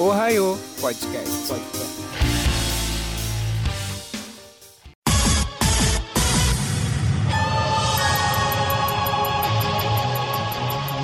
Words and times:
Ohio 0.00 0.56
Podcast. 0.80 1.48
Podcast. 1.48 1.98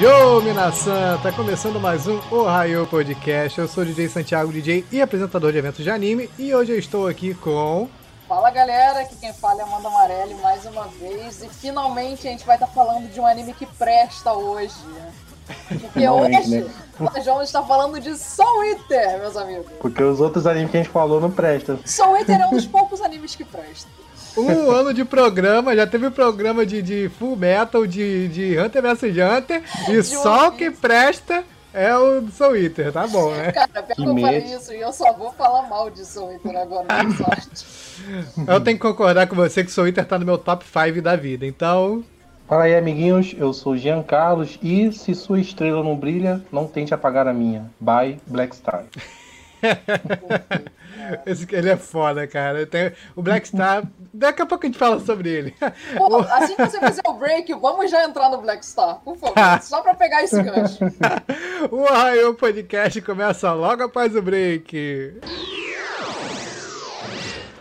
Yo, 0.01 0.41
Minasan! 0.43 1.19
Tá 1.25 1.33
começando 1.33 1.81
mais 1.81 2.07
um 2.07 2.21
Ohio 2.31 2.87
Podcast. 2.87 3.59
Eu 3.59 3.67
sou 3.67 3.83
o 3.83 3.87
DJ 3.87 4.09
Santiago, 4.09 4.53
DJ 4.53 4.85
e 4.93 5.03
apresentador 5.03 5.51
de 5.51 5.59
eventos 5.59 5.83
de 5.83 5.91
anime, 5.91 6.31
e 6.39 6.55
hoje 6.55 6.71
eu 6.71 6.79
estou 6.79 7.09
aqui 7.09 7.35
com. 7.35 7.89
Fala 8.29 8.49
galera, 8.53 9.01
aqui 9.01 9.17
quem 9.17 9.33
fala 9.33 9.63
é 9.63 9.65
Amanda 9.65 9.89
Amarelli 9.89 10.35
mais 10.35 10.65
uma 10.67 10.87
vez, 10.87 11.43
e 11.43 11.49
finalmente 11.49 12.29
a 12.29 12.31
gente 12.31 12.47
vai 12.47 12.55
estar 12.55 12.69
falando 12.69 13.13
de 13.13 13.19
um 13.19 13.27
anime 13.27 13.55
que 13.55 13.67
presta 13.67 14.33
hoje. 14.33 14.77
Porque 15.81 16.09
hoje 16.09 16.61
né? 16.61 16.67
vamos 17.25 17.45
estar 17.45 17.63
falando 17.63 18.01
de 18.01 18.17
Soul 18.17 18.65
Eater, 18.65 19.19
meus 19.21 19.37
amigos. 19.37 19.67
Porque 19.81 20.03
os 20.03 20.21
outros 20.21 20.47
animes 20.47 20.71
que 20.71 20.77
a 20.79 20.83
gente 20.83 20.93
falou 20.93 21.21
não 21.21 21.31
prestam. 21.31 21.79
Soul 21.85 22.17
Eater 22.17 22.41
é 22.41 22.47
um 22.47 22.51
dos 22.51 22.67
poucos 22.67 23.01
animes 23.01 23.35
que 23.35 23.45
prestam. 23.45 23.91
Um 24.37 24.71
ano 24.71 24.93
de 24.93 25.05
programa, 25.05 25.77
já 25.77 25.87
teve 25.87 26.11
programa 26.11 26.67
de, 26.67 26.83
de 26.83 27.09
Full 27.19 27.37
Metal, 27.37 27.87
de, 27.87 28.29
de 28.29 28.59
Hunter 28.59 28.83
vs 28.83 29.03
Hunter, 29.03 29.63
e 29.89 30.03
só 30.03 30.49
o 30.49 30.53
que 30.53 30.71
presta 30.71 31.45
é 31.73 31.97
o 31.97 32.29
Soul 32.29 32.57
Eater, 32.57 32.93
tá 32.93 33.07
bom, 33.07 33.33
né? 33.33 33.53
Cara, 33.53 33.83
pior 33.83 33.95
que 33.97 34.03
eu 34.03 34.19
falei 34.21 34.39
isso 34.39 34.73
e 34.73 34.81
eu 34.81 34.93
só 34.93 35.13
vou 35.13 35.33
falar 35.33 35.69
mal 35.69 35.91
de 35.91 36.05
Soul 36.05 36.33
Eater 36.33 36.57
agora, 36.57 36.87
sorte. 37.17 37.85
Eu 38.47 38.61
tenho 38.61 38.77
que 38.77 38.83
concordar 38.83 39.27
com 39.29 39.37
você 39.37 39.65
que 39.65 39.71
Soul 39.71 39.87
Eater 39.87 40.05
tá 40.05 40.19
no 40.19 40.27
meu 40.27 40.37
top 40.37 40.65
5 40.65 41.01
da 41.01 41.17
vida, 41.17 41.47
então. 41.47 42.05
Fala 42.47 42.65
aí, 42.65 42.77
amiguinhos. 42.77 43.35
Eu 43.39 43.53
sou 43.53 43.77
Jean 43.77 44.03
Carlos 44.03 44.59
e 44.63 44.93
se 44.93 45.15
sua 45.15 45.41
estrela 45.41 45.83
não 45.83 45.97
brilha, 45.97 46.43
não 46.53 46.67
tente 46.67 46.93
apagar 46.93 47.27
a 47.27 47.33
minha. 47.33 47.71
Bye, 47.81 48.21
Black 48.27 48.55
Star. 48.57 48.85
Esse, 51.27 51.47
ele 51.55 51.71
é 51.71 51.77
foda, 51.77 52.27
cara. 52.27 52.67
Tenho- 52.67 52.93
o 53.17 53.23
Black 53.23 53.49
Star. 53.49 53.83
Daqui 54.13 54.43
a 54.43 54.47
pouco 54.47 54.65
a 54.65 54.67
gente 54.69 54.79
fala 54.79 55.01
sobre 55.01 55.29
ele. 55.31 55.55
Pô, 55.97 56.19
assim 56.19 56.55
que 56.55 56.65
você 56.67 56.79
fizer 56.81 57.03
o 57.07 57.15
break, 57.15 57.53
vamos 57.55 57.91
já 57.91 58.05
entrar 58.05 58.31
no 58.31 58.39
Black 58.43 58.65
Star, 58.65 59.01
por 59.05 59.17
favor, 59.17 59.35
só 59.63 59.81
pra 59.83 59.95
pegar 59.95 60.23
esse 60.23 60.41
gancho. 60.43 60.79
O 61.71 61.79
Ohio 61.79 62.35
Podcast 62.35 63.01
começa 63.01 63.51
logo 63.55 63.83
após 63.85 64.15
o 64.15 64.21
break. 64.21 65.19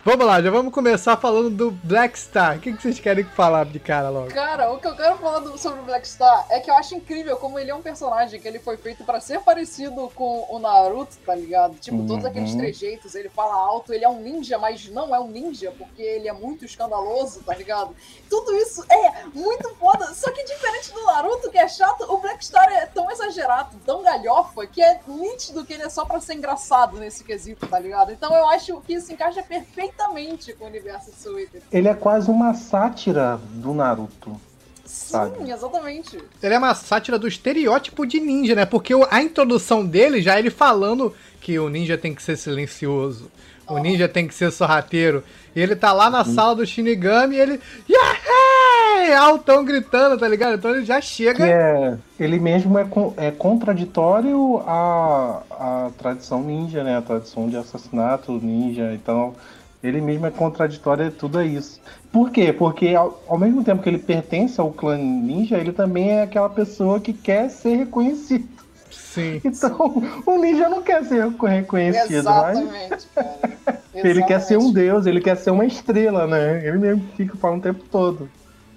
Vamos 0.06 0.26
lá, 0.26 0.42
já 0.42 0.50
vamos 0.50 0.70
começar 0.74 1.16
falando 1.16 1.48
do 1.48 1.70
Black 1.70 2.18
Star. 2.18 2.58
O 2.58 2.60
que 2.60 2.74
que 2.74 2.82
vocês 2.82 3.00
querem 3.00 3.24
falar 3.24 3.64
de 3.64 3.78
cara 3.80 4.10
logo? 4.10 4.28
Cara, 4.28 4.70
o 4.70 4.78
que 4.78 4.86
eu 4.86 4.94
quero 4.94 5.16
falar 5.16 5.38
do- 5.38 5.56
sobre 5.56 5.80
o 5.80 5.82
Black 5.82 6.06
Star 6.06 6.44
é 6.50 6.60
que 6.60 6.70
eu 6.70 6.74
acho 6.74 6.94
incrível 6.94 7.38
como 7.38 7.58
ele 7.58 7.70
é 7.70 7.74
um 7.74 7.80
personagem 7.80 8.38
que 8.38 8.46
ele 8.46 8.58
foi 8.58 8.76
feito 8.76 9.02
pra 9.02 9.18
ser 9.18 9.40
parecido 9.40 10.12
com 10.14 10.46
o 10.50 10.58
Naruto, 10.58 11.16
tá 11.24 11.34
ligado? 11.34 11.76
Tipo, 11.76 12.06
todos 12.06 12.22
Uhum. 12.22 12.30
aqueles 12.30 12.54
trejeitos, 12.54 13.14
ele 13.14 13.30
fala 13.30 13.54
alto, 13.54 13.94
ele 13.94 14.04
é 14.04 14.08
um 14.08 14.20
ninja, 14.20 14.58
mas 14.58 14.86
não 14.90 15.14
é 15.14 15.18
um 15.18 15.28
ninja, 15.28 15.72
porque 15.78 16.02
ele 16.02 16.28
é 16.28 16.34
muito 16.34 16.66
escandaloso, 16.66 17.42
tá 17.42 17.54
ligado? 17.54 17.96
Tudo 18.28 18.54
isso 18.58 18.84
é 18.90 19.24
muito 19.32 19.74
foda, 19.76 20.12
só 20.12 20.30
que 20.32 20.44
diferente 20.44 20.92
do 20.92 21.02
Naruto, 21.06 21.50
que 21.50 21.56
é 21.56 21.66
chato, 21.66 22.02
o 22.12 22.18
Black 22.18 22.44
Star 22.44 22.70
é 22.70 22.84
tão 22.84 23.10
exagerado, 23.10 23.78
tão 23.86 24.02
galhofa, 24.02 24.66
que 24.66 24.82
é 24.82 25.00
nítido 25.08 25.64
que 25.64 25.72
ele 25.72 25.84
é 25.84 25.88
só 25.88 26.04
pra 26.04 26.20
ser 26.20 26.34
engraçado 26.34 26.98
nesse 26.98 27.24
quesito, 27.24 27.66
tá 27.66 27.78
ligado? 27.78 28.12
Então 28.12 28.34
eu 28.36 28.46
acho 28.50 28.78
que 28.82 28.92
isso 28.92 29.10
encaixa 29.10 29.42
perfeitamente 29.42 29.93
com 29.96 30.64
o 30.64 30.68
universo 30.68 31.38
Eater. 31.38 31.62
Ele 31.72 31.88
é 31.88 31.94
quase 31.94 32.30
uma 32.30 32.54
sátira 32.54 33.38
do 33.54 33.72
Naruto. 33.74 34.40
Sim, 34.84 35.10
Sabe. 35.12 35.50
exatamente. 35.50 36.18
Ele 36.42 36.54
é 36.54 36.58
uma 36.58 36.74
sátira 36.74 37.18
do 37.18 37.26
estereótipo 37.26 38.06
de 38.06 38.20
ninja, 38.20 38.54
né? 38.54 38.66
Porque 38.66 38.92
a 39.10 39.22
introdução 39.22 39.84
dele 39.84 40.20
já 40.20 40.36
é 40.36 40.38
ele 40.40 40.50
falando 40.50 41.14
que 41.40 41.58
o 41.58 41.68
ninja 41.68 41.96
tem 41.96 42.14
que 42.14 42.22
ser 42.22 42.36
silencioso. 42.36 43.30
O 43.66 43.78
ninja 43.78 44.06
tem 44.06 44.28
que 44.28 44.34
ser 44.34 44.52
sorrateiro. 44.52 45.24
E 45.56 45.60
ele 45.60 45.74
tá 45.74 45.90
lá 45.92 46.10
na 46.10 46.22
sala 46.22 46.54
do 46.54 46.66
Shinigami 46.66 47.36
e 47.36 47.40
ele. 47.40 47.60
Yahé! 47.90 49.16
Altão 49.16 49.64
gritando, 49.64 50.18
tá 50.18 50.28
ligado? 50.28 50.56
Então 50.56 50.70
ele 50.70 50.84
já 50.84 51.00
Que 51.00 51.06
chega. 51.06 51.46
é, 51.46 51.96
ele 52.20 52.38
mesmo 52.38 52.78
é, 52.78 52.86
é 53.16 53.30
contraditório 53.30 54.58
à, 54.66 55.42
à 55.50 55.90
tradição 55.96 56.42
ninja, 56.42 56.84
né? 56.84 56.96
A 56.98 57.02
tradição 57.02 57.48
de 57.48 57.56
assassinato 57.56 58.32
ninja. 58.32 58.92
Então, 58.92 59.34
ele 59.84 60.00
mesmo 60.00 60.26
é 60.26 60.30
contraditório 60.30 61.06
a 61.08 61.10
tudo 61.10 61.42
isso. 61.42 61.80
Por 62.10 62.30
quê? 62.30 62.52
Porque 62.52 62.88
ao, 62.94 63.22
ao 63.28 63.38
mesmo 63.38 63.62
tempo 63.62 63.82
que 63.82 63.88
ele 63.88 63.98
pertence 63.98 64.60
ao 64.60 64.72
clã 64.72 64.96
ninja, 64.96 65.58
ele 65.58 65.72
também 65.72 66.10
é 66.10 66.22
aquela 66.22 66.48
pessoa 66.48 66.98
que 67.00 67.12
quer 67.12 67.50
ser 67.50 67.76
reconhecido. 67.76 68.48
Sim. 68.90 69.40
Então, 69.44 70.02
o 70.26 70.38
ninja 70.38 70.68
não 70.68 70.82
quer 70.82 71.04
ser 71.04 71.24
reconhecido, 71.26 72.24
mas 72.24 72.58
Exatamente, 72.58 73.08
ele 73.94 74.22
quer 74.24 74.40
ser 74.40 74.56
um 74.56 74.70
Exatamente. 74.70 74.74
deus, 74.74 75.06
ele 75.06 75.20
quer 75.20 75.36
ser 75.36 75.50
uma 75.50 75.66
estrela, 75.66 76.26
né? 76.26 76.66
Ele 76.66 76.78
mesmo 76.78 77.04
fica 77.16 77.36
falando 77.36 77.58
o 77.58 77.62
tempo 77.62 77.84
todo. 77.90 78.28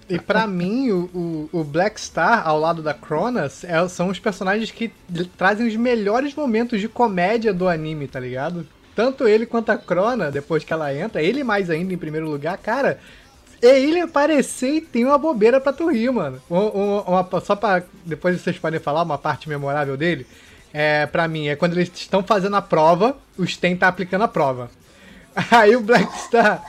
E 0.10 0.18
pra 0.20 0.48
mim, 0.48 0.90
o, 0.92 1.50
o, 1.52 1.60
o 1.60 1.64
Black 1.66 2.00
Star, 2.00 2.48
ao 2.48 2.60
lado 2.60 2.82
da 2.82 2.94
Cronas, 2.94 3.64
é- 3.64 3.88
são 3.90 4.08
os 4.08 4.20
personagens 4.20 4.72
que 4.72 4.90
trazem 5.38 5.68
os 5.68 5.76
melhores 5.76 6.34
momentos 6.34 6.80
de 6.80 6.88
comédia 6.88 7.54
do 7.54 7.68
anime, 7.68 8.08
tá 8.08 8.20
ligado? 8.20 8.66
Tanto 8.98 9.28
ele 9.28 9.46
quanto 9.46 9.70
a 9.70 9.78
Crona, 9.78 10.32
depois 10.32 10.64
que 10.64 10.74
ela 10.74 10.92
entra, 10.92 11.22
ele 11.22 11.44
mais 11.44 11.70
ainda 11.70 11.94
em 11.94 11.98
primeiro 12.00 12.28
lugar, 12.28 12.58
cara. 12.58 13.00
É 13.62 13.80
ele 13.80 14.00
aparecer 14.02 14.70
e 14.74 14.82
tem 14.82 15.06
uma 15.06 15.20
bobeira 15.20 15.62
pra 15.62 15.72
tu 15.72 15.88
rir, 15.88 16.12
mano. 16.12 16.42
Um- 16.50 16.58
um- 16.58 17.00
uma- 17.02 17.42
só 17.42 17.56
pra. 17.56 17.84
Depois 18.04 18.42
vocês 18.42 18.58
podem 18.58 18.80
falar 18.80 19.04
uma 19.04 19.18
parte 19.20 19.48
memorável 19.48 19.96
dele. 19.96 20.26
É, 20.74 21.06
pra 21.06 21.28
mim, 21.28 21.48
é 21.48 21.56
quando 21.56 21.74
eles 21.74 21.92
estão 21.94 22.24
fazendo 22.24 22.56
a 22.56 22.62
prova, 22.62 23.16
o 23.38 23.46
Sten 23.46 23.76
tá 23.78 23.88
aplicando 23.88 24.24
a 24.24 24.28
prova. 24.28 24.70
Aí 25.52 25.76
o 25.76 25.82
Black 25.82 26.12
Star. 26.22 26.64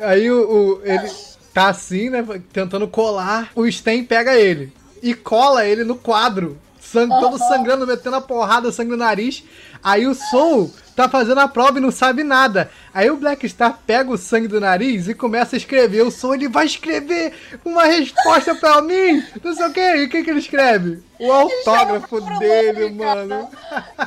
Aí 0.00 0.30
o, 0.30 0.50
o- 0.50 0.80
ele 0.84 1.10
tá 1.54 1.68
assim, 1.68 2.10
né? 2.10 2.22
Tentando 2.52 2.86
colar. 2.86 3.50
O 3.54 3.66
Sten 3.72 4.04
pega 4.04 4.34
ele 4.34 4.70
e 5.02 5.14
cola 5.14 5.64
ele 5.66 5.82
no 5.82 5.96
quadro. 5.96 6.58
Sangue, 6.94 7.20
todo 7.20 7.38
sangrando, 7.38 7.86
metendo 7.86 8.14
a 8.14 8.20
porrada, 8.20 8.70
sangue 8.70 8.92
no 8.92 8.96
nariz. 8.96 9.42
Aí 9.82 10.06
o 10.06 10.14
Soul 10.14 10.72
tá 10.94 11.08
fazendo 11.08 11.40
a 11.40 11.48
prova 11.48 11.78
e 11.78 11.82
não 11.82 11.90
sabe 11.90 12.22
nada. 12.22 12.70
Aí 12.94 13.10
o 13.10 13.16
Black 13.16 13.46
Star 13.48 13.80
pega 13.84 14.10
o 14.10 14.16
sangue 14.16 14.46
do 14.46 14.60
nariz 14.60 15.08
e 15.08 15.14
começa 15.14 15.56
a 15.56 15.58
escrever. 15.58 16.02
O 16.02 16.10
Soul 16.10 16.36
ele 16.36 16.48
vai 16.48 16.66
escrever 16.66 17.34
uma 17.64 17.84
resposta 17.84 18.54
pra 18.54 18.80
mim. 18.80 19.22
Não 19.42 19.54
sei 19.54 19.66
o 19.66 19.72
que. 19.72 19.80
E 19.80 20.04
o 20.04 20.08
que, 20.08 20.22
que 20.22 20.30
ele 20.30 20.38
escreve? 20.38 21.02
O 21.18 21.30
autógrafo 21.32 22.20
dele, 22.38 22.90
mano. 22.90 23.50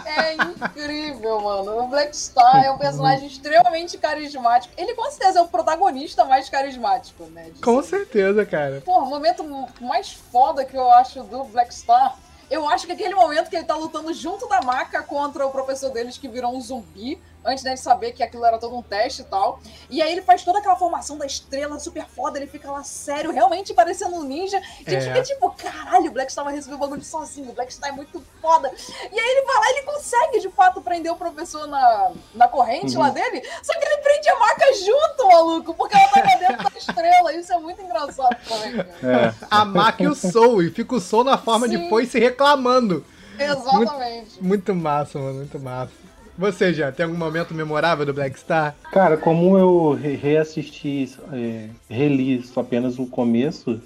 É 0.06 0.34
incrível, 0.34 1.42
mano. 1.42 1.84
O 1.84 1.88
Black 1.88 2.16
Star 2.16 2.64
é 2.64 2.72
um 2.72 2.78
personagem 2.78 3.28
extremamente 3.28 3.98
carismático. 3.98 4.74
Ele 4.78 4.96
com 4.96 5.10
certeza 5.12 5.40
é 5.40 5.42
o 5.42 5.48
protagonista 5.48 6.24
mais 6.26 6.50
carismático, 6.50 7.26
né? 7.26 7.52
Com 7.62 7.84
certeza, 7.84 8.46
cara. 8.46 8.82
Pô, 8.86 9.00
o 9.00 9.06
momento 9.06 9.44
mais 9.82 10.14
foda 10.14 10.66
que 10.66 10.76
eu 10.76 10.90
acho 10.94 11.22
do 11.24 11.44
Black 11.44 11.74
Star. 11.74 12.16
Eu 12.50 12.68
acho 12.70 12.86
que 12.86 12.94
aquele 12.94 13.14
momento 13.14 13.50
que 13.50 13.56
ele 13.56 13.66
tá 13.66 13.76
lutando 13.76 14.14
junto 14.14 14.48
da 14.48 14.62
maca 14.62 15.04
contra 15.04 15.46
o 15.46 15.52
professor 15.52 15.92
deles 15.92 16.18
que 16.18 16.28
virou 16.28 16.56
um 16.56 16.62
zumbi, 16.62 17.20
antes 17.48 17.64
dele 17.64 17.78
saber 17.78 18.12
que 18.12 18.22
aquilo 18.22 18.46
era 18.46 18.58
todo 18.60 18.76
um 18.76 18.82
teste 18.84 19.22
e 19.22 19.26
tal. 19.26 19.60
E 19.90 20.02
aí 20.02 20.12
ele 20.12 20.22
faz 20.22 20.44
toda 20.44 20.60
aquela 20.60 20.76
formação 20.76 21.18
da 21.18 21.26
estrela 21.26 21.80
super 21.80 22.06
foda, 22.06 22.38
ele 22.38 22.46
fica 22.48 22.70
lá 22.72 22.84
sério, 22.84 23.32
realmente 23.32 23.74
parecendo 23.74 24.16
um 24.16 24.24
ninja. 24.24 24.62
E 24.86 24.90
a 24.90 25.00
gente 25.00 25.10
É. 25.10 25.14
fica 25.14 25.24
tipo, 25.24 25.50
caralho, 25.52 26.10
o 26.10 26.14
Black 26.14 26.32
Star 26.32 26.44
vai 26.46 26.54
receber 26.54 26.76
o 26.76 26.78
bagulho 26.78 27.04
sozinho, 27.04 27.50
o 27.50 27.54
Black 27.54 27.74
Star 27.74 27.90
é 27.90 27.94
muito 27.94 28.22
foda. 28.42 28.70
E 29.12 29.20
aí 29.20 29.30
ele 29.30 29.46
vai 29.46 29.56
lá 29.56 29.66
e 29.68 29.74
ele 29.78 29.84
consegue 29.84 30.40
de 30.42 30.50
fato 30.50 30.82
prender 30.82 31.12
o 31.12 31.16
professor 31.16 31.66
na, 31.68 32.12
na 32.36 32.48
corrente 32.48 32.96
Uhum. 32.96 33.02
lá 33.02 33.10
dele, 33.10 33.42
só 33.64 33.74
que 33.80 33.86
ele 33.86 33.98
prende 34.02 34.30
a 34.30 34.40
maca 34.40 34.66
junto, 34.74 35.28
maluco, 35.28 35.74
porque 35.74 35.96
ela 35.96 36.10
tá 36.10 36.22
dentro 36.36 36.70
da 36.70 36.78
estrela. 36.78 37.34
Isso 37.34 37.54
é 37.54 37.60
muito 37.60 37.82
engraçado 37.82 38.36
também. 38.48 38.80
É. 38.82 39.34
A 39.50 39.64
Mac 39.66 40.00
e 40.02 40.08
o 40.08 40.16
Soul. 40.16 40.64
E 40.64 40.72
fica 40.72 40.96
o 40.96 41.00
Soul 41.00 41.24
na 41.24 41.38
forma 41.38 41.68
de 41.68 41.78
Sim. 41.78 41.90
foice 41.90 42.20
reclamando. 42.20 43.06
Exatamente. 43.40 44.42
Muito 44.44 44.74
massa, 44.76 45.20
mano, 45.20 45.36
muito 45.36 45.60
massa. 45.60 45.92
Você 46.38 46.74
já 46.74 46.92
tem 46.92 47.06
algum 47.06 47.18
momento 47.18 47.54
memorável 47.54 48.06
do 48.06 48.14
Black 48.14 48.38
Star? 48.40 48.76
Cara, 48.92 49.18
como 49.18 49.58
eu 49.58 49.94
re- 49.94 50.16
reassisti, 50.16 51.10
é, 51.34 51.68
reli 51.90 52.44
só 52.44 52.60
apenas 52.62 53.00
o 53.00 53.08
começo, 53.08 53.82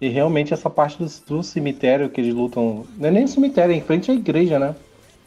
e 0.00 0.08
realmente 0.08 0.52
essa 0.52 0.68
parte 0.68 0.98
do, 0.98 1.10
do 1.26 1.42
cemitério 1.42 2.10
que 2.10 2.20
eles 2.20 2.34
lutam. 2.34 2.84
Não 2.98 3.08
é 3.08 3.10
nem 3.10 3.26
cemitério, 3.26 3.72
é 3.72 3.76
em 3.76 3.80
frente 3.80 4.10
à 4.10 4.14
igreja, 4.14 4.58
né? 4.58 4.74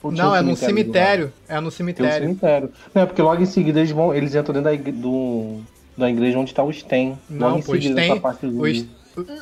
Ou 0.04 0.12
Não, 0.12 0.32
um 0.32 0.36
é 0.36 0.42
lado? 0.42 0.56
cemitério. 0.56 1.34
É 1.48 1.56
no 1.56 1.62
Tem 1.62 1.68
um 1.68 1.72
cemitério. 1.72 2.14
cemitério. 2.28 2.72
Não, 2.94 3.02
é 3.02 3.06
porque 3.08 3.22
logo 3.22 3.42
em 3.42 3.46
seguida 3.48 3.80
eles 3.80 3.92
vão. 3.92 4.14
Eles 4.14 4.36
entram 4.36 4.54
dentro 4.54 4.64
da, 4.70 4.74
igre- 4.74 4.92
do, 4.92 5.60
da 5.98 6.10
igreja 6.10 6.38
onde 6.38 6.54
tá 6.54 6.64
o 6.64 6.72
Sten. 6.72 7.18
Não, 7.30 7.48
logo 7.48 7.60
em 7.60 7.64
pô, 7.64 7.72
o 7.72 7.76
seguida 7.76 8.00
Sten. 8.00 8.12
essa 8.12 8.22
parte 8.22 8.46
do. 8.46 8.62
o 8.62 8.66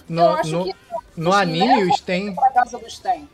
no, 0.10 0.38
no, 0.44 0.64
que 0.64 0.74
no 1.18 1.34
anime, 1.34 1.84
o 1.84 1.94
Sten. 1.94 2.34
pra 2.34 2.50
casa 2.52 2.80
do 2.80 2.90
Sten. 2.90 3.28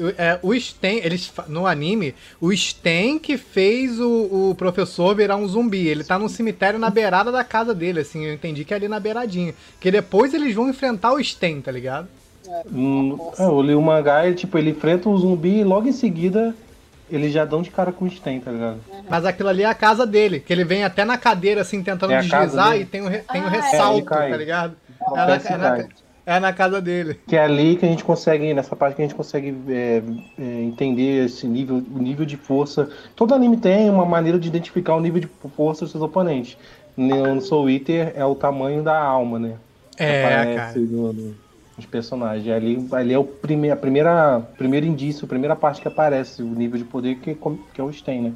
O- 0.00 0.08
É, 0.16 0.38
o 0.42 0.54
Sten, 0.58 1.00
eles, 1.02 1.32
no 1.48 1.66
anime, 1.66 2.14
o 2.40 2.54
Sten 2.54 3.18
que 3.18 3.36
fez 3.36 3.98
o, 4.00 4.50
o 4.50 4.54
professor 4.56 5.14
virar 5.14 5.36
um 5.36 5.46
zumbi. 5.48 5.86
Ele 5.88 6.04
tá 6.04 6.18
num 6.18 6.28
cemitério 6.28 6.78
na 6.78 6.90
beirada 6.90 7.30
da 7.32 7.42
casa 7.44 7.74
dele, 7.74 8.00
assim. 8.00 8.24
Eu 8.24 8.34
entendi 8.34 8.64
que 8.64 8.72
é 8.74 8.76
ali 8.76 8.88
na 8.88 9.00
beiradinha. 9.00 9.54
Que 9.80 9.90
depois 9.90 10.32
eles 10.34 10.54
vão 10.54 10.68
enfrentar 10.68 11.12
o 11.12 11.22
Sten, 11.22 11.60
tá 11.60 11.70
ligado? 11.72 12.08
Hum, 12.72 13.18
é, 13.38 13.42
eu 13.44 13.60
li 13.60 13.74
o 13.74 13.82
mangá 13.82 14.28
e 14.28 14.34
tipo, 14.34 14.56
ele 14.56 14.70
enfrenta 14.70 15.08
o 15.08 15.18
zumbi 15.18 15.58
e 15.60 15.64
logo 15.64 15.88
em 15.88 15.92
seguida 15.92 16.54
eles 17.10 17.32
já 17.32 17.44
dão 17.44 17.62
de 17.62 17.70
cara 17.70 17.90
com 17.92 18.04
o 18.04 18.10
Sten, 18.10 18.40
tá 18.40 18.50
ligado? 18.50 18.78
Mas 19.08 19.24
aquilo 19.24 19.48
ali 19.48 19.62
é 19.62 19.66
a 19.66 19.74
casa 19.74 20.04
dele, 20.06 20.40
que 20.40 20.52
ele 20.52 20.64
vem 20.64 20.82
até 20.84 21.04
na 21.04 21.16
cadeira, 21.16 21.60
assim, 21.60 21.82
tentando 21.82 22.12
É 22.12 22.20
deslizar 22.20 22.76
e 22.76 22.84
tem 22.84 23.00
o, 23.02 23.08
re- 23.08 23.22
tem 23.32 23.42
o 23.42 23.46
Ah, 23.46 23.56
é. 23.56 23.60
ressalto, 23.60 24.04
cai. 24.04 24.30
tá 24.30 24.36
ligado? 24.36 24.76
É 25.00 25.14
na, 25.16 25.22
Acontece 25.24 25.52
é, 26.26 26.40
na, 26.40 26.52
casa 26.52 26.80
dele. 26.80 27.20
Que 27.26 27.36
é 27.36 27.44
ali 27.44 27.76
que 27.76 27.86
a 27.86 27.88
gente 27.88 28.02
consegue, 28.02 28.52
nessa 28.52 28.74
parte 28.74 28.96
que 28.96 29.02
a 29.02 29.04
gente 29.04 29.14
consegue 29.14 29.56
é, 29.68 30.02
é, 30.36 30.62
entender 30.62 31.24
esse 31.24 31.46
nível, 31.46 31.76
o 31.76 31.98
nível 31.98 32.26
de 32.26 32.36
força. 32.36 32.90
Todo 33.14 33.32
anime 33.32 33.56
tem 33.56 33.88
uma 33.88 34.04
maneira 34.04 34.36
de 34.36 34.48
identificar 34.48 34.96
o 34.96 35.00
nível 35.00 35.20
de 35.20 35.28
força 35.56 35.84
dos 35.84 35.92
seus 35.92 36.02
oponentes. 36.02 36.58
No 36.96 37.40
Soul 37.40 37.70
Eater 37.70 38.12
é 38.16 38.24
o 38.24 38.34
tamanho 38.34 38.82
da 38.82 38.98
alma, 38.98 39.38
né? 39.38 39.54
É, 39.96 40.24
Aparece 40.24 40.56
cara. 40.56 41.34
personagens. 41.86 42.48
Ali, 42.48 42.88
ali 42.90 43.14
é 43.14 43.18
o 43.18 43.24
prime, 43.24 43.70
a 43.70 43.76
primeira, 43.76 44.40
primeiro 44.58 44.84
indício, 44.84 45.26
a 45.26 45.28
primeira 45.28 45.54
parte 45.54 45.80
que 45.80 45.88
aparece, 45.88 46.42
o 46.42 46.46
nível 46.46 46.78
de 46.78 46.84
poder 46.84 47.16
que, 47.16 47.36
que 47.72 47.82
o 47.82 47.92
Sten, 47.92 48.22
né? 48.22 48.32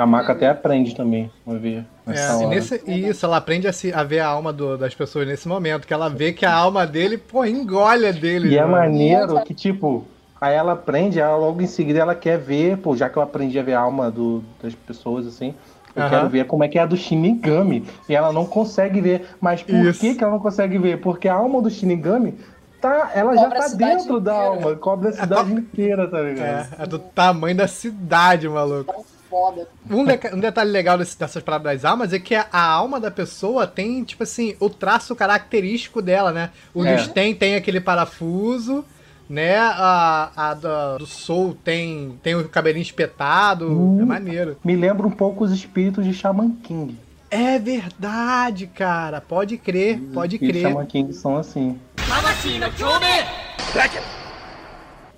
A 0.00 0.06
Maka 0.06 0.32
até 0.32 0.48
aprende 0.48 0.94
também, 0.94 1.30
vai 1.44 1.58
ver. 1.58 1.84
Nessa 2.06 2.40
É, 2.40 2.42
e 2.42 2.46
nesse- 2.46 2.82
e 2.86 3.08
isso, 3.08 3.26
ela 3.26 3.36
aprende 3.36 3.68
a, 3.68 3.72
se- 3.72 3.92
a 3.92 4.02
ver 4.02 4.20
a 4.20 4.26
alma 4.28 4.50
do- 4.50 4.78
das 4.78 4.94
pessoas 4.94 5.28
nesse 5.28 5.46
momento, 5.46 5.86
que 5.86 5.92
ela 5.92 6.08
vê 6.08 6.32
que 6.32 6.46
a 6.46 6.54
alma 6.54 6.86
dele, 6.86 7.18
pô, 7.18 7.44
engole 7.44 8.06
a 8.06 8.10
dele. 8.10 8.48
E 8.48 8.56
é 8.56 8.62
mano. 8.62 8.72
maneiro 8.78 9.42
que, 9.42 9.52
tipo, 9.52 10.06
aí 10.40 10.54
ela 10.54 10.72
aprende, 10.72 11.20
ela, 11.20 11.36
logo 11.36 11.60
em 11.60 11.66
seguida 11.66 11.98
ela 11.98 12.14
quer 12.14 12.38
ver, 12.38 12.78
pô, 12.78 12.96
já 12.96 13.10
que 13.10 13.18
eu 13.18 13.22
aprendi 13.22 13.58
a 13.58 13.62
ver 13.62 13.74
a 13.74 13.80
alma 13.80 14.10
do- 14.10 14.42
das 14.62 14.74
pessoas, 14.74 15.26
assim, 15.26 15.54
eu 15.94 16.08
quero 16.08 16.30
ver 16.30 16.46
como 16.46 16.64
é 16.64 16.68
que 16.68 16.78
é 16.78 16.82
a 16.82 16.86
do 16.86 16.96
Shinigami. 16.96 17.84
E 18.08 18.14
ela 18.16 18.32
não 18.32 18.46
consegue 18.46 19.02
ver. 19.02 19.26
Mas 19.38 19.62
por 19.62 19.74
Isso. 19.74 20.00
que, 20.00 20.14
que 20.14 20.24
ela 20.24 20.32
não 20.32 20.40
consegue 20.40 20.78
ver? 20.78 20.98
Porque 21.02 21.28
a 21.28 21.34
alma 21.34 21.60
do 21.60 21.68
Shinigami, 21.68 22.38
tá, 22.80 23.10
ela 23.14 23.34
já 23.36 23.42
Cobre 23.42 23.58
a 23.58 23.60
tá 23.60 23.68
dentro 23.76 24.18
da 24.18 24.32
inteira. 24.32 24.48
alma, 24.64 24.76
cobre 24.76 25.08
a 25.08 25.12
cidade 25.12 25.52
inteira, 25.52 26.08
tá 26.08 26.22
ligado? 26.22 26.68
É, 26.78 26.84
é 26.84 26.86
do 26.86 26.98
tamanho 26.98 27.54
da 27.56 27.68
cidade, 27.68 28.48
maluco. 28.48 29.04
Foda. 29.30 29.68
Um, 29.88 30.04
deca- 30.04 30.34
um 30.34 30.40
detalhe 30.40 30.70
legal 30.72 30.98
desse- 30.98 31.16
dessas 31.18 31.40
paradas 31.42 31.72
das 31.82 31.84
almas 31.84 32.12
é 32.12 32.18
que 32.18 32.34
a, 32.34 32.46
a 32.52 32.62
alma 32.62 32.98
da 32.98 33.10
pessoa 33.10 33.64
tem, 33.66 34.02
tipo 34.02 34.24
assim, 34.24 34.56
o 34.58 34.68
traço 34.68 35.14
característico 35.14 36.02
dela, 36.02 36.32
né? 36.32 36.50
O 36.74 36.84
É. 36.84 36.96
do 36.96 37.02
Sten 37.04 37.32
tem 37.34 37.54
aquele 37.54 37.80
parafuso, 37.80 38.84
né? 39.28 39.56
A, 39.56 40.30
a 40.36 40.54
da- 40.54 40.96
do 40.98 41.06
Soul 41.06 41.56
tem, 41.62 42.18
tem 42.22 42.34
o 42.34 42.48
cabelinho 42.48 42.82
espetado. 42.82 43.70
Hum. 43.70 44.00
É 44.02 44.04
maneiro. 44.04 44.56
Me 44.64 44.74
lembra 44.74 45.06
um 45.06 45.10
pouco 45.12 45.44
os 45.44 45.52
espíritos 45.52 46.04
de 46.04 46.12
Shaman 46.12 46.50
King. 46.64 46.98
É 47.30 47.56
verdade, 47.60 48.66
cara. 48.66 49.20
Pode 49.20 49.56
crer, 49.56 50.00
pode 50.12 50.34
Os 50.34 50.42
espíritos 50.42 50.46
de 50.46 50.60
crer. 50.62 50.62
Shaman 50.72 50.86
King 50.86 51.12
são 51.12 51.36
assim. 51.36 51.78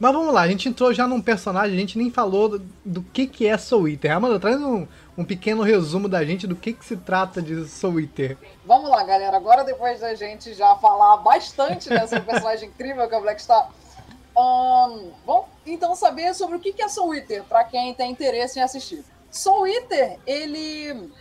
Mas 0.02 0.12
vamos 0.12 0.34
lá, 0.34 0.40
a 0.40 0.48
gente 0.48 0.68
entrou 0.68 0.92
já 0.92 1.06
num 1.06 1.22
personagem, 1.22 1.76
a 1.76 1.78
gente 1.78 1.96
nem 1.96 2.10
falou 2.10 2.48
do, 2.48 2.58
do 2.84 3.02
que 3.04 3.24
que 3.24 3.46
é 3.46 3.56
Soul 3.56 3.86
Eater. 3.86 4.10
Amanda, 4.10 4.40
traz 4.40 4.60
um, 4.60 4.84
um 5.16 5.24
pequeno 5.24 5.62
resumo 5.62 6.08
da 6.08 6.24
gente 6.24 6.44
do 6.44 6.56
que 6.56 6.72
que 6.72 6.84
se 6.84 6.96
trata 6.96 7.40
de 7.40 7.68
Soul 7.68 8.00
Eater. 8.00 8.36
Vamos 8.66 8.90
lá, 8.90 9.04
galera. 9.04 9.36
Agora, 9.36 9.62
depois 9.62 10.00
da 10.00 10.12
gente 10.16 10.54
já 10.54 10.74
falar 10.74 11.18
bastante 11.18 11.88
dessa 11.88 12.18
personagem 12.20 12.68
incrível 12.68 13.08
que 13.08 13.14
é 13.14 13.18
o 13.18 13.20
Black 13.20 13.40
Star, 13.40 13.70
ahn, 14.36 15.12
vamos 15.24 15.44
então 15.64 15.94
saber 15.94 16.34
sobre 16.34 16.56
o 16.56 16.58
que 16.58 16.72
que 16.72 16.82
é 16.82 16.88
Soul 16.88 17.14
Eater, 17.14 17.44
pra 17.44 17.62
quem 17.62 17.94
tem 17.94 18.10
interesse 18.10 18.58
em 18.58 18.62
assistir. 18.62 19.04
Soul 19.30 19.68
Eater, 19.68 20.18
ele. 20.26 21.12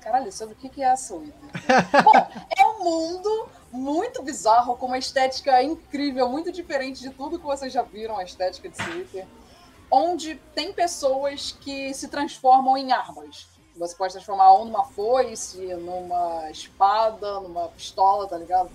Caralho, 0.00 0.30
sobre 0.30 0.54
o 0.54 0.56
que 0.58 0.68
que 0.68 0.80
é 0.80 0.94
Soul 0.94 1.24
Eater? 1.24 2.02
Bom, 2.04 2.26
é 2.56 2.66
um 2.68 2.84
mundo 2.84 3.48
muito 3.72 4.22
bizarro, 4.22 4.76
com 4.76 4.86
uma 4.86 4.98
estética 4.98 5.62
incrível, 5.62 6.28
muito 6.28 6.52
diferente 6.52 7.00
de 7.00 7.10
tudo 7.10 7.38
que 7.38 7.44
vocês 7.44 7.72
já 7.72 7.82
viram, 7.82 8.18
a 8.18 8.22
estética 8.22 8.68
de 8.68 8.98
Eater, 8.98 9.26
onde 9.90 10.36
tem 10.54 10.72
pessoas 10.72 11.56
que 11.60 11.92
se 11.94 12.08
transformam 12.08 12.76
em 12.76 12.92
armas. 12.92 13.48
Você 13.76 13.96
pode 13.96 14.12
transformar 14.12 14.52
ou 14.52 14.66
numa 14.66 14.84
foice, 14.84 15.74
numa 15.74 16.50
espada, 16.50 17.40
numa 17.40 17.68
pistola, 17.68 18.28
tá 18.28 18.36
ligado? 18.36 18.70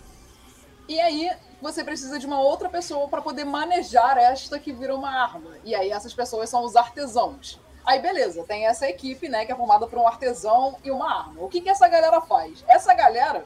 E 0.88 1.00
aí 1.00 1.30
você 1.62 1.84
precisa 1.84 2.18
de 2.18 2.26
uma 2.26 2.40
outra 2.40 2.68
pessoa 2.70 3.08
para 3.08 3.22
poder 3.22 3.46
manejar 3.46 4.18
esta 4.18 4.58
que 4.58 4.72
vira 4.72 4.96
uma 4.96 5.10
arma. 5.10 5.58
E 5.64 5.76
aí 5.76 5.92
essas 5.92 6.14
pessoas 6.14 6.50
são 6.50 6.64
os 6.64 6.76
artesãos. 6.76 7.60
Aí 7.86 8.00
beleza, 8.00 8.44
tem 8.44 8.66
essa 8.66 8.88
equipe, 8.88 9.30
né, 9.30 9.46
que 9.46 9.52
é 9.52 9.56
formada 9.56 9.88
por 9.88 10.00
um 10.00 10.08
artesão 10.08 10.78
e 10.84 10.92
uma 10.92 11.20
arma. 11.20 11.44
O 11.44 11.48
que 11.48 11.62
que 11.62 11.70
essa 11.70 11.88
galera 11.88 12.20
faz? 12.22 12.64
Essa 12.68 12.94
galera, 12.94 13.46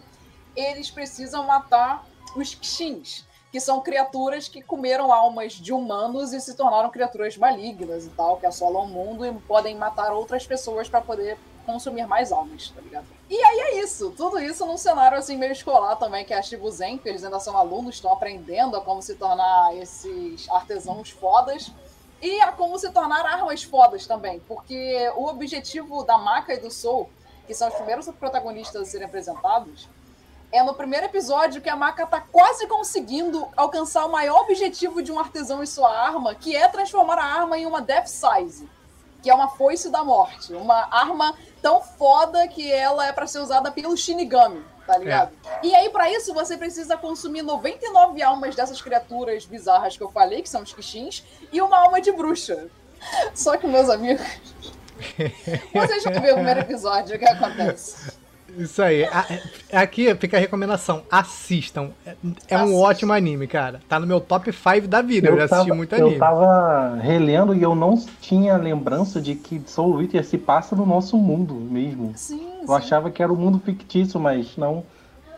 eles 0.56 0.89
precisam 0.89 1.45
matar 1.45 2.06
os 2.36 2.57
Xins, 2.62 3.25
que 3.51 3.59
são 3.59 3.81
criaturas 3.81 4.48
que 4.48 4.62
comeram 4.62 5.12
almas 5.12 5.53
de 5.53 5.74
humanos 5.74 6.31
e 6.31 6.39
se 6.39 6.56
tornaram 6.56 6.89
criaturas 6.89 7.38
malignas 7.38 8.06
e 8.06 8.09
tal, 8.09 8.38
que 8.38 8.45
assolam 8.45 8.83
o 8.83 8.88
mundo 8.88 9.25
e 9.25 9.33
podem 9.42 9.75
matar 9.75 10.13
outras 10.13 10.48
pessoas 10.48 10.88
para 10.88 11.01
poder 11.01 11.38
consumir 11.65 12.07
mais 12.07 12.31
almas, 12.31 12.69
tá 12.69 12.81
ligado? 12.81 13.06
E 13.30 13.38
aí 13.38 13.59
é 13.59 13.83
isso, 13.83 14.12
tudo 14.12 14.39
isso 14.39 14.65
num 14.65 14.77
cenário 14.77 15.18
assim 15.18 15.38
meio 15.38 15.51
escolar 15.51 15.95
também, 15.95 16.25
que 16.25 16.33
é 16.33 16.38
a 16.38 16.42
Shibuzen, 16.42 16.97
que 16.97 17.07
eles 17.07 17.24
ainda 17.24 17.39
são 17.39 17.56
alunos, 17.57 17.95
estão 17.95 18.12
aprendendo 18.12 18.75
a 18.75 18.81
como 18.81 19.01
se 19.01 19.15
tornar 19.15 19.75
esses 19.77 20.50
artesãos 20.50 21.12
fodas 21.12 21.71
e 22.21 22.42
a 22.42 22.51
como 22.51 22.77
se 22.77 22.92
tornar 22.92 23.25
armas 23.25 23.63
fodas 23.63 24.06
também, 24.06 24.39
porque 24.47 25.12
o 25.15 25.27
objetivo 25.27 26.04
da 26.04 26.18
Maka 26.18 26.54
e 26.54 26.57
do 26.57 26.71
Soul, 26.71 27.09
que 27.47 27.54
são 27.54 27.68
os 27.68 27.75
primeiros 27.75 28.07
protagonistas 28.09 28.81
a 28.81 28.86
serem 28.86 29.07
apresentados, 29.07 29.88
é 30.51 30.62
no 30.63 30.74
primeiro 30.74 31.06
episódio 31.06 31.62
que 31.62 31.69
a 31.69 31.75
Maka 31.75 32.06
tá 32.06 32.19
quase 32.19 32.68
conseguindo 32.68 33.48
alcançar 33.56 34.06
o 34.06 34.12
maior 34.12 34.42
objetivo 34.42 35.01
de 35.01 35.12
um 35.12 35.19
artesão 35.19 35.63
e 35.63 35.68
sua 35.68 35.89
arma, 35.89 36.36
que 36.36 36.56
é 36.56 36.68
transformar 36.68 37.18
a 37.18 37.24
arma 37.24 37.57
em 37.57 37.65
uma 37.65 37.81
Death 37.81 38.07
Size, 38.07 38.68
que 39.21 39.30
é 39.30 39.33
uma 39.33 39.50
foice 39.50 39.89
da 39.89 40.03
morte, 40.03 40.53
uma 40.53 40.88
arma 40.92 41.36
tão 41.62 41.81
foda 41.81 42.48
que 42.48 42.71
ela 42.71 43.07
é 43.07 43.13
pra 43.13 43.27
ser 43.27 43.39
usada 43.39 43.71
pelo 43.71 43.95
Shinigami, 43.95 44.63
tá 44.86 44.98
ligado? 44.98 45.31
E 45.63 45.74
aí 45.74 45.89
pra 45.89 46.12
isso 46.12 46.33
você 46.33 46.57
precisa 46.57 46.97
consumir 46.97 47.44
99 47.44 48.21
almas 48.21 48.56
dessas 48.56 48.81
criaturas 48.81 49.45
bizarras 49.45 49.95
que 49.95 50.04
eu 50.04 50.12
falei, 50.12 50.42
que 50.42 50.50
são 50.50 50.63
os 50.63 50.74
Kishins, 50.74 51.24
e 51.51 51.62
uma 51.62 51.77
alma 51.77 52.01
de 52.01 52.12
bruxa. 52.12 52.68
Só 53.33 53.56
que 53.56 53.68
meus 53.68 53.89
amigos, 53.89 54.25
vocês 55.74 56.04
vão 56.04 56.13
ver 56.21 56.33
o 56.33 56.36
primeiro 56.36 56.59
episódio, 56.59 57.15
o 57.15 57.19
que 57.19 57.25
acontece? 57.25 58.20
Isso 58.57 58.81
aí. 58.81 59.03
A- 59.06 59.25
é- 59.71 59.77
Aqui 59.77 60.13
fica 60.15 60.38
a 60.38 60.39
recomendação. 60.39 61.03
Assistam. 61.09 61.89
É, 62.06 62.15
é 62.50 62.57
um 62.59 62.75
ótimo 62.80 63.13
anime, 63.13 63.48
cara. 63.48 63.80
Tá 63.88 64.00
no 64.00 64.06
meu 64.07 64.19
top 64.19 64.51
5 64.51 64.88
da 64.88 65.01
vida. 65.01 65.30
Eu, 65.30 65.38
já 65.38 65.45
assisti 65.45 65.63
tava, 65.65 65.75
muito 65.75 65.95
eu 65.95 66.06
anime. 66.06 66.19
tava 66.19 66.95
relendo 67.01 67.56
e 67.56 67.61
eu 67.61 67.73
não 67.75 67.95
tinha 68.19 68.57
lembrança 68.57 69.21
de 69.21 69.35
que 69.35 69.61
Soul 69.66 70.02
Eater 70.02 70.23
se 70.25 70.37
passa 70.37 70.75
no 70.75 70.85
nosso 70.85 71.18
mundo 71.18 71.54
mesmo. 71.56 72.11
Sim, 72.16 72.42
Eu 72.61 72.68
sim. 72.68 72.73
achava 72.73 73.09
que 73.09 73.23
era 73.23 73.31
um 73.31 73.35
mundo 73.37 73.59
fictício, 73.64 74.19
mas 74.19 74.56
não. 74.57 74.83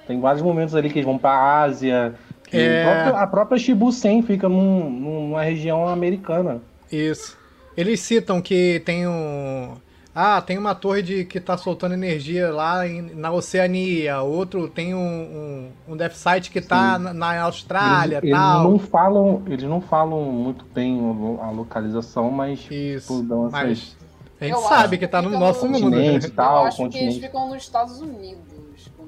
Tem 0.07 0.19
vários 0.19 0.41
momentos 0.41 0.75
ali 0.75 0.89
que 0.89 0.99
eles 0.99 1.05
vão 1.05 1.17
pra 1.17 1.61
Ásia. 1.61 2.15
É. 2.51 2.81
A, 2.83 2.85
própria, 3.03 3.23
a 3.23 3.27
própria 3.27 3.57
Shibusen 3.57 4.21
fica 4.21 4.49
num- 4.49 4.89
numa 4.89 5.41
região 5.41 5.87
americana. 5.87 6.61
Isso. 6.91 7.37
Eles 7.75 7.99
citam 8.01 8.41
que 8.41 8.81
tem 8.85 9.07
um. 9.07 9.75
Ah, 10.15 10.39
tem 10.41 10.57
uma 10.59 10.75
torre 10.75 11.01
de, 11.01 11.25
que 11.25 11.39
tá 11.39 11.57
soltando 11.57 11.93
energia 11.93 12.51
lá 12.53 12.87
em- 12.87 13.15
na 13.15 13.31
Oceania. 13.31 14.21
Outro 14.21 14.67
tem 14.67 14.93
um, 14.93 14.99
um, 14.99 15.93
um 15.93 15.97
Death 15.97 16.13
Site 16.13 16.51
que 16.51 16.61
tá 16.61 16.97
Sim. 16.97 17.03
na, 17.03 17.13
na 17.13 17.41
Austrália 17.41 18.17
eles, 18.17 18.29
eles 18.29 18.35
tal. 18.37 18.63
não 18.63 18.77
falam, 18.77 19.41
eles 19.47 19.63
não 19.67 19.81
falam 19.81 20.21
muito 20.25 20.65
bem 20.73 20.99
a 21.41 21.49
localização, 21.49 22.29
mas 22.29 22.59
Isso. 22.69 23.07
tipo, 23.17 23.27
dão 23.27 23.47
essas 23.47 23.51
Mas 23.51 23.97
a 24.39 24.45
gente 24.45 24.55
Eu 24.55 24.61
sabe 24.61 24.97
que 24.99 25.07
tá 25.07 25.19
no 25.21 25.31
nosso 25.31 25.65
mundo. 25.67 25.89
né? 25.89 25.97
continente 25.97 26.29
tal, 26.31 26.61
eu 26.61 26.67
acho 26.67 26.77
que 26.77 26.83
eles 26.83 26.93
continente. 26.95 27.19
ficam 27.21 27.49
nos 27.49 27.63
Estados 27.63 27.99
Unidos, 27.99 28.43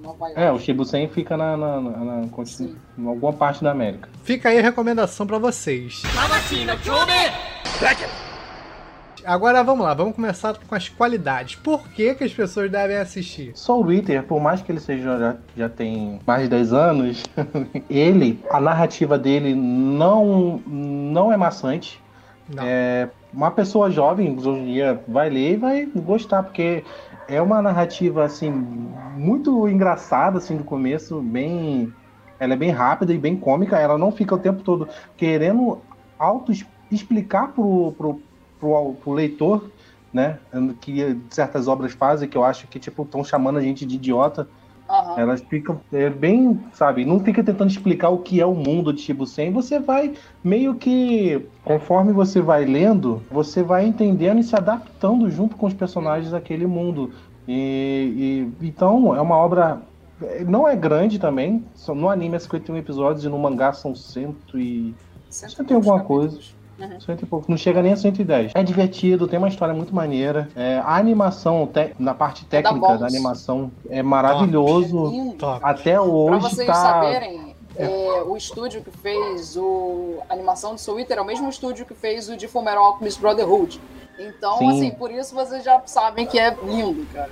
Nova 0.01 0.25
York. 0.27 0.41
É, 0.41 0.51
o 0.51 0.57
Shibusen 0.59 1.07
fica 1.09 1.35
na, 1.37 1.55
na, 1.57 1.81
na, 1.81 1.97
na 2.21 2.27
continente- 2.29 2.75
em 2.97 3.07
alguma 3.07 3.33
parte 3.33 3.63
da 3.63 3.69
América. 3.71 4.09
Fica 4.23 4.49
aí 4.49 4.57
a 4.57 4.61
recomendação 4.63 5.27
pra 5.27 5.37
vocês. 5.37 6.01
Agora 9.23 9.63
vamos 9.63 9.85
lá, 9.85 9.93
vamos 9.93 10.15
começar 10.15 10.55
com 10.57 10.75
as 10.75 10.89
qualidades. 10.89 11.55
Por 11.55 11.87
que, 11.89 12.13
que 12.15 12.23
as 12.23 12.33
pessoas 12.33 12.69
devem 12.69 12.97
assistir? 12.97 13.51
Soul 13.55 13.91
Eater, 13.91 14.23
por 14.23 14.41
mais 14.41 14.61
que 14.61 14.71
ele 14.71 14.79
seja 14.79 15.17
já, 15.17 15.35
já 15.55 15.69
tem 15.69 16.19
mais 16.25 16.43
de 16.43 16.49
10 16.49 16.73
anos, 16.73 17.23
ele, 17.89 18.43
a 18.49 18.59
narrativa 18.59 19.17
dele 19.17 19.55
não, 19.55 20.61
não 20.67 21.31
é 21.31 21.37
maçante. 21.37 22.01
Não. 22.53 22.63
É, 22.63 23.09
uma 23.33 23.51
pessoa 23.51 23.89
jovem 23.89 24.37
hoje 24.37 24.49
em 24.49 24.65
dia 24.73 25.01
vai 25.07 25.29
ler 25.29 25.53
e 25.53 25.57
vai 25.57 25.85
gostar, 25.85 26.43
porque 26.43 26.83
é 27.27 27.41
uma 27.41 27.61
narrativa 27.61 28.23
assim 28.23 28.51
muito 29.15 29.67
engraçada 29.67 30.37
assim 30.37 30.57
do 30.57 30.63
começo, 30.63 31.21
bem 31.21 31.91
ela 32.39 32.53
é 32.53 32.57
bem 32.57 32.69
rápida 32.69 33.13
e 33.13 33.17
bem 33.17 33.35
cômica, 33.35 33.79
ela 33.79 33.97
não 33.97 34.11
fica 34.11 34.35
o 34.35 34.39
tempo 34.39 34.61
todo 34.61 34.87
querendo 35.15 35.79
auto 36.19 36.51
explicar 36.91 37.49
pro, 37.49 37.93
pro, 37.97 38.21
pro, 38.59 38.93
pro 38.95 39.11
leitor, 39.13 39.69
né, 40.13 40.39
que 40.81 41.17
certas 41.29 41.67
obras 41.67 41.93
fazem 41.93 42.27
que 42.29 42.37
eu 42.37 42.43
acho 42.43 42.67
que 42.67 42.79
tipo 42.79 43.03
estão 43.03 43.23
chamando 43.23 43.57
a 43.57 43.61
gente 43.61 43.85
de 43.85 43.95
idiota. 43.95 44.47
Aham. 44.87 45.13
Aham. 45.13 45.19
Ela 45.19 45.33
explica 45.33 45.75
é, 45.91 46.09
bem, 46.09 46.59
sabe? 46.73 47.05
Não 47.05 47.19
fica 47.19 47.43
tentando 47.43 47.71
explicar 47.71 48.09
o 48.09 48.19
que 48.19 48.39
é 48.39 48.45
o 48.45 48.53
mundo 48.53 48.93
de 48.93 49.01
Shibusen. 49.01 49.51
Você 49.51 49.79
vai 49.79 50.13
meio 50.43 50.75
que, 50.75 51.49
conforme 51.63 52.13
você 52.13 52.39
vai 52.39 52.65
lendo, 52.65 53.25
você 53.31 53.63
vai 53.63 53.85
entendendo 53.87 54.39
e 54.39 54.43
se 54.43 54.55
adaptando 54.55 55.29
junto 55.29 55.55
com 55.57 55.65
os 55.65 55.73
personagens 55.73 56.31
daquele 56.31 56.67
mundo. 56.67 57.11
E, 57.47 58.51
e- 58.61 58.67
então 58.67 59.15
é 59.15 59.21
uma 59.21 59.35
obra. 59.37 59.81
Não 60.47 60.67
é 60.67 60.75
grande 60.75 61.19
também. 61.19 61.65
No 61.89 62.09
anime 62.09 62.35
é 62.35 62.39
51 62.39 62.77
episódios 62.77 63.25
e 63.25 63.29
no 63.29 63.37
mangá 63.39 63.73
são 63.73 63.93
100 63.95 64.35
e. 64.55 64.95
Cento 65.29 65.61
e 65.61 65.63
Você 65.63 65.63
tem 65.63 65.75
alguma 65.75 65.99
capítulos. 65.99 66.54
Uhum. 66.77 66.99
Cento 66.99 67.21
e 67.23 67.25
pouco. 67.25 67.45
Não 67.49 67.57
chega 67.57 67.81
nem 67.81 67.93
a 67.93 67.95
110. 67.97 68.51
É 68.53 68.61
divertido, 68.63 69.27
tem 69.27 69.39
uma 69.39 69.47
história 69.47 69.73
muito 69.73 69.95
maneira. 69.95 70.49
É, 70.55 70.81
a 70.83 70.95
animação, 70.97 71.65
te- 71.67 71.95
na 71.97 72.13
parte 72.13 72.43
técnica 72.45 72.79
Bones. 72.79 72.99
da 72.99 73.07
animação, 73.07 73.71
é 73.89 74.03
maravilhoso. 74.03 75.07
Lindo. 75.07 75.35
Top. 75.37 75.59
Até 75.63 75.93
Pra 75.93 76.01
hoje 76.03 76.41
vocês 76.41 76.67
tá. 76.67 76.73
saberem, 76.73 77.55
é, 77.77 78.23
o 78.25 78.35
estúdio 78.35 78.81
que 78.81 78.91
fez 78.91 79.55
o 79.55 80.17
a 80.29 80.33
animação 80.33 80.75
de 80.75 80.81
Soul 80.81 80.99
Eater 80.99 81.17
é 81.17 81.21
o 81.21 81.25
mesmo 81.25 81.47
estúdio 81.49 81.85
que 81.85 81.93
fez 81.93 82.27
o 82.29 82.35
de 82.35 82.47
Fullmetal 82.47 82.83
Alchemist 82.83 83.19
Brotherhood. 83.21 83.79
Então, 84.19 84.57
Sim. 84.57 84.69
assim, 84.69 84.91
por 84.91 85.11
isso 85.11 85.33
vocês 85.35 85.63
já 85.63 85.81
sabem 85.85 86.25
que 86.25 86.39
é 86.39 86.55
lindo, 86.63 87.05
cara. 87.13 87.29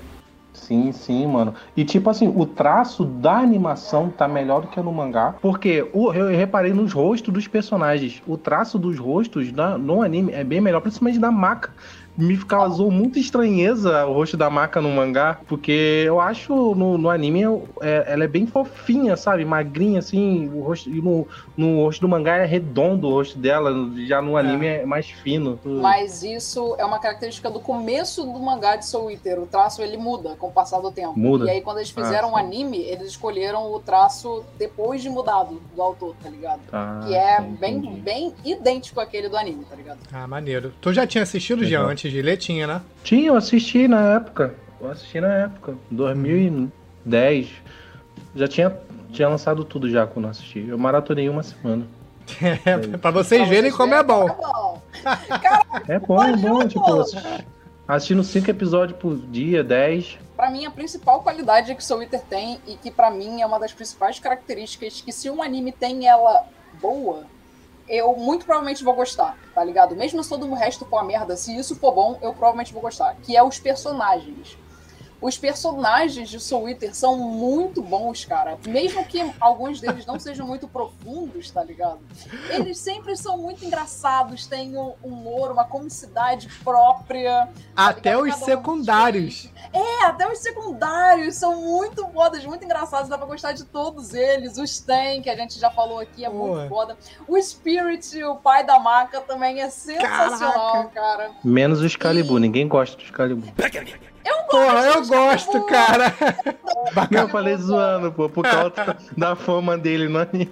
Sim, 0.53 0.91
sim, 0.91 1.25
mano. 1.25 1.53
E 1.75 1.83
tipo 1.83 2.09
assim, 2.09 2.31
o 2.33 2.45
traço 2.45 3.03
da 3.03 3.37
animação 3.37 4.09
tá 4.09 4.27
melhor 4.27 4.61
do 4.61 4.67
que 4.67 4.79
no 4.79 4.91
mangá. 4.91 5.35
Porque 5.41 5.85
eu 5.93 6.09
reparei 6.09 6.71
nos 6.71 6.93
rostos 6.93 7.33
dos 7.33 7.47
personagens. 7.47 8.21
O 8.27 8.37
traço 8.37 8.77
dos 8.77 8.99
rostos 8.99 9.51
no 9.79 10.01
anime 10.01 10.31
é 10.31 10.43
bem 10.43 10.61
melhor, 10.61 10.79
principalmente 10.81 11.19
da 11.19 11.31
Maka. 11.31 11.71
Me 12.15 12.37
causou 12.45 12.91
muita 12.91 13.17
estranheza 13.19 14.05
o 14.05 14.13
rosto 14.13 14.37
da 14.37 14.49
Maka 14.49 14.79
no 14.79 14.89
mangá, 14.91 15.39
porque 15.47 16.03
eu 16.05 16.19
acho 16.21 16.53
no, 16.75 16.95
no 16.97 17.09
anime 17.09 17.41
é- 17.81 18.03
ela 18.13 18.23
é 18.23 18.27
bem 18.27 18.45
fofinha, 18.45 19.17
sabe? 19.17 19.43
Magrinha, 19.43 19.97
assim. 19.99 20.47
O 20.53 20.61
rosto, 20.61 20.89
e 20.89 21.01
no, 21.01 21.27
no 21.57 21.83
rosto 21.83 22.01
do 22.01 22.07
mangá 22.07 22.37
é 22.37 22.45
redondo 22.45 23.07
o 23.07 23.11
rosto 23.11 23.39
dela, 23.39 23.71
já 24.05 24.21
no 24.21 24.37
anime 24.37 24.67
é, 24.67 24.85
mais 24.85 25.07
fino. 25.09 25.59
Mas 25.65 26.21
isso 26.21 26.75
é 26.77 26.85
uma 26.85 26.99
característica 26.99 27.49
do 27.49 27.59
começo 27.59 28.23
do 28.23 28.39
mangá 28.39 28.75
de 28.75 28.85
Soul 28.85 29.09
Eater. 29.09 29.39
O 29.39 29.47
traço 29.47 29.81
ele 29.81 29.97
muda 29.97 30.35
com 30.35 30.47
o 30.47 30.51
passar 30.51 30.79
do 30.81 30.91
tempo. 30.91 31.17
Muda? 31.17 31.45
E 31.45 31.49
aí, 31.49 31.61
quando 31.61 31.77
eles 31.77 31.89
fizeram 31.89 32.29
Ah, 32.29 32.33
o 32.33 32.39
sim. 32.39 32.45
anime, 32.45 32.77
eles 32.77 33.07
escolheram 33.07 33.71
o 33.71 33.79
traço 33.79 34.43
depois 34.59 35.01
de 35.01 35.09
mudado 35.09 35.59
do 35.75 35.81
autor, 35.81 36.15
tá 36.21 36.29
ligado? 36.29 36.61
Ah, 36.71 36.99
Que 37.07 37.15
é 37.15 37.41
sim, 37.41 37.57
bem, 37.59 37.81
bem 38.03 38.33
idêntico 38.45 38.99
àquele 38.99 39.27
do 39.29 39.35
anime, 39.35 39.65
tá 39.65 39.75
ligado? 39.75 39.99
Ah, 40.11 40.27
maneiro. 40.27 40.71
Tu 40.79 40.93
já 40.93 41.07
tinha 41.07 41.23
assistido, 41.23 41.63
Jean, 41.65 41.79
Legal. 41.79 41.91
Antes 42.03 42.11
de 42.11 42.21
ler? 42.21 42.37
Tinha, 42.37 42.67
né? 42.67 42.81
Tinha, 43.03 43.27
eu 43.29 43.35
assisti 43.35 43.87
na 43.87 44.15
época. 44.15 44.53
Eu 44.81 44.91
assisti 44.91 45.21
na 45.21 45.33
época. 45.33 45.75
2010. 45.89 47.49
Já 48.35 48.47
tinha, 48.47 48.77
tinha 49.11 49.29
lançado 49.29 49.63
tudo 49.63 49.89
já 49.89 50.05
quando 50.05 50.25
eu 50.25 50.31
assisti. 50.31 50.65
Eu 50.67 50.77
maratonei 50.77 51.29
uma 51.29 51.43
semana. 51.43 51.85
É, 52.65 52.77
pra 52.97 53.11
vocês 53.11 53.41
Pra 53.41 53.49
verem 53.49 53.71
vocês 53.71 53.75
como 53.75 53.93
é 53.95 54.03
bom. 54.03 54.27
como 54.29 54.41
é 54.41 54.49
bom. 54.53 54.81
É 55.87 55.99
bom, 55.99 56.23
é 56.23 56.37
bom. 56.37 56.67
Tipo, 56.67 56.99
assisti- 57.01 57.45
assistindo 57.87 58.23
cinco 58.23 58.49
episódios 58.51 58.97
por 58.99 59.15
dia, 59.15 59.63
10. 59.63 60.17
Pra 60.35 60.49
mim, 60.49 60.65
a 60.65 60.71
principal 60.71 61.21
qualidade 61.21 61.73
que 61.75 61.83
Soul 61.83 62.01
Eater 62.03 62.21
tem, 62.21 62.59
e 62.67 62.75
que 62.75 62.89
pra 62.91 63.09
mim 63.11 63.41
é 63.41 63.45
uma 63.45 63.59
das 63.59 63.71
principais 63.71 64.19
características, 64.19 64.99
que 65.01 65.11
se 65.11 65.29
um 65.29 65.41
anime 65.41 65.71
tem 65.71 66.07
ela 66.07 66.43
boa, 66.81 67.23
eu 67.93 68.15
muito 68.15 68.45
provavelmente 68.45 68.83
vou 68.83 68.95
gostar, 68.95 69.37
tá 69.53 69.63
ligado? 69.63 69.95
Mesmo 69.95 70.23
se 70.23 70.29
todo 70.29 70.47
o 70.47 70.53
resto 70.55 70.85
for 70.85 70.97
uma 70.97 71.03
merda, 71.03 71.35
se 71.35 71.55
isso 71.55 71.75
for 71.75 71.93
bom, 71.93 72.17
eu 72.21 72.33
provavelmente 72.33 72.73
vou 72.73 72.81
gostar. 72.81 73.15
Que 73.21 73.37
é 73.37 73.43
os 73.43 73.59
personagens. 73.59 74.57
Os 75.23 75.37
personagens 75.37 76.27
de 76.27 76.37
Soul 76.37 76.67
Eater 76.67 76.93
são 76.93 77.17
muito 77.17 77.81
bons, 77.81 78.25
cara. 78.25 78.57
Mesmo 78.67 79.05
que 79.05 79.25
alguns 79.39 79.79
deles 79.79 80.05
não 80.05 80.19
sejam 80.19 80.45
muito 80.45 80.67
profundos, 80.67 81.49
tá 81.49 81.63
ligado? 81.63 81.99
Eles 82.49 82.77
sempre 82.77 83.15
são 83.15 83.37
muito 83.37 83.63
engraçados, 83.63 84.45
têm 84.45 84.77
um 84.77 84.93
humor, 85.01 85.49
uma 85.49 85.63
comicidade 85.63 86.49
própria. 86.61 87.47
Até 87.73 88.09
ligado? 88.09 88.23
os 88.25 88.31
Cada 88.33 88.43
um 88.43 88.45
secundários. 88.45 89.49
É, 89.71 90.03
até 90.07 90.29
os 90.29 90.39
secundários 90.39 91.35
são 91.35 91.55
muito 91.55 92.05
fodas, 92.09 92.45
muito 92.45 92.65
engraçados, 92.65 93.07
dá 93.07 93.17
pra 93.17 93.25
gostar 93.25 93.53
de 93.53 93.63
todos 93.63 94.13
eles. 94.13 94.57
Os 94.57 94.81
Ten, 94.81 95.21
que 95.21 95.29
a 95.29 95.37
gente 95.37 95.57
já 95.57 95.71
falou 95.71 95.99
aqui, 95.99 96.25
é 96.25 96.29
Boa. 96.29 96.57
muito 96.57 96.69
foda. 96.69 96.97
O 97.29 97.41
Spirit, 97.41 98.21
o 98.25 98.35
pai 98.35 98.65
da 98.65 98.77
maca, 98.77 99.21
também 99.21 99.61
é 99.61 99.69
sensacional, 99.69 100.89
cara. 100.89 101.31
Menos 101.41 101.79
o 101.79 101.85
Excalibur. 101.85 102.41
Ninguém 102.41 102.67
gosta 102.67 102.97
do 102.97 103.03
Excalibur. 103.03 103.53
Porra, 104.49 104.81
eu 104.85 105.05
gosto, 105.07 105.63
cara. 105.65 106.13
Eu 107.09 107.27
falei 107.29 107.55
zoando, 107.57 108.11
pô, 108.11 108.29
por 108.29 108.43
causa 108.45 108.95
da 109.17 109.35
fama 109.35 109.77
dele 109.77 110.07
no 110.07 110.19
anime. 110.19 110.51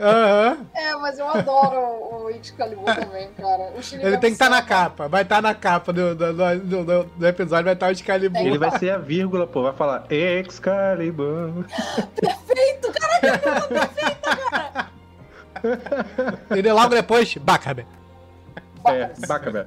Aham. 0.00 0.58
É, 0.74 0.94
mas 0.96 1.18
eu 1.18 1.28
adoro 1.28 1.78
o 2.24 2.30
Excalibur 2.30 2.84
também, 2.94 3.28
cara. 3.36 3.72
Ele 3.92 4.18
tem 4.18 4.30
que 4.30 4.34
estar 4.34 4.48
na 4.50 4.56
Sama. 4.56 4.68
capa. 4.68 5.08
Vai 5.08 5.22
estar 5.22 5.40
na 5.40 5.54
capa 5.54 5.92
do, 5.92 6.14
do, 6.14 6.32
do, 6.32 6.84
do- 6.84 7.04
do 7.04 7.26
episódio, 7.26 7.64
vai 7.66 7.74
estar 7.74 7.88
o 7.88 7.92
Excalibur. 7.92 8.40
Ele 8.40 8.58
vai 8.58 8.76
ser 8.78 8.90
a 8.90 8.98
vírgula, 8.98 9.46
pô. 9.46 9.62
Vai 9.62 9.72
falar 9.74 10.06
Excalibur. 10.10 11.64
Perfeito, 12.20 12.92
cara. 12.92 14.90
E 16.56 16.62
logo 16.72 16.94
depois, 16.94 17.36
Bacabe. 17.36 17.86
É, 18.86 19.10
Bacabé. 19.26 19.66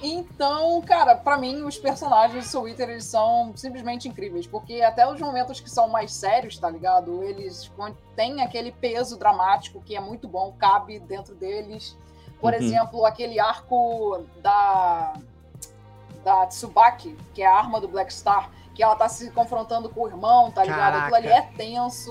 Então, 0.00 0.80
cara, 0.82 1.16
pra 1.16 1.36
mim, 1.36 1.62
os 1.64 1.76
personagens 1.76 2.44
de 2.44 2.50
Soul 2.50 2.68
Eater, 2.68 2.88
eles 2.88 3.04
são 3.04 3.52
simplesmente 3.56 4.08
incríveis, 4.08 4.46
porque 4.46 4.80
até 4.80 5.10
os 5.10 5.20
momentos 5.20 5.60
que 5.60 5.68
são 5.68 5.88
mais 5.88 6.12
sérios, 6.12 6.56
tá 6.56 6.70
ligado? 6.70 7.22
Eles 7.24 7.70
têm 8.14 8.40
aquele 8.42 8.70
peso 8.70 9.18
dramático 9.18 9.80
que 9.80 9.96
é 9.96 10.00
muito 10.00 10.28
bom, 10.28 10.54
cabe 10.58 11.00
dentro 11.00 11.34
deles. 11.34 11.96
Por 12.40 12.52
Uhum. 12.52 12.58
exemplo, 12.58 13.04
aquele 13.04 13.40
arco 13.40 14.24
da 14.40 15.14
da 16.24 16.46
Tsubaki, 16.46 17.16
que 17.32 17.42
é 17.42 17.46
a 17.46 17.54
arma 17.56 17.80
do 17.80 17.88
Black 17.88 18.12
Star, 18.12 18.50
que 18.74 18.82
ela 18.82 18.94
tá 18.96 19.08
se 19.08 19.30
confrontando 19.30 19.88
com 19.88 20.02
o 20.02 20.08
irmão, 20.08 20.50
tá 20.50 20.62
ligado? 20.62 20.96
Aquilo 20.96 21.16
ali 21.16 21.28
é 21.28 21.42
tenso. 21.56 22.10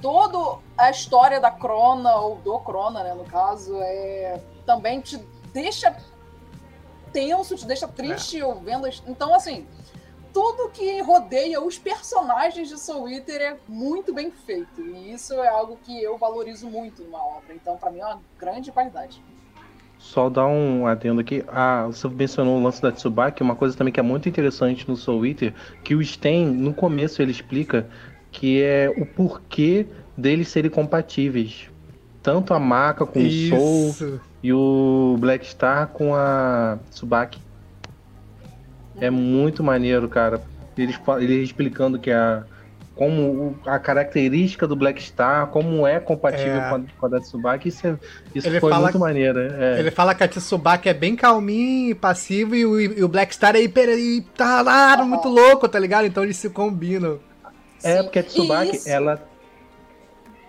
Toda 0.00 0.58
a 0.76 0.90
história 0.90 1.38
da 1.40 1.50
Crona, 1.50 2.16
ou 2.16 2.36
do 2.36 2.58
Crona, 2.60 3.04
né, 3.04 3.14
no 3.14 3.24
caso, 3.24 3.76
é 3.82 4.40
também 4.66 5.00
te 5.00 5.16
deixa 5.52 5.94
tenso, 7.12 7.56
te 7.56 7.66
deixa 7.66 7.86
triste 7.88 8.38
É. 8.40 8.42
as- 8.88 9.02
Então, 9.06 9.34
assim, 9.34 9.66
tudo 10.32 10.70
que 10.70 11.00
rodeia 11.02 11.60
os 11.60 11.78
personagens 11.78 12.68
de 12.68 12.78
Soul 12.78 13.08
Eater 13.08 13.40
é 13.40 13.56
muito 13.68 14.14
bem 14.14 14.30
feito. 14.30 14.80
E 14.80 15.12
isso 15.12 15.34
é 15.34 15.48
algo 15.48 15.78
que 15.84 16.02
eu 16.02 16.16
valorizo 16.16 16.68
muito 16.68 17.02
numa 17.02 17.22
obra. 17.24 17.54
Então, 17.54 17.76
pra 17.76 17.90
mim, 17.90 18.00
é 18.00 18.06
uma 18.06 18.20
grande 18.38 18.72
qualidade. 18.72 19.22
Só 19.98 20.28
dar 20.28 20.46
um 20.48 20.84
adendo 20.86 21.20
aqui. 21.20 21.44
Ah, 21.46 21.86
você 21.86 22.08
mencionou 22.08 22.58
o 22.58 22.62
lance 22.62 22.82
da 22.82 22.90
Tsubaki, 22.90 23.40
uma 23.42 23.54
coisa 23.54 23.76
também 23.76 23.92
que 23.92 24.00
é 24.00 24.02
muito 24.02 24.28
interessante 24.28 24.88
no 24.88 24.96
Soul 24.96 25.24
Eater, 25.26 25.54
que 25.84 25.94
o 25.94 26.02
Sten, 26.04 26.46
no 26.46 26.74
começo, 26.74 27.22
ele 27.22 27.30
explica 27.30 27.88
que 28.32 28.60
é 28.62 28.90
o 28.96 29.06
porquê 29.06 29.86
deles 30.16 30.48
serem 30.48 30.70
compatíveis. 30.70 31.70
Tanto 32.22 32.54
a 32.54 32.58
Maka 32.60 33.04
com 33.04 33.18
o 33.18 33.30
Soul 33.48 33.88
Isso. 33.90 34.20
e 34.42 34.52
o 34.52 35.16
Black 35.18 35.44
Star 35.46 35.88
com 35.88 36.14
a 36.14 36.78
Tsubaki. 36.90 37.40
É 39.00 39.10
muito 39.10 39.62
maneiro, 39.64 40.08
cara. 40.08 40.40
Eles, 40.76 40.94
fa- 40.96 41.20
ele 41.20 41.42
explicando 41.42 41.98
que 41.98 42.10
a 42.10 42.44
como 42.94 43.56
a 43.66 43.78
característica 43.78 44.68
do 44.68 44.76
Black 44.76 45.02
Star, 45.02 45.46
como 45.46 45.86
é 45.86 45.98
compatível 45.98 46.60
É. 46.60 46.68
com, 46.68 46.74
a, 46.76 46.80
com 47.00 47.06
a 47.06 47.08
da 47.08 47.20
Tsubaki, 47.20 47.68
isso, 47.70 47.86
é- 47.86 47.96
isso 48.34 48.46
Ele 48.46 48.60
foi 48.60 48.70
fala 48.70 48.82
muito 48.84 48.98
maneiro. 48.98 49.38
É. 49.40 49.78
Ele 49.80 49.90
fala 49.90 50.14
que 50.14 50.22
a 50.22 50.28
Tsubaki 50.28 50.90
é 50.90 50.94
bem 50.94 51.16
calminho 51.16 51.90
e 51.90 51.94
passivo 51.94 52.54
e 52.54 52.66
o, 52.66 52.78
e 52.78 53.02
o 53.02 53.08
Black 53.08 53.34
Star 53.34 53.56
é 53.56 53.62
hiper, 53.62 53.88
e 53.98 54.20
tá 54.36 54.60
lá, 54.60 55.02
muito 55.04 55.26
louco, 55.26 55.66
tá 55.68 55.78
ligado? 55.78 56.04
Então 56.06 56.22
eles 56.22 56.36
se 56.36 56.50
combinam. 56.50 57.18
É, 57.82 57.96
Sim. 57.96 58.02
porque 58.04 58.18
a 58.18 58.22
Tsubaki, 58.22 58.76
isso- 58.76 58.88
ela. 58.88 59.20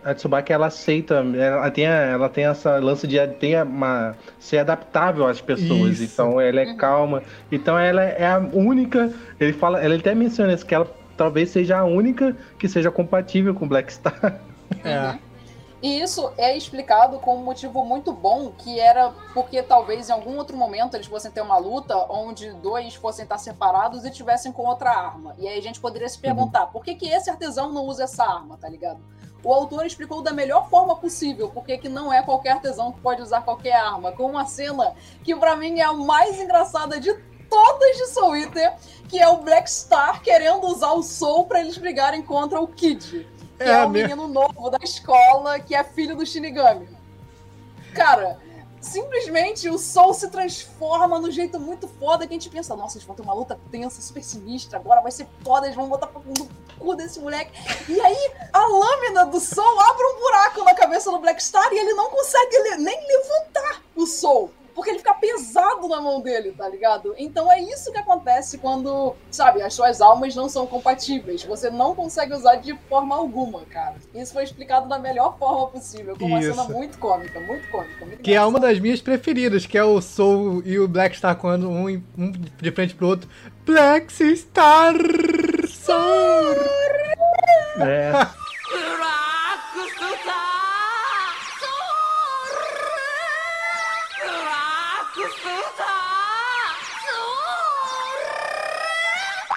A 0.04 0.14
Tsubaki, 0.14 0.52
ela 0.52 0.68
aceita, 0.68 1.16
ela 1.16 1.72
tem, 1.72 1.86
ela 1.86 2.30
tem 2.30 2.46
essa 2.46 2.78
lance 2.78 3.08
de 3.08 3.26
tem 3.40 3.62
uma, 3.62 4.16
ser 4.40 4.60
adaptável 4.60 5.26
às 5.28 5.40
pessoas. 5.40 6.00
Isso. 6.00 6.14
Então, 6.14 6.42
ela 6.42 6.62
é 6.62 6.66
Uhum. 6.66 6.78
calma. 6.78 7.24
Então, 7.52 7.78
ela 7.78 8.04
é 8.04 8.26
a 8.26 8.40
única. 8.40 9.14
Ele 9.40 9.54
fala, 9.54 9.84
ele 9.84 9.96
até 9.96 10.14
menciona 10.14 10.54
isso, 10.54 10.66
que 10.66 10.76
ela 10.76 10.88
talvez 11.16 11.50
seja 11.50 11.80
a 11.80 11.84
única 11.84 12.36
que 12.58 12.68
seja 12.68 12.92
compatível 12.92 13.54
com 13.54 13.68
Black 13.68 13.94
Star. 13.94 14.40
É. 14.84 15.18
E 15.84 16.02
isso 16.02 16.32
é 16.38 16.56
explicado 16.56 17.20
com 17.20 17.36
um 17.36 17.44
motivo 17.44 17.84
muito 17.84 18.14
bom, 18.14 18.54
que 18.58 18.80
era 18.80 19.12
porque 19.34 19.62
talvez 19.62 20.08
em 20.08 20.14
algum 20.14 20.38
outro 20.38 20.56
momento 20.56 20.96
eles 20.96 21.08
fossem 21.08 21.30
ter 21.30 21.42
uma 21.42 21.58
luta 21.58 21.94
onde 22.10 22.50
dois 22.54 22.96
fossem 22.96 23.24
estar 23.24 23.38
separados 23.38 24.06
e 24.06 24.10
tivessem 24.10 24.54
com 24.54 24.64
outra 24.66 24.92
arma. 24.92 25.36
E 25.38 25.46
aí 25.46 25.60
a 25.60 25.62
gente 25.62 25.82
poderia 25.82 26.08
se 26.08 26.18
perguntar, 26.18 26.68
por 26.68 26.86
que, 26.86 26.96
que 26.96 27.10
esse 27.10 27.30
artesão 27.30 27.74
não 27.74 27.86
usa 27.86 28.06
essa 28.06 28.24
arma, 28.24 28.58
tá 28.58 28.70
ligado? 28.70 29.02
O 29.44 29.54
autor 29.54 29.86
explicou 29.86 30.22
da 30.22 30.32
melhor 30.32 30.70
forma 30.70 30.96
possível, 30.96 31.50
porque 31.54 31.78
que 31.78 31.90
não 31.90 32.14
é 32.14 32.22
qualquer 32.24 32.52
artesão 32.52 32.94
que 32.94 33.02
pode 33.02 33.22
usar 33.22 33.42
qualquer 33.42 33.74
arma, 33.74 34.14
com 34.14 34.26
uma 34.26 34.46
cena 34.46 34.94
que 35.24 35.36
pra 35.36 35.56
mim 35.56 35.80
é 35.80 35.84
a 35.84 35.94
mais 35.94 36.40
engraçada 36.40 37.00
de 37.00 37.14
todas 37.50 37.98
de 37.98 38.08
Soul 38.08 38.38
Eater, 38.38 38.74
que 39.08 39.20
é 39.20 39.28
o 39.28 39.38
Black 39.38 39.70
Star 39.70 40.22
querendo 40.22 40.66
usar 40.68 40.94
o 40.94 41.04
Soul 41.04 41.46
pra 41.46 41.60
eles 41.60 41.78
brigarem 41.78 42.22
contra 42.22 42.60
o 42.60 42.68
Kid. 42.68 43.28
Que 43.58 43.64
é, 43.64 43.70
É 43.70 43.86
o 43.86 43.90
menino 43.90 44.28
novo 44.28 44.70
da 44.70 44.80
escola, 44.82 45.60
que 45.60 45.76
é 45.76 45.84
filho 45.84 46.16
do 46.16 46.26
Shinigami. 46.26 46.88
Cara, 47.94 48.40
simplesmente 48.84 49.70
o 49.70 49.78
Soul 49.78 50.14
se 50.14 50.30
transforma 50.30 51.18
no 51.20 51.32
jeito 51.32 51.60
muito 51.60 51.88
foda 51.88 52.28
que 52.28 52.34
a 52.34 52.38
gente 52.38 52.50
pensa, 52.50 52.76
nossa, 52.76 52.98
eles 52.98 53.08
vão 53.08 53.16
ter 53.16 53.22
uma 53.22 53.34
luta 53.34 53.60
tensa, 53.72 54.02
super 54.02 54.24
sinistra, 54.24 54.78
agora 54.78 55.02
vai 55.02 55.12
ser 55.12 55.26
foda, 55.44 55.66
eles 55.66 55.76
vão 55.76 55.88
botar 55.88 56.12
no 56.14 56.50
cu 56.78 56.96
desse 56.96 57.20
moleque. 57.20 57.52
E 57.90 58.00
aí, 58.00 58.32
a 58.52 58.68
lâmina 58.68 59.26
do 59.26 59.40
Soul 59.40 59.80
abre 59.80 60.04
um 60.06 60.20
buraco 60.20 60.64
na 60.64 60.76
cabeça 60.76 61.10
do 61.10 61.20
Black 61.20 61.42
Star 61.42 61.72
e 61.72 61.80
ele 61.80 61.94
não 61.94 62.10
consegue 62.10 62.76
nem 62.78 63.08
levantar 63.08 63.82
o 63.96 64.06
Soul. 64.06 64.52
Porque 64.74 64.90
ele 64.90 65.00
fica 65.00 65.14
pesado 65.14 65.88
na 65.88 66.02
mão 66.02 66.22
dele, 66.22 66.54
tá 66.58 66.68
ligado? 66.68 67.14
Então 67.18 67.52
é 67.52 67.62
isso 67.62 67.92
que 67.92 67.98
acontece 67.98 68.58
quando, 68.58 69.16
sabe, 69.30 69.62
as 69.62 69.74
suas 69.74 70.02
almas 70.02 70.36
não 70.36 70.50
são 70.50 70.66
compatíveis. 70.66 71.44
Você 71.44 71.70
não 71.70 71.94
consegue 71.94 72.34
usar 72.34 72.56
de 72.56 72.76
forma 72.90 73.16
alguma, 73.16 73.62
cara. 73.66 73.96
Isso 74.14 74.34
foi 74.34 74.44
explicado 74.44 74.88
da 74.88 74.98
melhor 74.98 75.38
forma 75.38 75.68
possível, 75.68 76.16
com 76.18 76.26
uma 76.26 76.40
Isso. 76.40 76.54
cena 76.54 76.64
muito 76.68 76.98
cômica, 76.98 77.40
muito 77.40 77.70
cômica. 77.70 78.06
Muito 78.06 78.22
Que 78.22 78.34
é 78.34 78.44
uma 78.44 78.60
das 78.60 78.80
minhas 78.80 79.02
preferidas, 79.02 79.66
que 79.66 79.78
é 79.78 79.84
o 79.84 80.02
Soul 80.02 80.62
e 80.66 80.80
o 80.80 80.88
Black 80.88 81.16
Star 81.16 81.36
quando 81.36 81.70
um, 81.70 81.88
um 82.18 82.32
de 82.32 82.72
frente 82.72 82.96
pro 82.96 83.08
outro. 83.08 83.30
Black 83.66 84.12
Star 84.36 84.94
Soul! 85.68 86.56
É, 87.80 88.12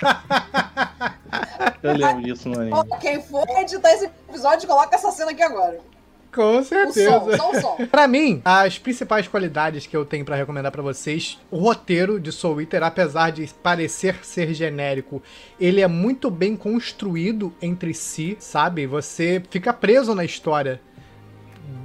eu 1.82 1.92
lembro 1.94 2.22
disso 2.22 2.48
no 2.48 2.60
anime. 2.60 2.72
Ó, 2.72 2.84
Quem 2.98 3.22
for 3.22 3.44
editar 3.58 3.92
esse 3.92 4.06
episódio, 4.28 4.66
coloca 4.68 4.94
essa 4.94 5.10
cena 5.10 5.30
aqui 5.30 5.42
agora. 5.42 5.78
Com 6.34 6.58
O 6.58 6.64
certeza. 6.64 7.10
som, 7.10 7.36
só 7.36 7.50
o 7.50 7.60
som. 7.60 7.76
Pra 7.90 8.06
mim, 8.06 8.42
as 8.44 8.78
principais 8.78 9.26
qualidades 9.26 9.86
que 9.86 9.96
eu 9.96 10.04
tenho 10.04 10.22
pra 10.22 10.36
recomendar 10.36 10.70
pra 10.70 10.82
vocês, 10.82 11.38
o 11.50 11.56
roteiro 11.56 12.20
de 12.20 12.30
Soul 12.30 12.60
Eater, 12.60 12.82
apesar 12.82 13.30
de 13.32 13.46
parecer 13.62 14.18
ser 14.22 14.52
genérico, 14.52 15.22
ele 15.58 15.80
é 15.80 15.88
muito 15.88 16.30
bem 16.30 16.54
construído 16.54 17.54
entre 17.62 17.94
si, 17.94 18.36
sabe? 18.38 18.86
Você 18.86 19.42
fica 19.48 19.72
preso 19.72 20.14
na 20.14 20.26
história. 20.26 20.78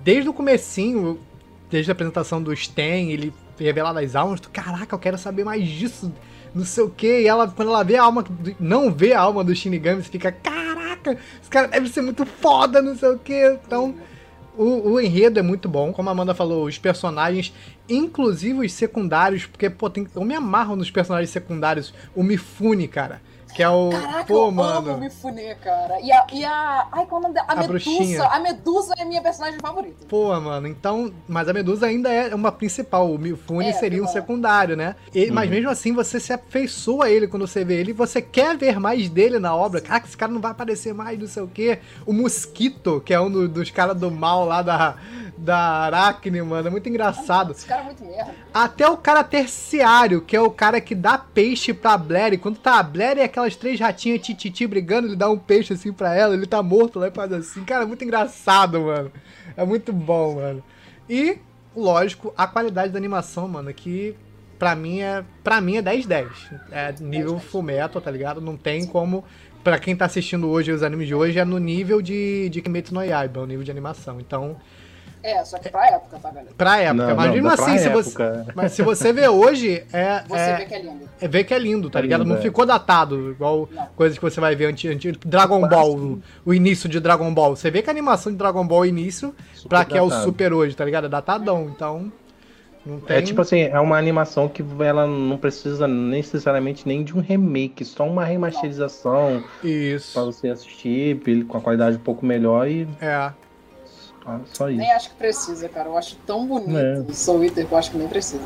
Desde 0.04 0.28
o 0.30 0.34
comecinho, 0.34 1.22
desde 1.70 1.90
a 1.90 1.94
apresentação 1.94 2.44
do 2.44 2.54
Sten, 2.54 3.10
ele 3.12 3.34
revelar 3.58 3.98
as 3.98 4.16
almas, 4.18 4.42
tu, 4.42 4.50
caraca, 4.50 4.94
eu 4.94 5.00
quero 5.00 5.18
saber 5.18 5.46
mais 5.46 5.66
disso, 5.66 6.12
não 6.54 6.66
sei 6.66 6.84
o 6.84 6.90
que. 6.90 7.22
E 7.22 7.28
ela, 7.28 7.48
quando 7.48 7.70
ela 7.70 7.84
vê 7.84 7.96
a 7.96 8.04
alma, 8.04 8.24
não 8.60 8.92
vê 8.92 9.14
a 9.14 9.20
alma 9.20 9.44
do 9.44 9.56
Shinigami, 9.56 10.04
você 10.04 10.10
fica, 10.10 10.32
caraca, 10.32 11.18
esse 11.42 11.50
cara 11.50 11.68
deve 11.68 11.90
ser 11.90 12.02
muito 12.02 12.26
foda, 12.26 12.82
não 12.82 12.96
sei 12.96 13.10
o 13.10 13.20
que. 13.20 13.58
Então, 13.66 13.96
o, 14.58 14.92
o 14.92 15.02
enredo 15.02 15.40
é 15.40 15.42
muito 15.42 15.70
bom, 15.70 15.94
como 15.94 16.10
a 16.10 16.12
Amanda 16.12 16.34
falou, 16.34 16.66
os 16.66 16.78
personagens, 16.78 17.54
inclusive 17.90 18.66
os 18.66 18.74
secundários, 18.74 19.46
porque, 19.46 19.70
pô, 19.70 19.90
tem, 19.90 20.08
eu 20.14 20.24
me 20.24 20.36
amarro 20.36 20.76
nos 20.76 20.92
personagens 20.92 21.30
secundários. 21.30 21.94
O 22.16 22.24
Mifune, 22.24 22.88
cara, 22.88 23.22
que 23.54 23.62
é 23.64 23.70
o. 23.70 23.90
Caraca, 23.90 24.26
pô, 24.26 24.46
eu 24.48 24.52
mano. 24.52 24.78
amo 24.92 24.98
o 24.98 25.00
Mifune, 25.00 25.56
cara. 25.64 26.00
E 26.02 26.12
a, 26.12 26.26
e 26.32 26.44
a. 26.46 26.88
Ai, 26.92 27.06
qual 27.06 27.20
é 27.20 27.20
o 27.20 27.22
nome 27.24 27.34
dela? 27.34 27.46
A, 27.48 27.52
A 27.52 27.56
Medusa. 27.56 27.68
bruxinha. 27.70 28.24
A 28.24 28.40
Medusa 28.40 28.94
é 28.98 29.02
a 29.02 29.06
minha 29.06 29.22
personagem 29.22 29.60
favorita. 29.60 30.06
Pô, 30.08 30.40
mano, 30.40 30.68
então. 30.68 31.12
Mas 31.28 31.48
a 31.48 31.54
Medusa 31.54 31.86
ainda 31.88 32.10
é 32.12 32.34
uma 32.34 32.52
principal. 32.52 33.12
O 33.12 33.18
Mifune 33.18 33.70
É, 33.70 33.74
seria 33.74 34.04
um 34.04 34.08
secundário, 34.08 34.76
né? 34.76 34.96
E- 35.14 35.30
Mas 35.32 35.50
mesmo 35.50 35.70
assim, 35.70 35.94
você 35.94 36.20
se 36.20 36.32
afeiçoa 36.34 37.06
a 37.06 37.10
ele 37.12 37.28
quando 37.28 37.48
você 37.48 37.64
vê 37.66 37.76
ele. 37.80 37.92
e 37.92 37.94
Você 37.94 38.22
quer 38.22 38.56
ver 38.58 38.80
mais 38.80 39.10
dele 39.10 39.40
na 39.40 39.56
obra. 39.56 39.82
Caraca, 39.82 40.08
esse 40.08 40.18
cara 40.18 40.32
não 40.32 40.42
vai 40.42 40.52
aparecer 40.52 40.94
mais, 40.94 41.18
não 41.20 41.28
sei 41.28 41.44
o 41.44 41.48
quê. 41.48 41.80
O 42.06 42.14
Mosquito, 42.14 43.02
que 43.06 43.14
é 43.14 43.20
um 43.20 43.30
do- 43.30 43.48
dos 43.50 43.70
caras 43.72 43.98
do 43.98 44.10
mal 44.12 44.46
lá 44.46 44.62
da, 44.62 44.96
da 45.38 45.58
Aracne, 45.58 46.42
mano. 46.42 46.68
É 46.68 46.72
muito 46.72 46.88
engraçado. 46.90 47.52
Esse 47.52 47.66
cara 47.66 47.82
é 47.82 47.86
muito 47.86 48.04
merda. 48.04 48.32
Até 48.54 48.88
o 48.90 48.98
cara 48.98 49.24
terciário, 49.24 50.22
que 50.22 50.36
é 50.36 50.42
o 50.42 50.50
cara 50.52 50.80
que 50.82 50.96
dá 50.96 51.18
peixe 51.18 51.74
pra 51.74 51.98
Blair. 51.98 52.34
E 52.34 52.38
quando 52.38 52.58
tá 52.58 52.80
a 52.80 52.84
Blair 52.84 53.18
e 53.18 53.22
aquelas 53.42 53.56
três 53.56 53.80
ratinhas 53.80 54.22
tititi 54.22 54.68
brigando, 54.68 55.08
ele 55.08 55.16
dá 55.16 55.30
um 55.30 55.38
peixe 55.38 55.74
assim 55.74 55.92
pra 55.92 56.16
ela, 56.16 56.34
ele 56.34 56.46
tá 56.46 56.62
morto 56.62 57.00
lá 57.00 57.08
e 57.08 57.12
faz 57.12 57.32
assim. 57.34 57.64
Cara, 57.64 57.84
é 57.84 57.86
muito 57.88 58.04
engraçado, 58.04 58.80
mano. 58.82 59.12
É 59.58 59.66
muito 59.66 59.92
bom, 59.92 60.36
mano. 60.36 60.64
E, 61.10 61.38
lógico, 61.76 62.34
a 62.38 62.48
qualidade 62.48 62.92
da 62.92 62.98
animação, 62.98 63.48
mano, 63.48 63.74
que 63.74 64.16
pra 64.60 64.76
mim 64.76 65.00
é. 65.00 65.24
Pra 65.44 65.60
mim 65.60 65.78
é 65.78 65.82
10-10. 65.82 66.28
É 66.72 66.94
nível 67.00 67.34
10. 67.34 67.44
Fullmetal, 67.46 68.02
tá 68.02 68.12
ligado? 68.12 68.40
Não 68.40 68.56
tem 68.56 68.86
como. 68.86 69.24
Pra 69.64 69.78
quem 69.78 69.96
tá 69.96 70.06
assistindo 70.06 70.50
hoje 70.50 70.72
os 70.72 70.82
animes 70.82 71.08
de 71.08 71.14
hoje, 71.14 71.38
é 71.38 71.46
no 71.46 71.60
nível 71.60 72.02
de, 72.02 72.50
de 72.50 72.62
Kimetsu 72.62 72.96
no 72.96 73.04
Yaiba, 73.04 73.42
é 73.42 73.44
o 73.44 73.46
nível 73.46 73.64
de 73.64 73.70
animação. 73.70 74.20
Então, 74.20 74.58
É, 75.24 75.46
só 75.46 75.60
que 75.60 75.70
pra 75.70 75.86
época, 75.88 76.18
tá, 76.20 76.30
galera? 76.30 76.50
pra 76.58 76.78
época. 76.80 77.08
Não, 77.08 77.16
mas 77.16 77.26
não, 77.28 77.34
mesmo 77.36 77.52
pra 77.56 77.66
assim, 77.66 77.78
se 77.78 77.90
você, 77.90 78.16
mas 78.56 78.72
se 78.72 78.82
você 78.82 79.14
vê 79.14 79.28
hoje, 79.28 79.84
é, 79.94 80.24
Você 80.28 80.36
é, 80.40 80.56
vê 80.58 80.66
que 80.66 80.74
é 80.74 80.82
lindo. 80.82 81.10
é 81.22 81.28
ver 81.28 81.44
que 81.44 81.54
é 81.54 81.60
lindo, 81.60 81.90
tá 81.90 82.00
É 82.00 82.02
ligado? 82.02 82.22
lindo, 82.22 82.34
não 82.34 82.40
é. 82.40 82.42
ficou 82.42 82.66
datado, 82.66 83.32
igual 83.32 83.70
Não. 83.72 83.86
coisas 83.96 84.18
que 84.18 84.24
você 84.24 84.40
vai 84.42 84.56
ver 84.56 84.66
anti, 84.66 84.88
anti- 84.88 85.12
Dragon 85.26 85.68
Ball, 85.68 85.96
o, 85.96 86.22
o 86.46 86.54
início 86.54 86.90
de 86.90 87.00
Dragon 87.00 87.32
Ball. 87.34 87.56
Você 87.56 87.70
vê 87.70 87.82
que 87.84 87.90
a 87.90 87.94
animação 87.94 88.32
de 88.32 88.38
Dragon 88.38 88.66
Ball 88.66 88.86
é 88.86 88.88
início 88.88 89.36
Super 89.54 89.70
pra 89.70 89.86
que 89.86 89.98
é 89.98 90.02
o. 90.02 90.10
Super 90.10 90.54
hoje, 90.54 90.76
tá 90.76 90.84
ligado? 90.84 91.06
É 91.06 91.10
datadão, 91.10 91.72
então 91.76 92.12
não 92.84 93.00
tem... 93.00 93.18
É 93.18 93.22
tipo 93.22 93.42
assim, 93.42 93.60
é 93.62 93.80
uma 93.80 93.98
animação 94.00 94.50
que 94.50 94.66
ela 94.80 95.06
não 95.06 95.38
precisa 95.38 95.88
necessariamente 95.88 96.88
nem 96.88 97.04
de 97.04 97.16
um 97.16 97.20
remake, 97.22 97.86
só 97.86 98.08
uma 98.08 98.26
remasterização 98.26 99.44
pra 99.62 99.70
Isso, 99.70 100.26
você 100.26 100.50
assistir 100.50 101.20
com 101.48 101.58
a 101.58 101.62
qualidade 101.62 101.98
um 101.98 102.00
pouco 102.00 102.26
melhor 102.26 102.68
e 102.68 102.88
é. 103.00 103.32
Só, 104.40 104.54
só 104.54 104.70
isso. 104.70 104.80
Nem 104.80 104.92
acho 104.92 105.10
que 105.10 105.16
precisa, 105.16 105.70
cara. 105.70 105.90
Eu 105.90 105.98
acho 105.98 106.16
tão 106.28 106.46
bonito 106.46 106.78
É. 106.78 107.00
o 107.00 107.14
Soul 107.14 107.44
Eater 107.44 107.66
que 107.66 107.72
eu 107.74 107.78
acho 107.78 107.92
que 107.92 107.98
nem 107.98 108.08
precisa. 108.08 108.44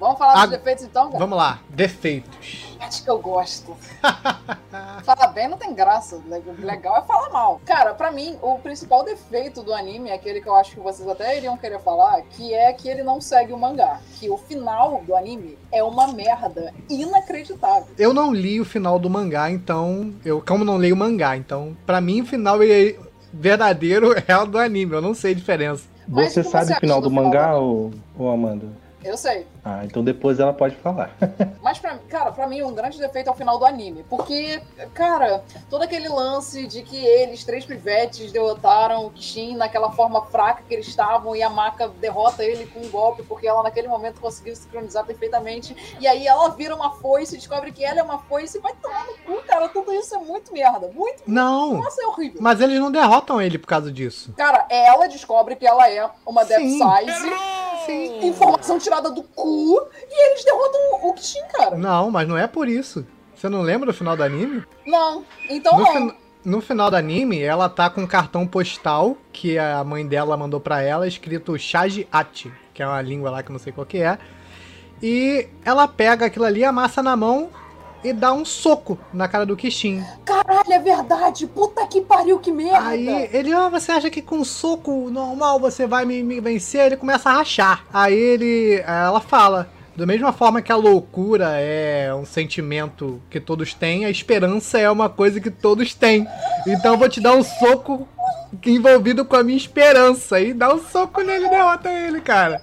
Vamos 0.00 0.18
falar 0.18 0.46
dos 0.46 0.50
defeitos 0.50 0.82
então, 0.84 1.06
cara? 1.08 1.18
Vamos 1.18 1.36
lá, 1.38 1.60
defeitos. 1.68 2.74
Acho 2.80 3.04
que 3.04 3.10
eu 3.10 3.18
gosto. 3.18 3.76
Falar 5.04 5.26
bem 5.28 5.48
não 5.48 5.58
tem 5.58 5.74
graça. 5.74 6.20
Le- 6.26 6.42
Legal 6.64 6.96
é 6.96 7.02
falar 7.02 7.28
mal. 7.30 7.60
Cara, 7.66 7.92
pra 7.94 8.10
mim, 8.10 8.38
o 8.40 8.58
principal 8.58 9.04
defeito 9.04 9.62
do 9.62 9.74
anime 9.74 10.08
é 10.10 10.14
aquele 10.14 10.40
que 10.40 10.48
eu 10.48 10.54
acho 10.54 10.72
que 10.72 10.80
vocês 10.80 11.06
até 11.08 11.36
iriam 11.36 11.56
querer 11.56 11.80
falar, 11.80 12.22
que 12.22 12.54
é 12.54 12.72
que 12.72 12.88
ele 12.88 13.02
não 13.02 13.20
segue 13.20 13.52
o 13.52 13.58
mangá. 13.58 14.00
Que 14.18 14.30
o 14.30 14.38
final 14.38 15.02
do 15.06 15.14
anime 15.14 15.58
é 15.72 15.82
uma 15.82 16.08
merda 16.08 16.72
inacreditável. 16.88 17.88
Eu 17.98 18.14
não 18.14 18.32
li 18.32 18.60
o 18.60 18.64
final 18.64 18.98
do 18.98 19.10
mangá, 19.10 19.50
então... 19.50 20.14
Eu, 20.24 20.40
como 20.46 20.64
não 20.64 20.76
leio 20.76 20.94
o 20.94 20.98
mangá, 20.98 21.36
então... 21.36 21.76
Pra 21.84 22.00
mim, 22.00 22.22
o 22.22 22.26
final 22.26 22.62
é 22.62 22.96
verdadeiro 23.32 24.14
é 24.26 24.36
o 24.36 24.46
do 24.46 24.58
anime, 24.58 24.92
eu 24.94 25.02
não 25.02 25.14
sei 25.14 25.32
a 25.32 25.36
diferença. 25.36 25.84
Mas 26.08 26.32
Você 26.32 26.42
sabe 26.42 26.66
você 26.66 26.72
o 26.74 26.80
final 26.80 27.00
do 27.00 27.08
do 27.08 27.14
mangá, 27.14 27.54
ou, 27.56 27.90
ou 28.18 28.30
Amanda? 28.30 28.66
Eu 29.02 29.16
sei. 29.16 29.46
Ah, 29.64 29.84
então 29.84 30.04
depois 30.04 30.38
ela 30.38 30.52
pode 30.52 30.76
falar. 30.76 31.10
Mas, 31.62 31.78
pra, 31.78 31.98
cara, 32.08 32.32
pra 32.32 32.46
mim, 32.46 32.62
um 32.62 32.74
grande 32.74 32.98
defeito 32.98 33.28
é 33.28 33.30
o 33.30 33.34
final 33.34 33.58
do 33.58 33.64
anime. 33.64 34.04
Porque, 34.08 34.60
cara, 34.94 35.42
todo 35.68 35.82
aquele 35.82 36.08
lance 36.08 36.66
de 36.66 36.82
que 36.82 36.96
eles, 36.96 37.44
três 37.44 37.64
pivetes, 37.64 38.30
derrotaram 38.32 39.06
o 39.06 39.10
Kishin 39.10 39.56
naquela 39.56 39.90
forma 39.92 40.22
fraca 40.26 40.62
que 40.66 40.74
eles 40.74 40.86
estavam 40.86 41.34
e 41.34 41.42
a 41.42 41.48
Maka 41.48 41.88
derrota 41.88 42.44
ele 42.44 42.66
com 42.66 42.80
um 42.80 42.90
golpe 42.90 43.22
porque 43.22 43.46
ela, 43.46 43.62
naquele 43.62 43.88
momento, 43.88 44.20
conseguiu 44.20 44.54
sincronizar 44.54 45.04
perfeitamente. 45.04 45.76
E 45.98 46.06
aí 46.06 46.26
ela 46.26 46.48
vira 46.50 46.74
uma 46.74 46.92
foice 46.92 47.34
e 47.34 47.38
descobre 47.38 47.72
que 47.72 47.84
ela 47.84 48.00
é 48.00 48.02
uma 48.02 48.18
foice 48.18 48.58
e 48.58 48.60
vai 48.60 48.74
tomar 48.80 49.06
no 49.06 49.14
cu, 49.18 49.42
cara. 49.46 49.68
Tudo 49.68 49.92
isso 49.92 50.14
é 50.14 50.18
muito 50.18 50.52
merda. 50.52 50.90
Muito. 50.94 51.22
Não, 51.26 51.74
Nossa, 51.74 52.02
é 52.02 52.06
horrível. 52.06 52.40
mas 52.42 52.60
eles 52.60 52.78
não 52.78 52.90
derrotam 52.90 53.40
ele 53.40 53.58
por 53.58 53.66
causa 53.66 53.90
disso. 53.90 54.34
Cara, 54.36 54.66
ela 54.70 55.06
descobre 55.06 55.56
que 55.56 55.66
ela 55.66 55.88
é 55.88 56.08
uma 56.26 56.44
Death 56.44 56.60
Sim. 56.60 56.78
Size. 56.78 57.30
Sim. 57.86 58.26
Informação 58.26 58.78
tirada 58.78 59.10
do 59.10 59.22
cu. 59.22 59.80
E 60.10 60.26
eles 60.30 60.44
derrotam 60.44 61.08
o 61.08 61.14
Kishin, 61.14 61.42
cara. 61.52 61.76
Não, 61.76 62.10
mas 62.10 62.26
não 62.28 62.36
é 62.36 62.46
por 62.46 62.68
isso. 62.68 63.06
Você 63.34 63.48
não 63.48 63.62
lembra 63.62 63.86
do 63.86 63.94
final 63.94 64.16
do 64.16 64.22
anime? 64.22 64.62
Não. 64.86 65.24
Então 65.48 65.72
No, 65.78 65.84
não. 65.84 65.92
fin- 65.92 66.16
no 66.44 66.60
final 66.60 66.90
do 66.90 66.96
anime, 66.96 67.40
ela 67.42 67.68
tá 67.68 67.88
com 67.90 68.02
um 68.02 68.06
cartão 68.06 68.46
postal 68.46 69.16
que 69.32 69.58
a 69.58 69.82
mãe 69.84 70.06
dela 70.06 70.36
mandou 70.36 70.58
pra 70.60 70.82
ela, 70.82 71.06
escrito 71.06 71.58
Shage 71.58 72.06
Ati, 72.10 72.52
que 72.74 72.82
é 72.82 72.86
uma 72.86 73.00
língua 73.02 73.30
lá 73.30 73.42
que 73.42 73.50
eu 73.50 73.52
não 73.54 73.58
sei 73.60 73.72
qual 73.72 73.86
que 73.86 73.98
é. 73.98 74.18
E 75.02 75.48
ela 75.64 75.88
pega 75.88 76.26
aquilo 76.26 76.44
ali, 76.44 76.62
amassa 76.64 77.02
na 77.02 77.16
mão 77.16 77.48
e 78.02 78.12
dá 78.12 78.32
um 78.32 78.44
soco 78.44 78.98
na 79.12 79.28
cara 79.28 79.44
do 79.46 79.56
Kishin. 79.56 80.02
Caralho, 80.24 80.72
é 80.72 80.78
verdade. 80.78 81.46
Puta 81.46 81.86
que 81.86 82.00
pariu, 82.00 82.38
que 82.38 82.50
merda. 82.50 82.88
Aí 82.88 83.28
ele, 83.32 83.54
ó, 83.54 83.68
você 83.68 83.92
acha 83.92 84.10
que 84.10 84.22
com 84.22 84.38
um 84.38 84.44
soco 84.44 85.10
normal 85.10 85.60
você 85.60 85.86
vai 85.86 86.04
me, 86.04 86.22
me 86.22 86.40
vencer? 86.40 86.86
Ele 86.86 86.96
começa 86.96 87.30
a 87.30 87.34
rachar. 87.34 87.84
Aí 87.92 88.14
ele, 88.14 88.82
ela 88.86 89.20
fala, 89.20 89.70
da 89.96 90.06
mesma 90.06 90.32
forma 90.32 90.62
que 90.62 90.72
a 90.72 90.76
loucura 90.76 91.56
é 91.56 92.14
um 92.14 92.24
sentimento 92.24 93.20
que 93.28 93.38
todos 93.38 93.74
têm, 93.74 94.04
a 94.04 94.10
esperança 94.10 94.78
é 94.78 94.90
uma 94.90 95.08
coisa 95.08 95.40
que 95.40 95.50
todos 95.50 95.94
têm. 95.94 96.26
Então 96.66 96.94
eu 96.94 96.98
vou 96.98 97.08
te 97.08 97.20
dar 97.20 97.34
um 97.34 97.42
soco 97.42 98.08
envolvido 98.64 99.24
com 99.24 99.36
a 99.36 99.42
minha 99.42 99.58
esperança. 99.58 100.40
E 100.40 100.52
dá 100.52 100.74
um 100.74 100.82
soco 100.82 101.20
nele 101.20 101.46
e 101.46 101.50
derrota 101.50 101.90
ele, 101.90 102.20
cara. 102.20 102.60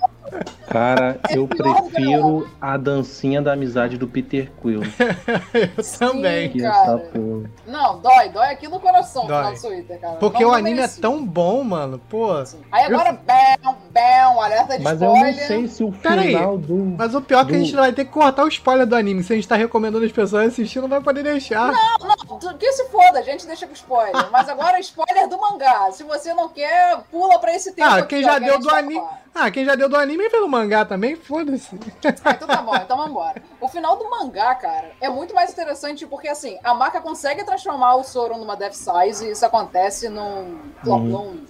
Cara, 0.70 1.18
É 1.30 1.38
eu 1.38 1.48
prefiro 1.48 2.48
a 2.60 2.76
dancinha 2.78 3.42
da 3.42 3.54
amizade 3.54 3.98
do 3.98 4.08
Peter 4.08 4.52
Quill. 4.62 4.82
Eu 5.54 5.84
também. 5.98 6.50
Que 6.50 6.62
Cara. 6.62 6.76
essa 6.84 6.98
porra. 6.98 7.50
Não, 7.66 8.00
dói, 8.00 8.30
dói 8.30 8.48
aqui 8.50 8.68
no 8.68 8.80
coração 8.80 9.26
Dói. 9.26 9.54
do 9.56 9.62
Twitter, 9.62 10.00
cara. 10.00 10.16
Porque 10.16 10.44
Não- 10.44 10.50
o 10.50 10.52
não 10.52 10.60
anime 10.60 10.82
é 10.82 10.88
tão 10.88 11.26
bom, 11.26 11.64
mano. 11.64 12.00
Pô. 12.10 12.34
Aí 12.72 12.84
agora, 12.84 13.14
bam, 13.14 13.76
bam, 13.92 14.42
alerta 14.42 14.78
de 14.78 14.84
Mas 14.84 15.02
eu 15.02 15.08
não 15.08 15.16
spoiler. 15.16 15.48
sei 15.48 15.68
se 15.70 15.84
o 15.84 15.92
Pera 15.92 16.22
aí, 16.22 16.28
final 16.36 16.58
do. 16.58 16.76
Mas 16.98 17.16
o 17.16 17.22
pior 17.22 17.42
é 17.42 17.46
que 17.46 17.52
a 17.56 17.58
Do- 17.58 17.64
gente 17.64 17.76
vai 17.76 17.94
ter 17.94 18.06
que 18.06 18.12
cortar 18.12 18.44
o 18.44 18.48
spoiler 18.50 18.86
do 18.86 18.96
anime. 18.96 19.24
Se 19.24 19.32
a 19.34 19.36
gente 19.38 19.48
tá 19.48 19.56
recomendando 19.56 20.06
as 20.06 20.12
pessoas 20.12 20.48
assistir, 20.50 20.82
não 20.82 20.90
vai 20.90 21.00
poder 21.02 21.24
deixar. 21.24 21.72
Não, 21.72 22.38
tu- 22.40 22.58
que 22.58 22.72
se 22.74 22.90
foda, 22.90 23.20
a 23.20 23.24
gente 23.24 23.46
deixa 23.48 23.66
com 23.66 23.74
spoiler. 23.74 24.14
Mas 24.32 24.50
agora 24.50 24.80
spoiler 24.80 25.28
do 25.30 25.40
mangá. 25.40 25.92
Se 25.94 26.04
você 26.04 26.34
não 26.34 26.50
quer, 26.50 26.98
pula 27.10 27.40
pra 27.40 27.56
esse 27.56 27.72
tempo 27.74 27.88
Ah, 27.88 27.98
aqui, 28.00 28.18
quem 28.18 28.26
ó, 28.26 28.28
já 28.30 28.36
a 28.36 28.40
deu 28.40 28.60
do 28.60 28.70
anime. 28.70 29.02
Ah, 29.40 29.52
quem 29.52 29.64
já 29.66 29.76
deu 29.76 29.88
do 29.88 29.96
anime 29.96 30.30
pelo 30.32 30.48
mangá 30.48 30.57
também, 30.88 31.16
foda-se. 31.16 31.78
Ah, 32.24 32.32
então 32.32 32.48
tá 32.48 32.62
bom, 32.62 32.76
então 32.76 32.98
vambora. 32.98 33.42
O 33.62 33.68
final 33.68 33.96
do 33.98 34.10
mangá, 34.10 34.56
cara, 34.56 34.92
é 35.02 35.10
muito 35.10 35.34
mais 35.36 35.52
interessante 35.52 36.06
porque, 36.08 36.28
assim, 36.28 36.58
a 36.64 36.74
Maka 36.74 37.02
consegue 37.02 37.44
transformar 37.44 37.96
o 37.96 38.04
Zoro 38.04 38.38
numa 38.38 38.56
Death 38.56 38.74
Size 38.74 39.26
e 39.28 39.32
isso 39.32 39.46
acontece 39.46 40.10
num, 40.10 40.60
Uhum. 40.86 41.00
num, 41.00 41.46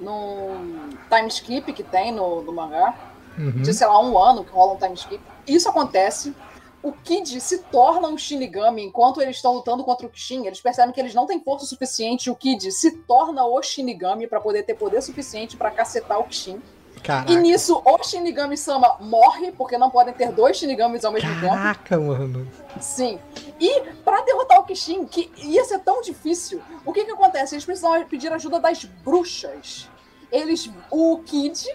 num 0.00 0.90
time 1.08 1.28
skip 1.28 1.72
que 1.72 1.82
tem 1.82 2.12
no, 2.12 2.42
no 2.42 2.52
mangá. 2.52 2.94
Uhum. 3.38 3.62
de, 3.62 3.72
sei 3.72 3.86
lá, 3.86 3.98
um 4.00 4.18
ano 4.18 4.44
que 4.44 4.52
rola 4.52 4.74
um 4.74 4.76
time 4.76 4.94
skip. 4.94 5.20
Isso 5.46 5.68
acontece. 5.68 6.34
O 6.82 6.92
Kid 6.92 7.40
se 7.40 7.58
torna 7.64 8.08
um 8.08 8.16
Shinigami 8.16 8.82
enquanto 8.82 9.20
eles 9.20 9.36
estão 9.36 9.52
lutando 9.54 9.84
contra 9.84 10.06
o 10.06 10.10
Kishin. 10.10 10.46
Eles 10.46 10.60
percebem 10.60 10.92
que 10.92 11.00
eles 11.00 11.14
não 11.14 11.26
têm 11.26 11.38
força 11.40 11.66
suficiente. 11.66 12.30
O 12.30 12.34
Kid 12.34 12.72
se 12.72 12.90
torna 13.02 13.44
o 13.44 13.62
Shinigami 13.62 14.26
pra 14.26 14.40
poder 14.40 14.62
ter 14.62 14.74
poder 14.74 15.02
suficiente 15.02 15.56
pra 15.56 15.70
cacetar 15.70 16.18
o 16.18 16.24
Kishin. 16.24 16.60
Caraca. 17.02 17.32
E 17.32 17.36
nisso, 17.36 17.80
o 17.84 18.02
Shinigami 18.04 18.56
Sama 18.56 18.96
morre, 19.00 19.52
porque 19.52 19.78
não 19.78 19.90
podem 19.90 20.12
ter 20.14 20.30
dois 20.32 20.56
Shinigamis 20.56 21.04
ao 21.04 21.12
mesmo 21.12 21.28
tempo. 21.40 21.48
Caraca, 21.54 21.98
mano. 21.98 22.46
Sim. 22.80 23.18
E 23.58 23.80
pra 24.04 24.20
derrotar 24.22 24.60
o 24.60 24.64
Kishin, 24.64 25.06
que 25.06 25.30
ia 25.38 25.64
ser 25.64 25.80
tão 25.80 26.00
difícil, 26.02 26.60
o 26.84 26.92
que 26.92 27.04
que 27.04 27.10
acontece? 27.10 27.54
Eles 27.54 27.64
precisavam 27.64 28.04
pedir 28.04 28.32
ajuda 28.32 28.58
das 28.60 28.84
bruxas. 28.84 29.88
Eles, 30.30 30.70
o 30.90 31.18
Kid, 31.24 31.66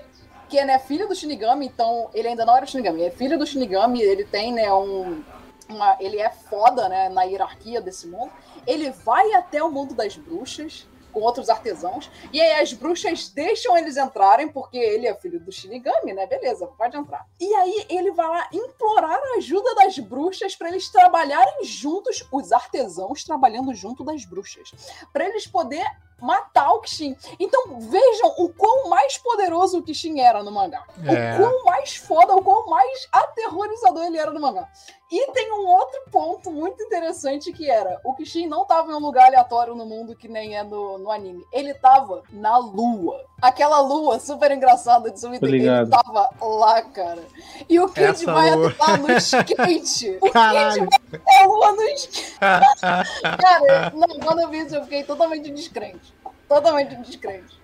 que 0.47 0.57
é 0.57 0.65
né, 0.65 0.79
filho 0.79 1.07
do 1.07 1.15
Shinigami, 1.15 1.65
então 1.65 2.09
ele 2.13 2.27
ainda 2.29 2.45
não 2.45 2.55
era 2.55 2.65
Shinigami, 2.65 3.03
é 3.03 3.11
filho 3.11 3.37
do 3.37 3.45
Shinigami, 3.45 4.01
ele 4.01 4.23
tem 4.23 4.53
né 4.53 4.71
um 4.73 5.21
uma- 5.67 5.97
ele 5.99 6.19
é 6.19 6.29
foda, 6.29 6.87
né, 6.87 7.09
na 7.09 7.23
hierarquia 7.23 7.81
desse 7.81 8.05
mundo. 8.07 8.31
Ele 8.67 8.91
vai 8.91 9.33
até 9.33 9.63
o 9.63 9.71
mundo 9.71 9.95
das 9.95 10.15
bruxas 10.15 10.87
com 11.15 11.21
outros 11.21 11.49
artesãos. 11.49 12.11
E 12.33 12.41
aí 12.41 12.61
as 12.61 12.73
bruxas 12.73 13.29
deixam 13.29 13.77
eles 13.77 13.95
entrarem, 13.95 14.49
porque 14.49 14.77
ele 14.77 15.07
é 15.07 15.15
filho 15.15 15.39
do 15.39 15.49
Shinigami, 15.49 16.11
né? 16.11 16.27
Beleza, 16.27 16.67
pode 16.67 16.97
entrar. 16.97 17.25
E 17.39 17.55
aí 17.55 17.85
ele 17.89 18.11
vai 18.11 18.27
lá 18.27 18.49
implorar 18.51 19.17
a 19.17 19.37
ajuda 19.37 19.73
das 19.75 19.97
bruxas 19.97 20.57
para 20.57 20.67
eles 20.67 20.89
trabalharem 20.89 21.63
juntos, 21.63 22.27
os 22.29 22.51
artesãos 22.51 23.23
trabalhando 23.23 23.73
junto 23.73 24.03
das 24.03 24.25
bruxas, 24.25 24.69
para 25.13 25.25
eles 25.25 25.47
poder 25.47 25.85
matar 26.21 26.71
o 26.71 26.81
Kishin. 26.81 27.15
Então 27.39 27.79
vejam 27.79 28.33
o 28.37 28.49
quão 28.49 28.89
mais 28.89 29.17
poderoso 29.17 29.79
o 29.79 29.83
Kishin 29.83 30.19
era 30.19 30.43
no 30.43 30.51
mangá. 30.51 30.83
É. 31.05 31.35
O 31.35 31.37
quão 31.37 31.65
mais 31.65 31.95
foda, 31.95 32.35
o 32.35 32.41
quão 32.41 32.67
mais 32.67 33.07
aterrorizador 33.11 34.05
ele 34.05 34.17
era 34.17 34.31
no 34.31 34.39
mangá. 34.39 34.67
E 35.11 35.31
tem 35.33 35.51
um 35.53 35.67
outro 35.67 36.01
ponto 36.11 36.51
muito 36.51 36.81
interessante 36.81 37.53
que 37.53 37.69
era: 37.69 37.99
o 38.03 38.15
Kishin 38.15 38.47
não 38.47 38.65
tava 38.65 38.91
em 38.91 38.95
um 38.95 38.99
lugar 38.99 39.27
aleatório 39.27 39.75
no 39.75 39.85
mundo 39.85 40.15
que 40.15 40.27
nem 40.27 40.57
é 40.57 40.63
no, 40.63 40.97
no 40.97 41.11
anime. 41.11 41.45
Ele 41.51 41.73
tava 41.75 42.23
na 42.31 42.57
lua. 42.57 43.23
Aquela 43.39 43.81
lua 43.81 44.19
super 44.19 44.49
engraçada 44.51 45.11
de 45.11 45.19
Sumiter, 45.19 45.41
Tô 45.47 45.53
ele 45.53 45.59
ligado. 45.59 45.89
tava 45.91 46.29
lá, 46.41 46.81
cara. 46.81 47.23
E 47.69 47.79
o 47.79 47.87
Kid 47.87 48.03
Essa 48.03 48.33
vai 48.33 48.55
lua. 48.55 48.67
adotar 48.67 48.99
no 49.01 49.11
skate. 49.17 50.17
O 50.25 50.31
Caralho. 50.31 50.89
Kid 50.89 51.21
vai 51.23 51.43
a 51.43 51.45
lua 51.47 51.71
no 51.73 51.81
skate. 51.83 52.35
Cara, 52.41 53.91
não, 53.93 54.19
quando 54.19 54.39
eu 54.41 54.49
vi 54.49 54.59
isso, 54.65 54.75
eu 54.75 54.83
fiquei 54.83 55.03
totalmente 55.03 55.51
descrente. 55.51 56.14
Totalmente 56.47 56.95
descrente. 56.97 57.55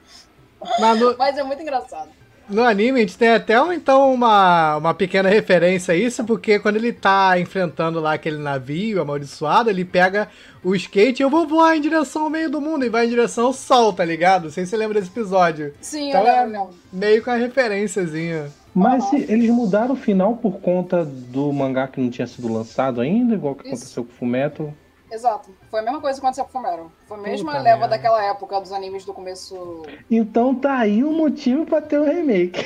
Mas 0.80 1.00
no, 1.00 1.18
Mas 1.18 1.38
é 1.38 1.44
muito 1.44 1.62
engraçado. 1.62 2.10
no 2.50 2.64
anime 2.64 3.00
a 3.00 3.02
gente 3.02 3.18
tem 3.18 3.30
até 3.30 3.56
então 3.74 4.14
uma, 4.14 4.78
uma 4.78 4.94
pequena 4.94 5.28
referência 5.30 5.94
a 5.94 5.98
isso, 5.98 6.24
porque 6.24 6.60
quando 6.60 6.76
ele 6.76 6.94
tá 6.94 7.40
enfrentando 7.40 8.00
lá 8.00 8.14
aquele 8.14 8.38
navio 8.38 9.02
amaldiçoado, 9.02 9.70
ele 9.70 9.84
pega 9.86 10.28
o 10.64 10.76
skate 10.76 11.22
e 11.22 11.24
eu 11.24 11.30
vou 11.30 11.48
voar 11.48 11.76
em 11.76 11.82
direção 11.82 12.24
ao 12.24 12.30
meio 12.30 12.50
do 12.50 12.62
mundo 12.62 12.86
e 12.86 12.90
vai 12.90 13.06
em 13.06 13.10
direção 13.10 13.48
ao 13.48 13.54
sol, 13.54 13.92
tá 13.94 14.06
ligado? 14.06 14.44
Não 14.46 14.52
sei 14.52 14.66
se 14.66 14.72
você 14.72 14.78
lembra 14.78 15.00
desse 15.00 15.12
episódio. 15.12 15.74
Sim, 15.82 16.10
Então 16.10 16.22
eu 16.22 16.28
é- 16.28 16.44
lembro, 16.44 16.60
lembro. 16.60 16.76
Meio 16.94 17.24
com 17.24 17.32
a 17.32 17.36
referenciazinha. 17.36 18.52
Mas 18.74 19.04
se 19.06 19.18
eles 19.30 19.50
mudaram 19.50 19.94
o 19.94 19.98
final 19.98 20.36
por 20.38 20.60
conta 20.62 21.04
do 21.04 21.52
mangá 21.52 21.88
que 21.88 22.00
não 22.00 22.10
tinha 22.10 22.28
sido 22.28 22.52
lançado 22.54 23.02
ainda, 23.02 23.34
igual 23.36 23.54
que 23.56 23.64
Isso. 23.64 23.74
aconteceu 23.76 24.04
com 24.06 24.12
o 24.12 24.16
Fumeto. 24.16 24.74
Exato. 25.12 25.50
Foi 25.70 25.80
a 25.82 25.84
mesma 25.84 26.00
coisa 26.00 26.20
que 26.20 26.26
aconteceu 26.26 26.46
com 26.46 26.50
o 26.50 26.54
Fumero. 26.62 26.92
Foi 27.08 27.18
a 27.18 27.22
mesma 27.22 27.52
Puta 27.52 27.64
leva 27.64 27.80
merda. 27.82 27.96
daquela 27.96 28.24
época 28.24 28.60
dos 28.62 28.72
animes 28.72 29.04
do 29.06 29.14
começo. 29.14 29.84
Então 30.10 30.56
tá 30.56 30.78
aí 30.78 31.04
o 31.04 31.12
motivo 31.12 31.66
pra 31.66 31.82
ter 31.82 32.00
o 32.00 32.06
remake. 32.06 32.60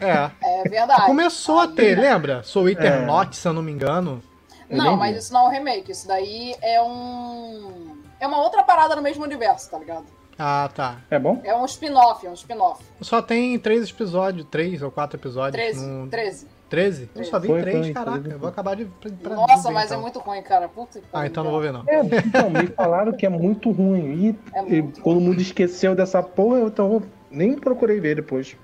É. 0.00 0.30
É 0.42 0.62
verdade. 0.68 1.06
Começou 1.06 1.60
a 1.60 1.68
ter, 1.68 1.98
lembra? 1.98 2.42
Sou 2.42 2.68
É. 2.68 2.72
Eternot, 2.72 3.34
se 3.36 3.46
eu 3.48 3.52
não 3.52 3.62
me 3.62 3.72
engano. 3.72 4.22
Eu 4.68 4.78
Não, 4.78 4.96
mas 4.96 5.16
isso 5.16 5.32
não 5.32 5.46
é 5.46 5.48
um 5.48 5.50
remake. 5.50 5.90
Isso 5.90 6.06
daí 6.06 6.54
é 6.62 6.80
um. 6.82 7.96
É 8.20 8.26
uma 8.26 8.40
outra 8.42 8.62
parada 8.62 8.94
no 8.94 9.02
mesmo 9.02 9.24
universo, 9.24 9.70
tá 9.70 9.78
ligado? 9.78 10.04
Ah, 10.38 10.70
tá. 10.74 10.96
É 11.10 11.18
bom? 11.18 11.40
É 11.44 11.54
um 11.54 11.64
spin-off, 11.66 12.26
é 12.26 12.30
um 12.30 12.34
spin-off. 12.34 12.82
Só 13.00 13.20
tem 13.20 13.58
três 13.58 13.90
episódios, 13.90 14.46
três 14.50 14.80
ou 14.80 14.90
quatro 14.90 15.18
episódios. 15.18 15.52
13. 15.54 15.86
Não- 15.86 16.08
13. 16.08 16.46
13? 16.70 17.10
Eu 17.14 17.24
só 17.24 17.38
vi 17.38 17.48
Foi, 17.48 17.60
três, 17.62 17.84
foi, 17.86 17.92
caraca. 17.92 18.22
foi. 18.22 18.32
Eu 18.32 18.38
vou 18.38 18.48
acabar 18.48 18.76
de. 18.76 18.84
pra- 18.86 19.10
pra 19.22 19.34
Nossa, 19.34 19.68
ver, 19.68 19.74
mas 19.74 19.86
então. 19.86 19.98
é 19.98 20.00
muito 20.00 20.18
ruim, 20.20 20.42
cara. 20.42 20.68
Puta 20.68 21.00
que 21.00 21.06
Ah, 21.12 21.26
então 21.26 21.42
não 21.44 21.50
vou 21.50 21.60
ver, 21.60 21.72
não. 21.72 21.82
É, 21.86 22.00
então, 22.00 22.48
me 22.48 22.66
falaram 22.68 23.12
que 23.12 23.26
é 23.26 23.28
muito 23.28 23.70
ruim. 23.72 24.28
E, 24.28 24.38
É 24.56 24.60
e 24.62 24.80
muito 24.82 25.02
todo 25.02 25.20
mundo 25.20 25.40
esqueceu 25.40 25.94
dessa 25.96 26.22
porra, 26.22 26.60
então 26.60 26.92
eu 26.94 27.02
nem 27.30 27.54
procurei 27.58 27.98
ver 28.00 28.14
depois. 28.16 28.56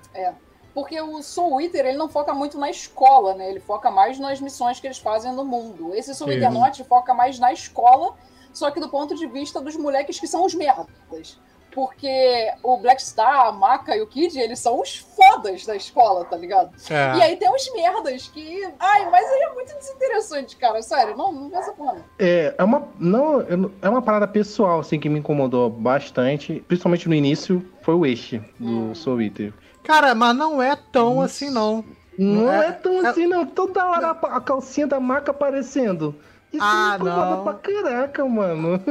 Porque 0.73 0.99
o 1.01 1.21
Soul 1.23 1.59
Eater, 1.59 1.85
ele 1.87 1.97
não 1.97 2.07
foca 2.07 2.33
muito 2.35 2.57
na 2.59 2.69
escola, 2.69 3.33
né? 3.33 3.49
Ele 3.49 3.59
foca 3.59 3.89
mais 3.91 4.19
nas 4.19 4.39
missões 4.39 4.79
que 4.79 4.85
eles 4.87 4.99
fazem 4.99 5.33
no 5.33 5.43
mundo. 5.43 5.93
Esse 5.95 6.13
Soul 6.13 6.29
Sim. 6.31 6.37
Eater 6.37 6.51
Not 6.51 6.83
foca 6.83 7.13
mais 7.15 7.39
na 7.39 7.51
escola, 7.51 8.13
só 8.53 8.69
que 8.69 8.79
do 8.79 8.87
ponto 8.87 9.15
de 9.15 9.25
vista 9.25 9.59
dos 9.59 9.75
moleques 9.75 10.19
que 10.19 10.27
são 10.27 10.45
os 10.45 10.53
merdas. 10.53 11.39
Porque 11.77 12.51
o 12.63 12.75
Black 12.77 12.99
Star, 13.03 13.45
a 13.49 13.51
Maka 13.51 13.95
e 13.95 14.01
o 14.01 14.07
Kid, 14.07 14.35
eles 14.39 14.57
são 14.57 14.81
os 14.81 14.97
fodas 14.97 15.63
da 15.63 15.75
escola, 15.75 16.25
tá 16.25 16.35
ligado? 16.35 16.71
É. 16.89 17.17
E 17.17 17.21
aí 17.21 17.37
tem 17.37 17.47
uns 17.53 17.71
merdas 17.71 18.27
que. 18.29 18.67
Ai, 18.79 19.07
mas 19.11 19.23
aí 19.29 19.41
é 19.43 19.53
muito 19.53 19.77
desinteressante, 19.77 20.55
cara. 20.57 20.81
Sério, 20.81 21.15
não, 21.15 21.31
não 21.31 21.49
vê 21.51 21.55
essa 21.57 21.71
porra. 21.73 21.93
não. 21.93 22.03
É, 22.17 22.55
é 22.57 22.63
uma, 22.63 22.87
não, 22.97 23.39
não- 23.41 23.71
é 23.79 23.87
uma 23.87 24.01
parada 24.01 24.27
pessoal, 24.27 24.79
assim, 24.79 24.99
que 24.99 25.07
me 25.07 25.19
incomodou 25.19 25.69
bastante, 25.69 26.63
principalmente 26.67 27.07
no 27.07 27.13
início, 27.13 27.63
foi 27.83 27.93
o 27.93 28.07
eixo 28.07 28.43
do 28.59 28.67
Hum. 28.89 28.95
Soul 28.95 29.21
Eater. 29.21 29.53
Cara, 29.83 30.15
mas 30.15 30.35
não 30.35 30.59
é 30.59 30.75
tão 30.91 31.11
Isso. 31.17 31.21
assim, 31.45 31.49
não. 31.51 31.85
Não 32.17 32.51
É- 32.51 32.69
é, 32.69 32.71
tão 32.71 33.05
é- 33.05 33.09
assim, 33.09 33.27
não. 33.27 33.45
Toda 33.45 33.85
hora 33.85 34.07
a, 34.07 34.37
a 34.37 34.41
calcinha 34.41 34.87
da 34.87 34.99
maca 34.99 35.29
aparecendo. 35.29 36.15
Isso 36.51 36.63
Ah, 36.65 36.97
me 36.99 37.05
incomoda 37.07 37.35
não. 37.35 37.43
pra 37.43 37.53
caraca, 37.53 38.25
mano. 38.25 38.81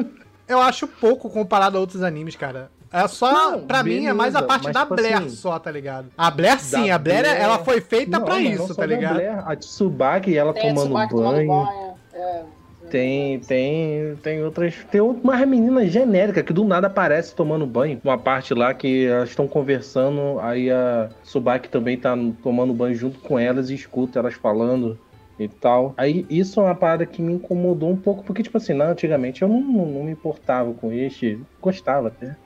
Eu 0.46 0.60
acho 0.60 0.86
pouco 0.86 1.28
comparado 1.28 1.76
a 1.76 1.80
outros 1.80 2.04
animes, 2.04 2.36
cara. 2.36 2.70
É 2.92 3.06
só, 3.08 3.32
Não, 3.32 3.60
pra 3.66 3.82
mim, 3.82 4.06
é 4.06 4.12
mais 4.12 4.34
a 4.34 4.40
beleza, 4.40 4.46
parte 4.60 4.72
da 4.72 4.82
tipo 4.82 4.94
Blair 4.96 5.16
assim, 5.18 5.28
só, 5.30 5.58
tá 5.58 5.70
ligado? 5.70 6.06
A 6.16 6.30
Blair 6.30 6.60
sim, 6.60 6.90
a 6.90 6.98
Blair, 6.98 7.20
Blair- 7.22 7.40
ela 7.40 7.58
foi 7.58 7.80
feita 7.80 8.18
Não, 8.18 8.24
pra 8.24 8.34
não 8.34 8.40
isso, 8.42 8.74
tá 8.74 8.86
ligado? 8.86 9.14
Blair, 9.14 9.48
a 9.48 9.56
Tsubaki, 9.56 10.36
ela 10.36 10.52
Tem 10.52 10.62
tomando 10.74 10.86
Tsubaki 10.86 11.14
banho. 11.14 11.24
tomando 11.24 11.46
banho. 11.46 11.94
É. 12.14 12.42
Tem, 12.90 13.40
tem, 13.40 14.14
tem 14.22 14.44
outras. 14.44 14.74
Tem 14.90 15.00
uma 15.00 15.36
menina 15.44 15.84
genérica 15.86 16.40
que 16.42 16.52
do 16.52 16.64
nada 16.64 16.86
aparece 16.86 17.34
tomando 17.34 17.66
banho. 17.66 18.00
Uma 18.04 18.16
parte 18.16 18.54
lá 18.54 18.72
que 18.72 19.06
elas 19.06 19.30
estão 19.30 19.48
conversando, 19.48 20.38
aí 20.40 20.70
a 20.70 21.08
Subaki 21.24 21.68
também 21.68 21.96
tá 21.98 22.16
tomando 22.42 22.72
banho 22.72 22.94
junto 22.94 23.18
com 23.18 23.36
elas 23.36 23.70
e 23.70 23.74
escuta 23.74 24.20
elas 24.20 24.34
falando 24.34 24.96
e 25.38 25.48
tal. 25.48 25.94
Aí 25.96 26.24
isso 26.30 26.60
é 26.60 26.62
uma 26.62 26.76
parada 26.76 27.04
que 27.04 27.20
me 27.20 27.32
incomodou 27.32 27.90
um 27.90 27.96
pouco, 27.96 28.22
porque, 28.22 28.42
tipo 28.44 28.56
assim, 28.56 28.72
não, 28.72 28.86
antigamente 28.90 29.42
eu 29.42 29.48
não, 29.48 29.60
não, 29.60 29.86
não 29.86 30.04
me 30.04 30.12
importava 30.12 30.72
com 30.72 30.92
este, 30.92 31.40
gostava 31.60 32.06
até. 32.08 32.36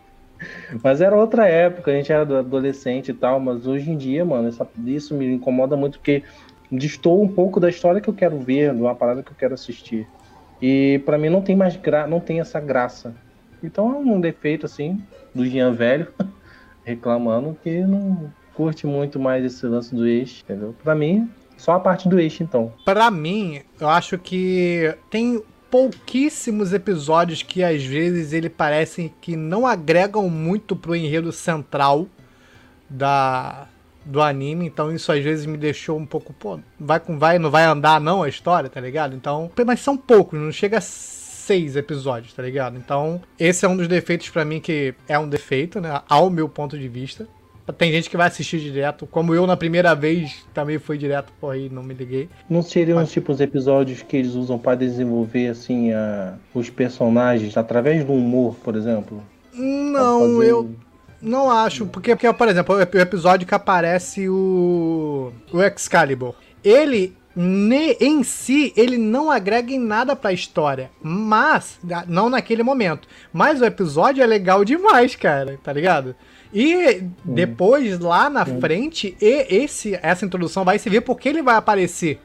Mas 0.82 1.00
era 1.00 1.16
outra 1.16 1.46
época, 1.46 1.90
a 1.90 1.94
gente 1.94 2.12
era 2.12 2.38
adolescente 2.40 3.10
e 3.10 3.14
tal, 3.14 3.40
mas 3.40 3.66
hoje 3.66 3.90
em 3.90 3.96
dia, 3.96 4.24
mano, 4.24 4.48
essa- 4.48 4.68
isso 4.86 5.14
me 5.16 5.26
incomoda 5.34 5.76
muito 5.76 5.98
porque 5.98 6.24
distou 6.70 7.22
um 7.22 7.28
pouco 7.34 7.58
da 7.60 7.68
história 7.68 8.00
que 8.00 8.08
eu 8.08 8.14
quero 8.14 8.38
ver, 8.42 8.74
de 8.74 8.80
uma 8.80 8.94
parada 8.94 9.22
que 9.22 9.32
eu 9.32 9.36
quero 9.36 9.54
assistir. 9.54 10.10
E 10.60 11.00
pra 11.04 11.18
mim 11.18 11.28
não 11.28 11.42
tem 11.42 11.56
mais 11.56 11.76
gra... 11.76 12.06
não 12.06 12.20
tem 12.20 12.40
essa 12.40 12.60
graça. 12.60 13.16
Então 13.62 13.90
é 13.92 13.96
um 13.98 14.20
defeito 14.20 14.66
assim 14.66 15.02
do 15.34 15.46
Jean 15.46 15.72
velho 15.72 16.12
reclamando 16.84 17.54
que 17.56 17.80
não 17.82 18.32
curte 18.52 18.86
muito 18.86 19.18
mais 19.18 19.44
esse 19.44 19.66
lance 19.66 19.94
do 19.94 20.06
eixo, 20.06 20.42
entendeu? 20.44 20.74
Pra 20.82 20.94
mim, 20.94 21.30
só 21.56 21.72
a 21.72 21.80
parte 21.80 22.08
do 22.08 22.18
eixo 22.18 22.42
então. 22.42 22.74
Pra 22.84 23.10
mim, 23.10 23.62
eu 23.80 23.88
acho 23.88 24.18
que 24.18 24.94
tem 25.08 25.42
pouquíssimos 25.70 26.72
episódios 26.72 27.42
que 27.42 27.62
às 27.62 27.84
vezes 27.84 28.32
ele 28.32 28.50
parecem 28.50 29.12
que 29.20 29.36
não 29.36 29.66
agregam 29.66 30.28
muito 30.28 30.74
pro 30.74 30.96
enredo 30.96 31.30
central 31.30 32.06
da, 32.88 33.68
do 34.04 34.20
anime, 34.20 34.66
então 34.66 34.92
isso 34.92 35.12
às 35.12 35.22
vezes 35.22 35.46
me 35.46 35.56
deixou 35.56 35.98
um 35.98 36.04
pouco, 36.04 36.32
pô, 36.32 36.58
vai 36.78 36.98
com 36.98 37.18
vai, 37.18 37.38
não 37.38 37.50
vai 37.50 37.64
andar 37.64 38.00
não 38.00 38.22
a 38.22 38.28
história, 38.28 38.68
tá 38.68 38.80
ligado? 38.80 39.14
Então, 39.14 39.50
mas 39.64 39.80
são 39.80 39.96
poucos, 39.96 40.38
não 40.38 40.50
chega 40.50 40.78
a 40.78 40.80
seis 40.80 41.76
episódios, 41.76 42.32
tá 42.32 42.42
ligado? 42.42 42.76
Então, 42.76 43.20
esse 43.38 43.64
é 43.64 43.68
um 43.68 43.76
dos 43.76 43.88
defeitos 43.88 44.28
pra 44.28 44.44
mim 44.44 44.60
que 44.60 44.94
é 45.08 45.18
um 45.18 45.28
defeito, 45.28 45.80
né, 45.80 46.02
ao 46.08 46.28
meu 46.30 46.48
ponto 46.48 46.78
de 46.78 46.88
vista. 46.88 47.28
Tem 47.76 47.90
gente 47.92 48.08
que 48.10 48.16
vai 48.16 48.28
assistir 48.28 48.58
direto, 48.60 49.06
como 49.06 49.34
eu 49.34 49.46
na 49.46 49.56
primeira 49.56 49.94
vez 49.94 50.44
também 50.54 50.78
fui 50.78 50.96
direto, 50.98 51.32
por 51.40 51.50
aí 51.50 51.68
não 51.68 51.82
me 51.82 51.94
liguei. 51.94 52.28
Não 52.48 52.62
seriam 52.62 53.04
tipo 53.04 53.32
os 53.32 53.40
episódios 53.40 54.02
que 54.02 54.16
eles 54.16 54.34
usam 54.34 54.58
pra 54.58 54.74
desenvolver 54.74 55.48
assim 55.48 55.92
a, 55.92 56.34
os 56.54 56.70
personagens 56.70 57.56
através 57.56 58.04
do 58.04 58.12
humor, 58.12 58.56
por 58.62 58.76
exemplo? 58.76 59.22
Não, 59.52 60.20
fazer- 60.36 60.50
eu 60.50 60.70
não 61.20 61.50
acho, 61.50 61.86
porque, 61.86 62.14
porque 62.16 62.32
por 62.32 62.48
exemplo, 62.48 62.76
o 62.76 62.80
ep- 62.80 62.94
o 62.94 63.00
episódio 63.00 63.46
que 63.46 63.54
aparece 63.54 64.28
o 64.28 65.32
o 65.52 65.62
Excalibur, 65.62 66.34
ele 66.64 67.14
ne- 67.36 67.96
em 68.00 68.22
si, 68.22 68.72
ele 68.76 68.96
não 68.98 69.30
agrega 69.30 69.72
em 69.72 69.78
nada 69.78 70.16
pra 70.16 70.32
história, 70.32 70.90
mas 71.02 71.78
não 72.08 72.28
naquele 72.28 72.62
momento. 72.62 73.06
Mas 73.32 73.60
o 73.60 73.64
episódio 73.64 74.22
é 74.22 74.26
legal 74.26 74.64
demais, 74.64 75.14
cara, 75.14 75.58
tá 75.62 75.72
ligado? 75.72 76.14
E 76.52 77.04
depois 77.24 77.98
lá 78.00 78.28
na 78.28 78.44
frente, 78.44 79.16
e 79.20 79.46
esse 79.48 79.98
essa 80.02 80.24
introdução 80.24 80.64
vai 80.64 80.78
se 80.78 80.90
ver 80.90 81.00
porque 81.02 81.28
ele 81.28 81.42
vai 81.42 81.54
aparecer 81.54 82.20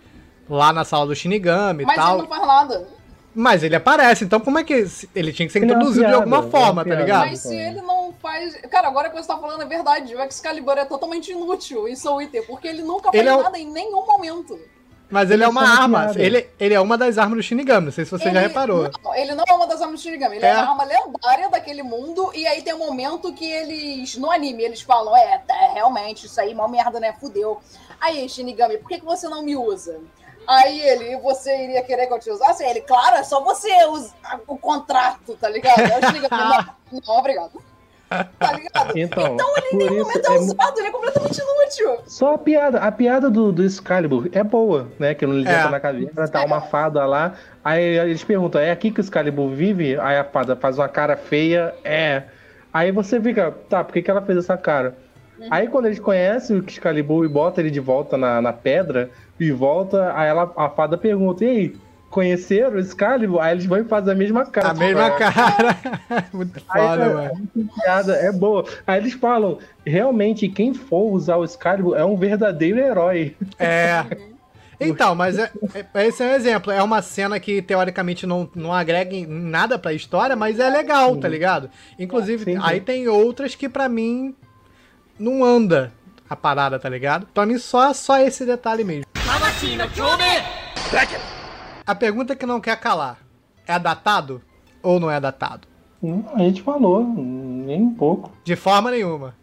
lá 0.50 0.74
na 0.74 0.84
sala 0.84 1.06
do 1.06 1.16
Shinigami 1.16 1.84
e 1.84 1.86
Mas 1.86 1.96
tal. 1.96 2.14
ele 2.14 2.22
não 2.24 2.30
faz 2.30 2.48
nada. 2.48 2.88
Mas 3.36 3.64
ele 3.64 3.76
aparece, 3.76 4.24
então 4.24 4.40
como 4.40 4.58
é 4.58 4.64
que 4.64 4.86
ele 5.14 5.34
tinha 5.34 5.46
que 5.46 5.52
ser 5.52 5.62
é 5.62 5.66
introduzido 5.66 6.08
de 6.08 6.14
alguma 6.14 6.40
é 6.40 6.50
forma, 6.50 6.86
tá 6.86 6.96
ligado? 6.96 7.28
Mas 7.28 7.40
se 7.40 7.56
ele 7.56 7.82
não 7.82 8.14
faz. 8.22 8.56
Cara, 8.72 8.88
agora 8.88 9.10
que 9.10 9.16
você 9.16 9.28
tá 9.28 9.38
falando 9.38 9.62
é 9.62 9.66
verdade. 9.66 10.16
O 10.16 10.22
Excalibur 10.24 10.78
é 10.78 10.86
totalmente 10.86 11.32
inútil 11.32 11.88
em 11.88 11.96
Soul 11.96 12.22
Eater, 12.22 12.48
porque 12.48 12.68
ele 12.68 12.82
nunca 12.82 13.12
faz 13.12 13.16
Ele 13.16 13.28
é 13.28 13.38
nada 13.38 13.60
em 13.60 13.70
nenhum 13.70 14.06
momento. 14.06 14.58
Mas 15.16 15.32
ele 15.32 15.44
é 15.44 15.48
uma 15.48 15.62
é 15.62 15.66
uma 15.66 15.82
arma. 15.82 16.00
piada. 16.04 16.22
Ele, 16.22 16.50
ele 16.60 16.74
é 16.74 16.80
uma 16.82 16.98
das 16.98 17.18
armas 17.18 17.38
do 17.38 17.44
Shinigami. 17.44 17.86
Não 17.86 17.92
sei 17.94 18.06
se 18.06 18.12
você 18.12 18.26
já 18.26 18.30
Ele- 18.32 18.40
reparou. 18.48 18.90
Não, 19.04 19.16
ele 19.16 19.34
não 19.34 19.44
é 19.48 19.54
uma 19.54 19.66
das 19.66 19.82
armas 19.82 20.00
do 20.00 20.04
Shinigami, 20.04 20.36
ele 20.36 20.46
é. 20.46 20.50
É. 20.50 20.54
uma 20.58 20.72
arma 20.72 20.84
lendária 20.84 21.50
daquele 21.50 21.82
mundo, 21.82 22.32
e 22.36 22.46
aí 22.46 22.62
tem 22.62 22.74
um 22.74 22.80
momento 22.80 23.32
que 23.34 23.50
eles, 23.50 24.16
no 24.18 24.30
anime, 24.30 24.64
eles 24.64 24.82
falam, 24.82 25.16
é, 25.16 25.38
tá, 25.40 25.54
realmente, 25.74 26.26
isso 26.26 26.40
aí, 26.40 26.54
mal 26.54 26.68
merda, 26.70 27.00
né, 27.00 27.14
fudeu. 27.20 27.60
Aí, 28.00 28.28
Shinigami, 28.28 28.78
por 28.78 28.90
que, 28.90 29.00
que 29.00 29.06
você 29.06 29.28
não 29.28 29.42
me 29.42 29.56
usa? 29.56 30.00
Aí 30.48 30.80
ele, 30.82 31.18
você 31.18 31.64
iria 31.64 31.82
querer 31.82 32.06
que 32.08 32.14
eu 32.14 32.20
te 32.20 32.30
usasse? 32.30 32.64
Aí 32.64 32.70
ele, 32.70 32.82
claro, 32.82 33.16
é 33.16 33.24
só 33.24 33.42
você 33.44 33.72
usar 33.86 34.40
o 34.48 34.58
contrato, 34.58 35.36
tá 35.40 35.50
ligado? 35.50 35.80
Aí 35.80 36.00
o 36.04 36.06
Shinigami, 36.08 36.68
não, 36.92 37.02
não, 37.08 37.18
obrigado. 37.18 37.52
Tá 38.10 38.52
ligado? 38.54 38.98
Então, 38.98 39.34
Então 39.34 39.54
ele 39.58 39.68
em 39.68 39.70
por 39.72 39.78
nenhum 39.92 39.94
isso 39.94 40.04
momento 40.10 40.32
é 40.32 40.36
é 40.36 40.40
usado, 40.40 40.78
ele 40.80 40.88
é 40.88 40.92
completamente 40.92 41.38
inútil. 41.42 42.04
Só 42.06 42.34
a 42.36 42.38
piada, 42.38 42.80
a 42.80 42.92
piada 42.92 43.30
do, 43.30 43.52
do 43.52 43.64
Excalibur 43.64 44.30
é 44.32 44.44
boa, 44.44 44.88
né? 45.00 45.14
Que 45.14 45.26
ele 45.26 45.38
É. 45.40 45.52
entra 45.52 45.70
na 45.70 45.80
caverna, 45.80 46.28
tá 46.28 46.46
uma 46.46 46.62
fada 46.62 47.06
lá. 47.06 47.34
Aí 47.64 47.84
eles 47.84 48.24
perguntam, 48.24 48.62
é 48.62 48.72
aqui 48.72 48.92
que 48.92 49.00
o 49.00 49.02
Excalibur 49.02 49.50
vive? 49.50 50.00
Aí 50.00 50.18
a 50.18 50.24
fada 50.24 50.56
faz 50.56 50.78
uma 50.78 50.88
cara 50.88 51.18
feia, 51.18 51.74
é. 51.84 52.24
Aí 52.74 52.92
você 52.92 53.20
fica, 53.20 53.52
tá, 53.70 53.84
por 53.84 53.94
que, 53.94 54.02
que 54.02 54.12
ela 54.12 54.22
fez 54.22 54.38
essa 54.38 54.56
cara? 54.58 54.96
Aí 55.50 55.68
quando 55.68 55.86
eles 55.88 56.00
conhecem 56.00 56.58
o 56.58 56.64
Excalibur 56.66 57.26
e 57.26 57.28
bota 57.28 57.60
ele 57.60 57.70
de 57.72 57.80
volta 57.80 58.18
na, 58.18 58.42
na 58.42 58.54
pedra, 58.54 59.10
e 59.40 59.52
volta, 59.52 60.14
aí 60.16 60.30
ela, 60.30 60.52
a 60.56 60.70
fada 60.70 60.98
pergunta, 60.98 61.44
e 61.44 61.50
aí, 61.50 61.76
conheceram 62.16 62.78
o 62.78 62.80
Excalibur? 62.80 63.42
Aí 63.42 63.52
eles 63.52 63.66
vão 63.66 63.78
e 63.78 63.84
fazem 63.84 64.14
a 64.14 64.16
mesma 64.16 64.46
cara. 64.46 64.70
A 64.70 64.74
mesma 64.74 65.12
cara. 65.12 65.78
Muito 66.32 66.62
Aí, 66.70 66.82
foda, 66.82 67.04
é, 67.04 67.14
mano. 67.14 67.50
a 67.78 67.82
piada 67.82 68.14
é 68.16 68.32
boa. 68.32 68.66
Aí 68.88 69.02
eles 69.02 69.14
falam, 69.14 69.60
realmente, 69.86 70.48
quem 70.48 70.74
for 70.74 71.12
usar 71.12 71.36
o 71.36 71.44
Excalibur 71.44 71.98
é 71.98 72.06
um 72.06 72.16
verdadeiro 72.16 72.80
herói. 72.80 73.36
É. 73.60 74.06
Então, 74.78 75.16
mas 75.16 75.40
é, 75.40 75.50
é- 75.94 76.06
esse 76.06 76.22
é 76.22 76.28
um 76.28 76.32
exemplo. 76.36 76.70
É 76.70 76.84
uma 76.84 77.02
cena 77.02 77.40
que 77.40 77.62
teoricamente 77.62 78.28
não, 78.28 78.50
não 78.54 78.74
agrega 78.74 79.16
em 79.16 79.26
nada 79.26 79.80
pra 79.80 79.94
história, 79.94 80.36
mas 80.36 80.60
é 80.60 80.70
legal, 80.70 81.16
tá 81.16 81.30
ligado? 81.30 81.70
Inclusive, 81.98 82.44
Sim, 82.44 82.58
sim. 82.58 82.60
aí 82.62 82.82
tem 82.82 83.08
outras 83.08 83.56
que 83.56 83.70
pra 83.70 83.88
mim 83.88 84.36
não 85.18 85.46
anda 85.46 85.94
a 86.30 86.36
parada, 86.36 86.78
tá 86.78 86.90
ligado? 86.90 87.26
Pra 87.34 87.46
mim 87.46 87.58
só, 87.58 87.94
só 87.94 88.20
esse 88.20 88.46
detalhe 88.46 88.84
mesmo. 88.84 89.06
A 91.86 91.94
pergunta 91.96 92.36
que 92.36 92.46
não 92.46 92.60
quer 92.60 92.80
calar: 92.80 93.20
é 93.68 93.78
datado 93.78 94.42
ou 94.82 95.00
não 95.00 95.10
é 95.10 95.20
datado? 95.20 95.68
Hum, 96.02 96.24
A 96.34 96.40
gente 96.40 96.62
falou, 96.62 97.04
nem 97.04 97.82
um 97.82 97.94
pouco. 97.94 98.32
De 98.44 98.56
forma 98.56 98.92
nenhuma. 98.92 99.34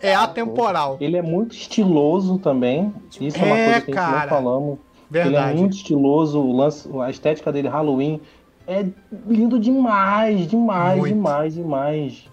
É 0.00 0.14
atemporal. 0.14 0.96
Ele 1.00 1.16
é 1.16 1.22
muito 1.22 1.54
estiloso 1.56 2.38
também. 2.38 2.94
Isso 3.20 3.36
é, 3.38 3.44
uma 3.44 3.56
É, 3.58 3.64
coisa 3.64 3.80
que 3.80 3.90
a 3.90 3.94
gente 3.94 4.04
cara. 4.12 4.20
não 4.22 4.28
falamos. 4.28 4.78
Ele 5.10 5.18
é 5.20 5.22
Verdade. 5.24 5.58
muito 5.58 5.74
estiloso, 5.76 6.38
o 6.40 6.56
lance, 6.56 6.88
a 7.02 7.10
estética 7.10 7.50
dele 7.50 7.66
Halloween 7.68 8.20
é 8.66 8.86
lindo 9.26 9.58
demais, 9.58 10.46
demais, 10.46 10.98
Muito. 10.98 11.14
demais, 11.14 11.54
demais. 11.54 12.30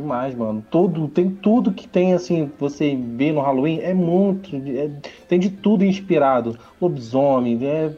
Demais, 0.00 0.32
mano. 0.32 0.64
Todo, 0.70 1.08
tem 1.08 1.28
tudo 1.28 1.72
que 1.72 1.88
tem, 1.88 2.14
assim, 2.14 2.50
você 2.56 2.94
vê 2.94 3.32
no 3.32 3.40
Halloween, 3.40 3.80
é 3.80 3.92
muito. 3.92 4.54
é- 4.54 4.90
tem 5.26 5.40
de 5.40 5.50
tudo 5.50 5.84
inspirado. 5.84 6.56
Lobisomem, 6.80 7.58
é 7.66 7.88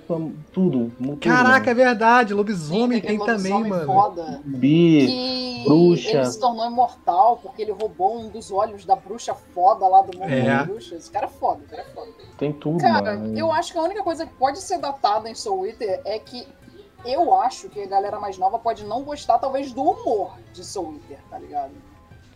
tudo. 0.50 0.90
tudo 0.98 1.16
Caraca, 1.18 1.70
é 1.70 1.74
mano. 1.74 1.86
verdade. 1.88 2.32
Lobisomem 2.32 2.98
aquele 2.98 3.18
tem 3.18 3.26
também, 3.26 3.52
lobisomem 3.52 3.70
mano. 3.70 3.84
Foda. 3.86 4.40
Bi, 4.46 5.06
que 5.06 5.64
bruxa. 5.68 6.10
ele 6.10 6.24
se 6.24 6.40
tornou 6.40 6.66
imortal 6.66 7.36
porque 7.42 7.60
ele 7.60 7.72
roubou 7.72 8.18
um 8.18 8.28
dos 8.30 8.50
olhos 8.50 8.86
da 8.86 8.96
bruxa 8.96 9.34
foda 9.54 9.86
lá 9.86 10.00
do 10.00 10.16
mundo 10.18 10.30
É. 10.32 10.42
das 10.56 10.66
bruxas. 10.66 10.92
Esse 11.00 11.10
cara 11.10 11.26
é 11.26 11.28
foda, 11.28 11.60
esse 11.66 11.70
cara 11.70 11.82
é 11.86 11.92
foda. 11.94 12.08
tem 12.38 12.50
tudo, 12.54 12.78
Cara, 12.78 13.14
mano. 13.16 13.38
eu 13.38 13.52
acho 13.52 13.72
que 13.72 13.78
a 13.78 13.82
única 13.82 14.02
coisa 14.02 14.24
que 14.24 14.32
pode 14.34 14.58
ser 14.62 14.78
datada 14.78 15.28
em 15.28 15.34
Soul 15.34 15.66
Eater 15.66 16.00
é 16.06 16.18
que 16.18 16.48
eu 17.04 17.34
acho 17.34 17.68
que 17.68 17.82
a 17.82 17.86
galera 17.86 18.18
mais 18.20 18.36
nova 18.38 18.58
pode 18.58 18.84
não 18.84 19.02
gostar, 19.02 19.38
talvez, 19.38 19.72
do 19.72 19.82
humor 19.82 20.32
de 20.52 20.64
Soul 20.64 20.94
Eater, 20.94 21.18
tá 21.30 21.38
ligado? 21.38 21.70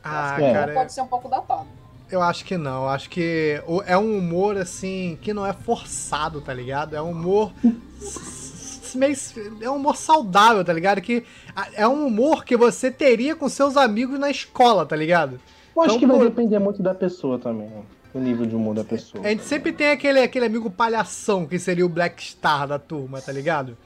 Ah, 0.05 0.37
É. 0.41 0.53
cara. 0.53 0.73
Pode 0.75 0.93
ser 0.93 1.01
um 1.01 1.07
pouco 1.07 1.29
datado. 1.29 1.67
Eu 2.11 2.21
acho 2.23 2.45
que 2.45 2.57
não. 2.59 2.83
Eu 2.85 2.89
acho 2.91 3.09
que 3.11 3.61
é 3.87 3.97
um 3.97 4.19
humor, 4.19 4.57
assim, 4.59 5.19
que 5.23 5.33
não 5.33 5.45
é 5.47 5.53
forçado, 5.53 6.41
tá 6.41 6.53
ligado? 6.53 6.95
É 6.95 7.01
um 7.03 7.11
humor. 7.11 7.53
meio. 8.95 9.17
É 9.61 9.71
um 9.71 9.77
humor 9.77 9.97
saudável, 9.97 10.65
tá 10.65 10.73
ligado? 10.73 11.01
Que 11.01 11.25
é 11.75 11.87
um 11.89 12.07
humor 12.07 12.45
que 12.45 12.57
você 12.57 12.91
teria 12.91 13.35
com 13.35 13.49
seus 13.49 13.77
amigos 13.77 14.19
na 14.19 14.31
escola, 14.31 14.87
tá 14.87 14.95
ligado? 14.95 15.41
Eu 15.75 15.83
acho 15.83 15.97
Então, 15.97 15.99
que 15.99 16.07
vai 16.07 16.17
por- 16.19 16.29
depender 16.29 16.59
muito 16.61 16.83
da 16.83 16.95
pessoa 16.95 17.39
também. 17.39 17.69
O 18.15 18.21
nível 18.21 18.47
de 18.47 18.55
humor 18.55 18.77
da 18.77 18.85
pessoa. 18.85 19.25
A 19.27 19.31
gente 19.31 19.43
sempre 19.43 19.73
tem 19.73 19.91
aquele, 19.91 20.21
aquele 20.21 20.47
amigo 20.47 20.71
palhação 20.71 21.45
que 21.47 21.59
seria 21.59 21.85
o 21.85 21.89
Black 21.89 22.23
Star 22.23 22.69
da 22.69 22.79
turma, 22.79 23.21
tá 23.21 23.33
ligado? 23.33 23.77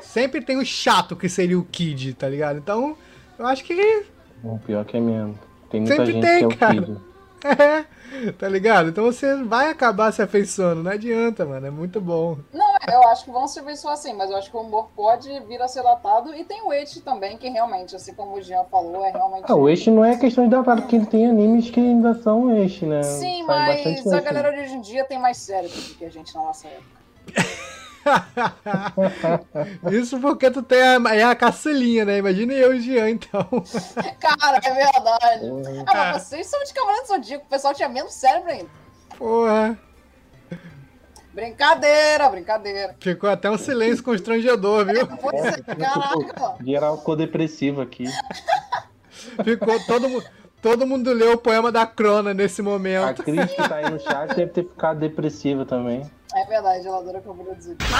Sempre 0.00 0.40
tem 0.40 0.56
o 0.58 0.64
chato 0.64 1.16
que 1.16 1.28
seria 1.28 1.58
o 1.58 1.64
Kid, 1.64 2.14
tá 2.14 2.28
ligado? 2.28 2.58
Então, 2.58 2.96
eu 3.36 3.44
acho 3.46 3.64
que 3.64 4.04
O 4.44 4.58
pior 4.60 4.84
que 4.84 4.96
é 4.96 5.00
mesmo. 5.00 5.36
Tem 5.74 5.80
muita 5.80 5.96
Sempre 5.96 6.12
gente 6.12 6.22
tem, 6.22 6.38
que 6.38 6.44
é 6.44 6.46
o 6.46 6.58
cara. 6.58 6.82
Kid. 6.82 7.00
é, 8.24 8.32
tá 8.32 8.48
ligado? 8.48 8.88
Então 8.88 9.04
você 9.04 9.42
vai 9.42 9.70
acabar 9.70 10.12
se 10.12 10.22
afeiçoando, 10.22 10.82
não 10.82 10.90
adianta, 10.90 11.44
mano, 11.44 11.66
é 11.66 11.70
muito 11.70 12.00
bom. 12.00 12.38
Não, 12.52 12.76
eu 12.88 13.08
acho 13.08 13.24
que 13.24 13.30
vão 13.30 13.46
se 13.46 13.60
ver 13.60 13.76
só 13.76 13.90
assim, 13.90 14.14
mas 14.14 14.30
eu 14.30 14.36
acho 14.36 14.50
que 14.50 14.56
o 14.56 14.60
humor 14.60 14.88
pode 14.94 15.28
vir 15.40 15.60
a 15.60 15.68
ser 15.68 15.82
datado. 15.82 16.34
E 16.34 16.44
tem 16.44 16.62
o 16.62 16.72
Ed 16.72 17.00
também, 17.02 17.36
que 17.36 17.48
realmente, 17.48 17.96
assim 17.96 18.14
como 18.14 18.36
o 18.36 18.40
Jean 18.40 18.64
falou, 18.70 19.04
é 19.04 19.10
realmente. 19.10 19.44
Ah, 19.46 19.56
o 19.56 19.68
eixo 19.68 19.90
não 19.90 20.04
é 20.04 20.16
questão 20.16 20.44
de 20.44 20.50
datado, 20.50 20.82
porque 20.82 21.00
tem 21.00 21.26
animes 21.26 21.70
que 21.70 21.80
ainda 21.80 22.14
são 22.14 22.56
eixo, 22.56 22.86
né? 22.86 23.02
Sim, 23.02 23.44
Sai 23.46 23.82
mas 23.82 24.12
a 24.12 24.20
galera 24.20 24.52
de 24.52 24.60
hoje 24.60 24.74
em 24.74 24.80
dia 24.80 25.04
tem 25.04 25.18
mais 25.18 25.36
cérebro 25.36 25.76
do 25.76 25.94
que 25.96 26.04
a 26.04 26.10
gente 26.10 26.34
na 26.34 26.42
nossa 26.42 26.68
época. 26.68 27.04
Isso 29.90 30.20
porque 30.20 30.50
tu 30.50 30.62
tem 30.62 30.80
a, 30.80 31.14
é 31.14 31.22
a 31.22 31.34
caçulinha, 31.34 32.04
né? 32.04 32.18
Imagina 32.18 32.52
eu 32.52 32.74
e 32.74 32.78
o 32.78 32.80
Jean, 32.80 33.10
então. 33.10 33.46
Cara, 34.20 34.60
é 34.62 34.74
verdade. 34.74 35.46
Ah, 35.86 36.12
mas 36.12 36.22
vocês 36.22 36.46
são 36.46 36.62
de 36.62 36.72
Cavaleiro 36.72 37.06
do 37.06 37.08
Zodíaco, 37.08 37.44
o 37.46 37.48
pessoal 37.48 37.74
tinha 37.74 37.88
menos 37.88 38.12
cérebro 38.12 38.50
ainda. 38.50 38.70
Porra. 39.16 39.78
Brincadeira, 41.32 42.28
brincadeira. 42.28 42.96
Ficou 43.00 43.28
até 43.28 43.50
um 43.50 43.58
silêncio 43.58 44.04
constrangedor, 44.04 44.86
viu? 44.86 45.06
Pois 45.20 45.44
é, 45.44 45.60
caraca. 45.62 46.64
Geral 46.64 46.98
ficou 46.98 47.16
depressivo 47.16 47.80
aqui. 47.80 48.04
Ficou 49.42 49.80
todo 49.84 50.08
mundo. 50.08 50.24
Todo 50.64 50.86
mundo 50.86 51.12
leu 51.12 51.34
o 51.34 51.36
poema 51.36 51.70
da 51.70 51.84
Crona 51.84 52.32
nesse 52.32 52.62
A 52.62 52.64
momento. 52.64 53.22
Cris 53.22 53.52
que 53.52 53.68
tá 53.68 53.74
aí 53.74 53.90
no 53.90 54.00
chat 54.00 54.28
deve 54.34 54.50
ter 54.50 54.62
ficado 54.62 54.98
depressiva 54.98 55.66
também. 55.66 56.00
É 56.34 56.46
verdade, 56.46 56.86
ela 56.86 57.00
adora 57.00 57.22
Zodíaco. 57.60 57.92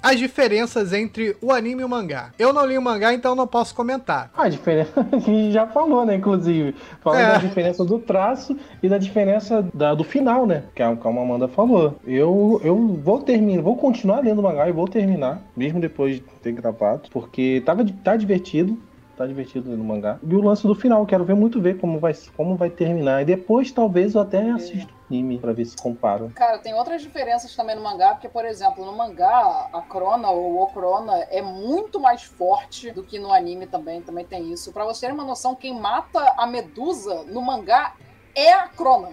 As 0.00 0.16
diferenças 0.16 0.92
entre 0.92 1.36
o 1.42 1.50
anime 1.50 1.82
e 1.82 1.84
o 1.84 1.88
mangá. 1.88 2.30
Eu 2.38 2.52
não 2.52 2.64
li 2.64 2.78
o 2.78 2.82
mangá, 2.82 3.12
então 3.12 3.34
não 3.34 3.48
posso 3.48 3.74
comentar. 3.74 4.30
Ah, 4.36 4.44
a 4.44 4.48
diferença 4.48 5.02
que 5.10 5.16
a 5.16 5.18
gente 5.18 5.52
já 5.52 5.66
falou, 5.66 6.06
né? 6.06 6.14
Inclusive. 6.14 6.76
Falando 7.00 7.20
É. 7.20 7.32
da 7.32 7.38
diferença 7.38 7.84
do 7.84 7.98
traço 7.98 8.56
e 8.80 8.88
da 8.88 8.98
diferença 8.98 9.66
da, 9.74 9.96
do 9.96 10.04
final, 10.04 10.46
né? 10.46 10.62
Que 10.76 10.82
a, 10.84 10.94
como 10.94 11.18
a 11.18 11.22
Amanda 11.24 11.48
falou. 11.48 11.96
Eu, 12.06 12.60
eu 12.62 13.00
vou 13.02 13.20
terminar, 13.20 13.62
vou 13.62 13.76
continuar 13.76 14.20
lendo 14.20 14.38
o 14.38 14.42
mangá 14.44 14.68
e 14.68 14.72
vou 14.72 14.86
terminar, 14.86 15.42
mesmo 15.56 15.80
depois 15.80 16.14
de 16.14 16.20
ter 16.40 16.52
gravado, 16.52 17.08
porque 17.10 17.60
tava, 17.66 17.84
tá 18.04 18.14
divertido. 18.14 18.78
Tá 19.16 19.26
divertido 19.26 19.76
no 19.76 19.84
mangá. 19.84 20.18
E 20.22 20.34
o 20.34 20.42
lance 20.42 20.66
do 20.66 20.74
final, 20.74 21.04
quero 21.06 21.24
ver 21.24 21.34
muito 21.34 21.60
ver 21.60 21.78
como 21.78 21.98
vai, 21.98 22.12
como 22.36 22.56
vai 22.56 22.70
terminar. 22.70 23.22
E 23.22 23.24
depois 23.24 23.70
talvez 23.70 24.14
eu 24.14 24.20
até 24.20 24.50
assista 24.50 24.92
o 24.92 25.14
anime 25.14 25.38
pra 25.38 25.52
ver 25.52 25.64
se 25.64 25.76
comparo. 25.76 26.32
Cara, 26.34 26.58
tem 26.58 26.74
outras 26.74 27.02
diferenças 27.02 27.54
também 27.54 27.76
no 27.76 27.82
mangá, 27.82 28.12
porque, 28.12 28.28
por 28.28 28.44
exemplo, 28.44 28.84
no 28.84 28.96
mangá, 28.96 29.68
a 29.72 29.82
Crona 29.82 30.30
ou 30.30 30.62
o 30.62 30.66
Crona 30.68 31.26
é 31.30 31.40
muito 31.42 32.00
mais 32.00 32.22
forte 32.22 32.90
do 32.90 33.02
que 33.02 33.18
no 33.18 33.32
anime 33.32 33.66
também, 33.66 34.02
também 34.02 34.24
tem 34.24 34.52
isso. 34.52 34.72
Pra 34.72 34.84
você 34.84 35.06
ter 35.06 35.12
uma 35.12 35.24
noção, 35.24 35.54
quem 35.54 35.78
mata 35.78 36.34
a 36.36 36.46
Medusa 36.46 37.24
no 37.24 37.40
mangá 37.42 37.94
é 38.34 38.52
a 38.52 38.68
Crona. 38.68 39.12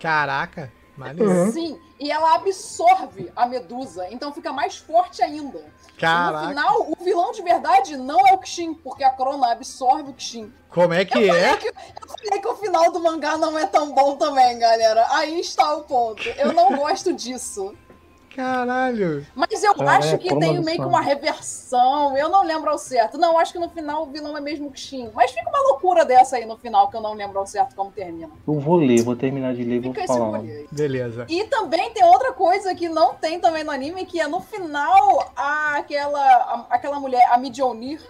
Caraca, 0.00 0.72
maneiro. 0.96 1.52
Sim, 1.52 1.78
e 1.98 2.10
ela 2.10 2.34
absorve 2.34 3.30
a 3.34 3.46
Medusa, 3.46 4.06
então 4.10 4.32
fica 4.32 4.52
mais 4.52 4.76
forte 4.76 5.22
ainda. 5.22 5.58
E 5.58 5.62
no 5.62 5.98
Caraca. 5.98 6.48
final, 6.48 6.90
o 6.90 7.04
vilão 7.04 7.30
de 7.32 7.42
verdade 7.42 7.96
não 7.96 8.26
é 8.26 8.32
o 8.32 8.38
Kishin, 8.38 8.74
porque 8.74 9.04
a 9.04 9.10
Crona 9.10 9.52
absorve 9.52 10.10
o 10.10 10.14
Kishin. 10.14 10.52
Como 10.68 10.92
é 10.92 11.04
que 11.04 11.30
é? 11.30 11.52
Eu 11.54 12.08
falei 12.08 12.40
que 12.40 12.48
o 12.48 12.56
final 12.56 12.90
do 12.90 12.98
mangá 13.00 13.36
não 13.36 13.58
é 13.58 13.66
tão 13.66 13.92
bom 13.92 14.16
também, 14.16 14.58
galera. 14.58 15.06
Aí 15.10 15.38
está 15.38 15.74
o 15.74 15.82
ponto. 15.82 16.26
Eu 16.30 16.52
não 16.52 16.76
gosto 16.76 17.12
disso. 17.12 17.74
Caralho. 18.34 19.26
Mas 19.34 19.62
eu 19.62 19.72
É, 19.78 19.88
acho 19.88 20.18
que 20.18 20.28
por 20.28 20.36
uma 20.36 20.40
tem 20.40 20.60
meio 20.64 20.78
que 20.78 20.84
uma 20.84 21.00
reversão. 21.00 22.16
Eu 22.16 22.28
não 22.28 22.44
lembro 22.44 22.70
ao 22.70 22.78
certo. 22.78 23.18
Não, 23.18 23.38
acho 23.38 23.52
que 23.52 23.58
no 23.58 23.68
final 23.70 24.04
o 24.04 24.06
vilão 24.06 24.36
é 24.36 24.40
mesmo 24.40 24.68
o 24.68 24.70
Kishin. 24.70 25.10
Mas 25.14 25.30
fica 25.30 25.48
uma 25.48 25.60
loucura 25.70 26.04
dessa 26.04 26.36
aí 26.36 26.44
no 26.44 26.56
final, 26.56 26.88
que 26.88 26.96
eu 26.96 27.00
não 27.00 27.14
lembro 27.14 27.38
ao 27.38 27.46
certo 27.46 27.74
como 27.74 27.90
termina. 27.90 28.30
Eu 28.46 28.58
vou 28.60 28.76
ler, 28.76 29.02
vou 29.02 29.16
terminar 29.16 29.54
de 29.54 29.62
ler 29.64 29.76
e 29.76 29.80
vou 29.80 29.94
falar. 30.06 30.40
Beleza. 30.70 31.26
E 31.28 31.44
também 31.44 31.90
tem 31.92 32.04
outra 32.04 32.32
coisa 32.32 32.74
que 32.74 32.88
não 32.88 33.14
tem 33.14 33.38
também 33.40 33.64
no 33.64 33.70
anime, 33.70 34.04
que 34.06 34.20
é 34.20 34.26
no 34.26 34.40
final 34.40 35.32
a- 35.36 35.76
aquela, 35.76 36.20
a- 36.20 36.66
aquela 36.70 36.98
mulher, 36.98 37.26
a 37.30 37.36
Midionir, 37.38 38.00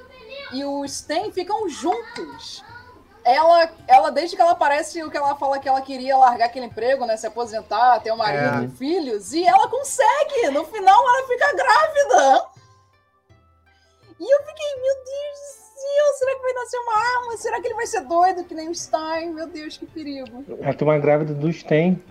e 0.52 0.64
o 0.64 0.86
Sten 0.86 1.30
ficam 1.32 1.68
juntos. 1.68 2.62
Ela, 3.24 3.70
ela, 3.86 4.10
desde 4.10 4.34
que 4.34 4.42
ela 4.42 4.52
aparece, 4.52 5.02
o 5.02 5.10
que 5.10 5.16
ela 5.16 5.36
fala 5.36 5.58
que 5.60 5.68
ela 5.68 5.80
queria 5.80 6.16
largar 6.16 6.46
aquele 6.46 6.66
emprego, 6.66 7.06
né? 7.06 7.16
Se 7.16 7.26
aposentar, 7.26 8.00
ter 8.00 8.12
um 8.12 8.16
marido 8.16 8.62
É. 8.62 8.64
e 8.64 8.68
filhos, 8.68 9.32
e 9.32 9.44
ela 9.44 9.68
consegue! 9.68 10.50
No 10.50 10.64
final 10.64 11.08
ela 11.08 11.26
fica 11.28 11.52
grávida! 11.54 12.46
E 14.18 14.34
eu 14.34 14.38
fiquei, 14.44 14.74
meu 14.76 14.94
Deus 14.94 15.38
do 15.38 15.80
céu, 15.80 16.14
será 16.18 16.34
que 16.36 16.42
vai 16.42 16.52
nascer 16.52 16.78
uma 16.78 16.96
arma? 16.96 17.36
Será 17.36 17.60
que 17.60 17.66
ele 17.66 17.74
vai 17.74 17.86
ser 17.86 18.00
doido 18.02 18.44
que 18.44 18.54
nem 18.54 18.68
o 18.68 18.74
Stein? 18.74 19.32
Meu 19.32 19.48
Deus, 19.48 19.76
que 19.76 19.86
perigo. 19.86 20.44
Ela 20.60 20.74
tem 20.74 20.86
uma 20.86 20.98
grávida 20.98 21.34
do 21.34 21.52
Sten. 21.52 22.02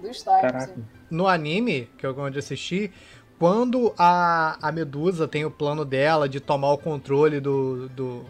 Do 0.00 0.12
Stein. 0.12 0.84
No 1.10 1.28
anime, 1.28 1.86
que 1.98 2.06
eu 2.06 2.18
onde 2.18 2.38
assisti, 2.38 2.92
quando 3.38 3.94
a, 3.98 4.56
a 4.60 4.72
Medusa 4.72 5.28
tem 5.28 5.44
o 5.44 5.50
plano 5.50 5.84
dela 5.84 6.28
de 6.28 6.40
tomar 6.40 6.72
o 6.72 6.78
controle 6.78 7.38
do. 7.40 7.88
do 7.90 8.24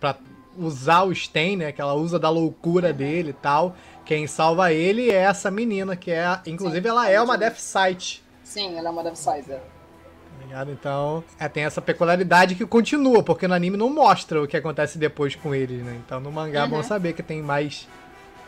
pra 0.00 0.16
usar 0.58 1.02
o 1.04 1.14
Sten, 1.14 1.56
né? 1.56 1.72
Que 1.72 1.80
ela 1.80 1.94
usa 1.94 2.18
da 2.18 2.28
loucura 2.30 2.92
dele 2.92 3.30
e 3.30 3.34
tal. 3.34 3.74
Quem 4.04 4.26
salva 4.26 4.72
ele 4.72 5.10
é 5.10 5.14
essa 5.22 5.50
menina, 5.50 5.94
que 5.96 6.10
é. 6.10 6.40
Inclusive, 6.46 6.82
Sim, 6.82 6.88
ela 6.88 7.08
é 7.10 7.20
uma. 7.20 7.36
Death 7.38 7.58
Sight. 7.58 8.24
Sim, 8.42 8.76
ela 8.78 8.88
é 8.88 8.90
uma 8.90 9.02
Death 9.02 9.16
Sizer. 9.16 9.60
Tá 9.60 10.44
ligado? 10.44 10.70
Então, 10.70 11.22
é, 11.38 11.48
tem 11.48 11.64
essa 11.64 11.82
peculiaridade 11.82 12.54
que 12.54 12.64
continua, 12.64 13.22
porque 13.22 13.46
no 13.48 13.54
anime 13.54 13.76
não 13.76 13.90
mostra 13.90 14.42
o 14.42 14.46
que 14.46 14.56
acontece 14.56 14.96
depois 14.96 15.34
com 15.34 15.54
eles, 15.54 15.82
né? 15.84 16.00
Então 16.06 16.20
no 16.20 16.30
mangá 16.32 16.64
é 16.64 16.66
bom 16.66 16.76
Uhum. 16.76 16.82
saber 16.82 17.12
que 17.12 17.22
tem 17.22 17.42
mais, 17.42 17.86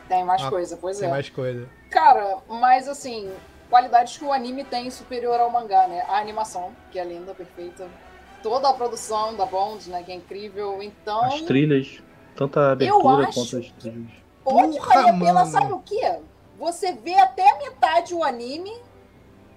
Tem 0.08 0.24
mais 0.24 0.42
coisa, 0.44 0.76
pois 0.76 0.98
tem 0.98 1.08
é. 1.08 1.10
mais 1.10 1.28
coisa. 1.28 1.68
Cara, 1.90 2.38
mas 2.48 2.88
assim, 2.88 3.30
qualidades 3.68 4.16
que 4.16 4.24
o 4.24 4.32
anime 4.32 4.64
tem 4.64 4.88
superior 4.88 5.38
ao 5.40 5.50
mangá, 5.50 5.86
né? 5.88 6.02
A 6.08 6.18
animação, 6.18 6.70
que 6.90 6.98
é 6.98 7.04
linda, 7.04 7.34
perfeita. 7.34 7.86
Toda 8.42 8.68
a 8.70 8.72
produção 8.72 9.36
da 9.36 9.44
Bond, 9.44 9.88
né? 9.90 10.02
Que 10.02 10.12
é 10.12 10.14
incrível. 10.14 10.82
Então, 10.82 11.24
As 11.24 11.40
trilhas, 11.42 12.00
tanto 12.34 12.58
a 12.58 12.72
abertura 12.72 13.28
acho 13.28 13.34
quanto 13.34 13.56
as 13.58 13.70
trilhas. 13.72 14.08
pode 14.42 14.76
Porra, 14.78 14.94
valer 14.94 15.08
a 15.10 15.18
pena, 15.18 15.44
sabe 15.46 15.72
o 15.72 15.78
quê? 15.80 16.16
Você 16.58 16.92
vê 16.92 17.14
até 17.14 17.48
a 17.50 17.58
metade 17.58 18.14
o 18.14 18.22
anime 18.24 18.72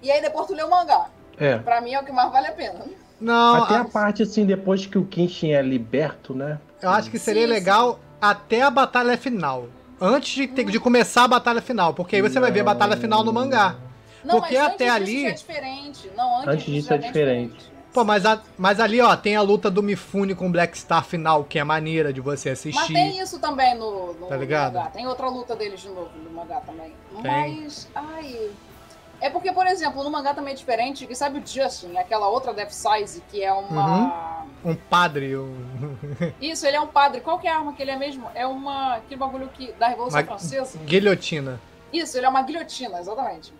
e 0.02 0.10
aí 0.10 0.20
depois 0.20 0.46
tu 0.46 0.54
lê 0.54 0.62
o 0.62 0.70
mangá. 0.70 1.06
É. 1.38 1.58
Pra 1.58 1.80
mim 1.80 1.92
é 1.92 2.00
o 2.00 2.04
que 2.04 2.12
mais 2.12 2.30
vale 2.30 2.46
a 2.48 2.52
pena. 2.52 2.84
Não, 3.20 3.62
Até 3.62 3.74
a- 3.76 3.80
a 3.80 3.84
parte 3.84 4.22
assim, 4.22 4.44
depois 4.44 4.84
que 4.86 4.98
o 4.98 5.04
Kenshin 5.06 5.52
é 5.52 5.62
liberto, 5.62 6.34
né? 6.34 6.58
eu 6.82 6.90
acho 6.90 7.10
que 7.10 7.18
seria 7.18 7.42
Sim, 7.46 7.52
legal 7.52 7.98
até 8.20 8.60
a 8.62 8.70
batalha 8.70 9.16
final. 9.16 9.66
Antes 10.00 10.34
de, 10.34 10.46
ter- 10.48 10.64
de 10.64 10.78
começar 10.78 11.24
a 11.24 11.28
batalha 11.28 11.62
final, 11.62 11.94
porque 11.94 12.16
aí 12.16 12.22
você 12.22 12.38
vai 12.38 12.50
ver 12.52 12.60
a 12.60 12.64
batalha 12.64 12.96
final 12.96 13.24
no 13.24 13.32
mangá. 13.32 13.76
Não, 14.24 14.40
Porque 14.40 14.56
mas 14.58 14.66
até 14.66 14.88
antes 14.88 15.02
ali- 15.08 15.26
é 15.26 15.30
diferente. 15.32 16.10
Não, 16.16 16.36
antes, 16.38 16.48
Antes 16.48 16.64
disso 16.66 16.92
é 16.94 16.98
diferente. 16.98 17.72
Pô, 17.94 18.02
mas, 18.04 18.26
a- 18.26 18.42
mas 18.58 18.80
ali, 18.80 19.00
ó, 19.00 19.14
tem 19.16 19.36
a 19.36 19.40
luta 19.40 19.70
do 19.70 19.80
Mifune 19.82 20.34
com 20.34 20.48
o 20.48 20.50
Black 20.50 20.76
Star 20.76 21.04
final, 21.04 21.44
que 21.44 21.58
é 21.60 21.64
maneira 21.64 22.12
de 22.12 22.20
você 22.20 22.50
Mas 22.50 22.58
assistir. 22.58 22.92
tem 22.92 23.18
isso 23.20 23.38
também 23.38 23.74
no, 23.78 24.12
no 24.14 24.26
Tá 24.26 24.36
ligado? 24.36 24.74
mangá. 24.74 24.90
Tem 24.90 25.06
outra 25.06 25.28
luta 25.28 25.54
deles 25.54 25.80
de 25.80 25.88
novo 25.88 26.10
no 26.18 26.30
mangá 26.30 26.60
também. 26.60 26.92
Tem. 27.22 27.62
Mas, 27.62 27.88
ai... 27.94 28.50
É 29.20 29.30
porque, 29.30 29.52
por 29.52 29.64
exemplo, 29.66 30.02
no 30.02 30.10
mangá 30.10 30.34
também 30.34 30.52
é 30.52 30.56
diferente, 30.56 31.06
que 31.06 31.14
sabe 31.14 31.38
o 31.38 31.46
Justin, 31.46 31.96
aquela 31.96 32.28
outra 32.28 32.52
Death 32.52 32.72
Size, 32.72 33.22
que 33.30 33.42
é 33.42 33.52
uma... 33.52 34.44
Um 34.64 34.74
padre, 34.74 35.36
um... 35.36 35.54
Isso, 36.42 36.66
ele 36.66 36.76
é 36.76 36.80
um 36.80 36.88
padre. 36.88 37.20
Qual 37.20 37.38
que 37.38 37.46
é 37.46 37.50
a 37.52 37.58
arma 37.58 37.72
que 37.74 37.80
ele 37.80 37.92
é 37.92 37.96
mesmo? 37.96 38.28
É 38.34 38.44
uma... 38.44 38.96
Aquele 38.96 39.16
bagulho 39.20 39.48
que, 39.50 39.70
da 39.74 39.86
Revolução 39.86 40.18
Uma 40.20 40.26
Francesa. 40.26 40.78
guilhotina. 40.80 41.60
Isso, 41.92 42.18
ele 42.18 42.26
é 42.26 42.28
uma 42.28 42.42
guilhotina, 42.42 42.98
exatamente. 42.98 43.54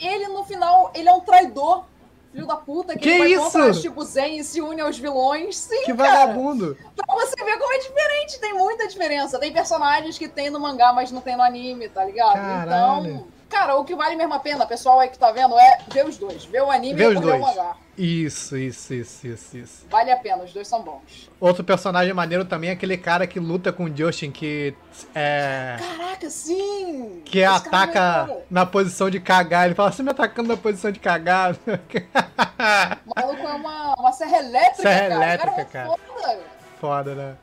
Ele, 0.00 0.26
no 0.28 0.42
final, 0.44 0.90
ele 0.94 1.08
é 1.08 1.12
um 1.12 1.20
traidor, 1.20 1.84
filho 2.32 2.46
da 2.46 2.56
puta, 2.56 2.92
que, 2.94 3.00
Que 3.00 3.08
ele 3.08 3.18
vai 3.18 3.28
isso? 3.32 3.42
contra 3.44 3.70
a 3.70 3.72
Shibuzen 3.72 4.38
e 4.38 4.44
se 4.44 4.60
une 4.60 4.80
aos 4.80 4.98
vilões. 4.98 5.56
Sim, 5.56 5.84
Que 5.84 5.94
cara. 5.94 6.26
vagabundo. 6.26 6.76
Pra 6.94 7.14
você 7.14 7.34
ver 7.44 7.58
como 7.58 7.72
é 7.72 7.78
diferente, 7.78 8.40
tem 8.40 8.54
muita 8.54 8.86
diferença. 8.86 9.38
Tem 9.38 9.52
personagens 9.52 10.18
que 10.18 10.28
tem 10.28 10.50
no 10.50 10.60
mangá, 10.60 10.92
mas 10.92 11.10
não 11.10 11.20
tem 11.20 11.36
no 11.36 11.42
anime, 11.42 11.88
tá 11.88 12.04
ligado? 12.04 12.34
Caralho. 12.34 13.06
Então, 13.06 13.26
cara, 13.48 13.76
o 13.76 13.84
que 13.84 13.94
vale 13.94 14.16
mesmo 14.16 14.34
a 14.34 14.38
pena, 14.38 14.66
pessoal 14.66 15.00
aí 15.00 15.08
que 15.08 15.18
tá 15.18 15.30
vendo, 15.32 15.58
é 15.58 15.78
ver 15.92 16.06
os 16.06 16.16
dois. 16.18 16.44
Ver 16.44 16.62
o 16.62 16.70
anime 16.70 16.94
Ver 16.94 17.12
e 17.12 17.18
ler 17.18 17.34
o 17.34 17.40
mangá. 17.40 17.76
Isso, 17.98 18.56
isso, 18.56 18.94
isso, 18.94 19.26
isso, 19.26 19.56
isso. 19.58 19.86
Vale 19.90 20.12
a 20.12 20.16
pena, 20.16 20.44
os 20.44 20.52
dois 20.52 20.68
são 20.68 20.82
bons. 20.82 21.28
Outro 21.40 21.64
personagem 21.64 22.14
maneiro 22.14 22.44
também 22.44 22.70
é 22.70 22.72
aquele 22.74 22.96
cara 22.96 23.26
que 23.26 23.40
luta 23.40 23.72
com 23.72 23.84
o 23.86 23.96
Justin, 23.96 24.30
que 24.30 24.72
é. 25.12 25.76
Caraca, 25.80 26.30
sim! 26.30 27.22
Que 27.24 27.38
Esse 27.38 27.44
é 27.44 27.46
ataca 27.46 28.30
na 28.48 28.64
posição 28.64 29.10
de 29.10 29.18
cagar. 29.18 29.66
Ele 29.66 29.74
fala, 29.74 29.90
você 29.90 30.04
me 30.04 30.10
atacando 30.10 30.48
na 30.48 30.56
posição 30.56 30.92
de 30.92 31.00
cagar. 31.00 31.56
O 31.56 33.12
maluco 33.16 33.42
é 33.48 33.52
uma, 33.54 33.94
uma 33.94 34.12
serra 34.12 34.38
elétrica, 34.38 34.82
Serra 34.82 35.00
cara. 35.08 35.18
O 35.18 35.22
elétrica, 35.24 35.60
é 35.60 35.64
cara. 35.64 35.88
Foda. 35.88 36.40
Foda, 36.80 37.14
né? 37.16 37.36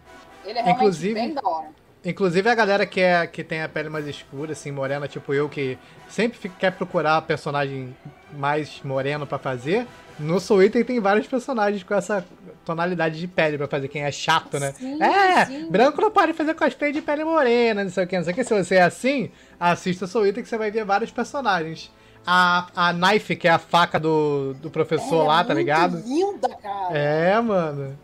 Ele 0.46 0.52
é 0.60 0.62
realmente 0.62 0.78
Inclusive- 0.78 1.14
bem 1.14 1.34
da 1.34 1.42
hora. 1.44 1.68
Inclusive 2.06 2.48
a 2.48 2.54
galera 2.56 2.86
que, 2.86 3.02
é, 3.02 3.26
que 3.26 3.44
tem 3.44 3.64
a 3.64 3.68
pele 3.68 3.90
mais 3.90 4.06
escura, 4.08 4.52
assim, 4.52 4.72
morena, 4.72 5.08
tipo 5.08 5.34
eu, 5.34 5.50
que 5.50 5.76
sempre 6.08 6.38
fica- 6.38 6.56
quer 6.60 6.72
procurar 6.72 7.20
personagem 7.24 7.96
mais 8.34 8.80
moreno 8.84 9.26
pra 9.26 9.40
fazer. 9.40 9.88
No 10.20 10.40
Soul 10.40 10.64
Eater 10.64 10.86
tem 10.86 11.00
vários 11.00 11.26
personagens 11.28 11.82
com 11.84 11.94
essa 11.96 12.24
tonalidade 12.64 13.20
de 13.20 13.28
pele 13.28 13.58
pra 13.58 13.68
fazer 13.68 13.88
quem 13.88 14.04
é 14.04 14.12
chato, 14.12 14.60
né? 14.60 14.72
Sim, 14.78 15.02
é, 15.02 15.46
sim. 15.46 15.70
branco 15.70 16.00
não 16.00 16.12
pode 16.12 16.34
fazer 16.34 16.54
cosplay 16.54 16.92
de 16.92 17.02
pele 17.02 17.24
morena, 17.24 17.84
não 17.84 17.92
sei 17.92 18.04
o 18.04 18.08
que, 18.08 18.16
não 18.18 18.24
sei 18.24 18.34
o 18.34 18.36
que. 18.36 18.44
Se 18.44 18.54
você 18.64 18.76
é 18.76 18.84
assim, 18.84 19.32
assista 19.60 20.06
Soul 20.06 20.28
Eater 20.28 20.44
que 20.44 20.48
você 20.50 20.58
vai 20.58 20.70
ver 20.72 20.86
vários 20.86 21.10
personagens. 21.12 21.92
A, 22.28 22.68
a 22.76 22.94
Knife, 22.94 23.36
que 23.36 23.48
é 23.48 23.52
a 23.52 23.60
faca 23.60 24.00
do, 24.00 24.54
do 24.56 24.70
professor 24.70 25.16
Ela 25.16 25.24
é 25.24 25.28
lá, 25.28 25.38
tá 25.44 25.54
muito 25.54 25.58
ligado? 25.58 26.04
linda, 26.06 26.50
cara. 26.56 26.98
É, 26.98 27.40
mano. 27.42 27.98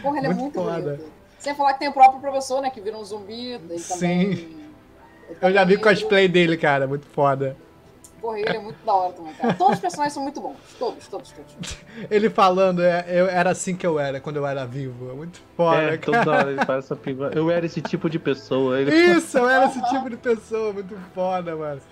Porra, 0.00 0.18
ele 0.18 0.26
é 0.26 0.28
muito 0.30 0.40
muito 0.40 0.54
foda. 0.60 0.92
lindo. 0.92 1.13
Sem 1.44 1.54
falar 1.54 1.74
que 1.74 1.80
tem 1.80 1.88
o 1.88 1.92
próprio 1.92 2.20
professor, 2.20 2.62
né? 2.62 2.70
Que 2.70 2.80
vira 2.80 2.96
um 2.96 3.04
zumbi. 3.04 3.52
Ele 3.52 3.78
Sim. 3.78 4.64
Eu 5.42 5.52
já 5.52 5.62
vi 5.62 5.76
cosplay 5.76 6.26
dele, 6.26 6.56
cara, 6.56 6.86
muito 6.86 7.06
foda. 7.08 7.54
Porra, 8.18 8.40
ele 8.40 8.56
é 8.56 8.58
muito 8.58 8.82
da 8.82 8.94
hora 8.94 9.12
também, 9.12 9.34
cara. 9.34 9.52
Todos 9.52 9.74
os 9.74 9.80
personagens 9.80 10.14
são 10.14 10.22
muito 10.22 10.40
bons. 10.40 10.56
Todos, 10.78 11.06
todos, 11.06 11.32
todos. 11.32 11.76
Ele 12.10 12.30
falando, 12.30 12.82
é, 12.82 13.04
eu, 13.08 13.28
era 13.28 13.50
assim 13.50 13.76
que 13.76 13.86
eu 13.86 14.00
era 14.00 14.18
quando 14.18 14.36
eu 14.36 14.46
era 14.46 14.64
vivo. 14.64 15.10
É 15.10 15.12
muito 15.12 15.42
foda, 15.54 15.82
é, 15.82 15.98
cara. 15.98 16.24
toda 16.24 16.30
hora 16.38 16.50
ele 16.50 16.64
faz 16.64 16.86
essa 16.86 16.96
figura. 16.96 17.36
Eu 17.36 17.50
era 17.50 17.66
esse 17.66 17.82
tipo 17.82 18.08
de 18.08 18.18
pessoa. 18.18 18.80
Ele... 18.80 18.94
Isso, 18.94 19.36
eu 19.36 19.46
era 19.46 19.66
esse 19.66 19.82
tipo 19.90 20.08
de 20.08 20.16
pessoa, 20.16 20.72
muito 20.72 20.96
foda, 21.14 21.54
mano. 21.54 21.82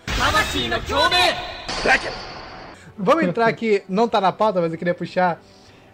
Vamos 2.97 3.25
entrar 3.25 3.49
aqui, 3.49 3.85
não 3.87 4.09
tá 4.09 4.19
na 4.19 4.33
pauta, 4.33 4.63
mas 4.63 4.73
eu 4.73 4.79
queria 4.79 4.95
puxar. 4.95 5.39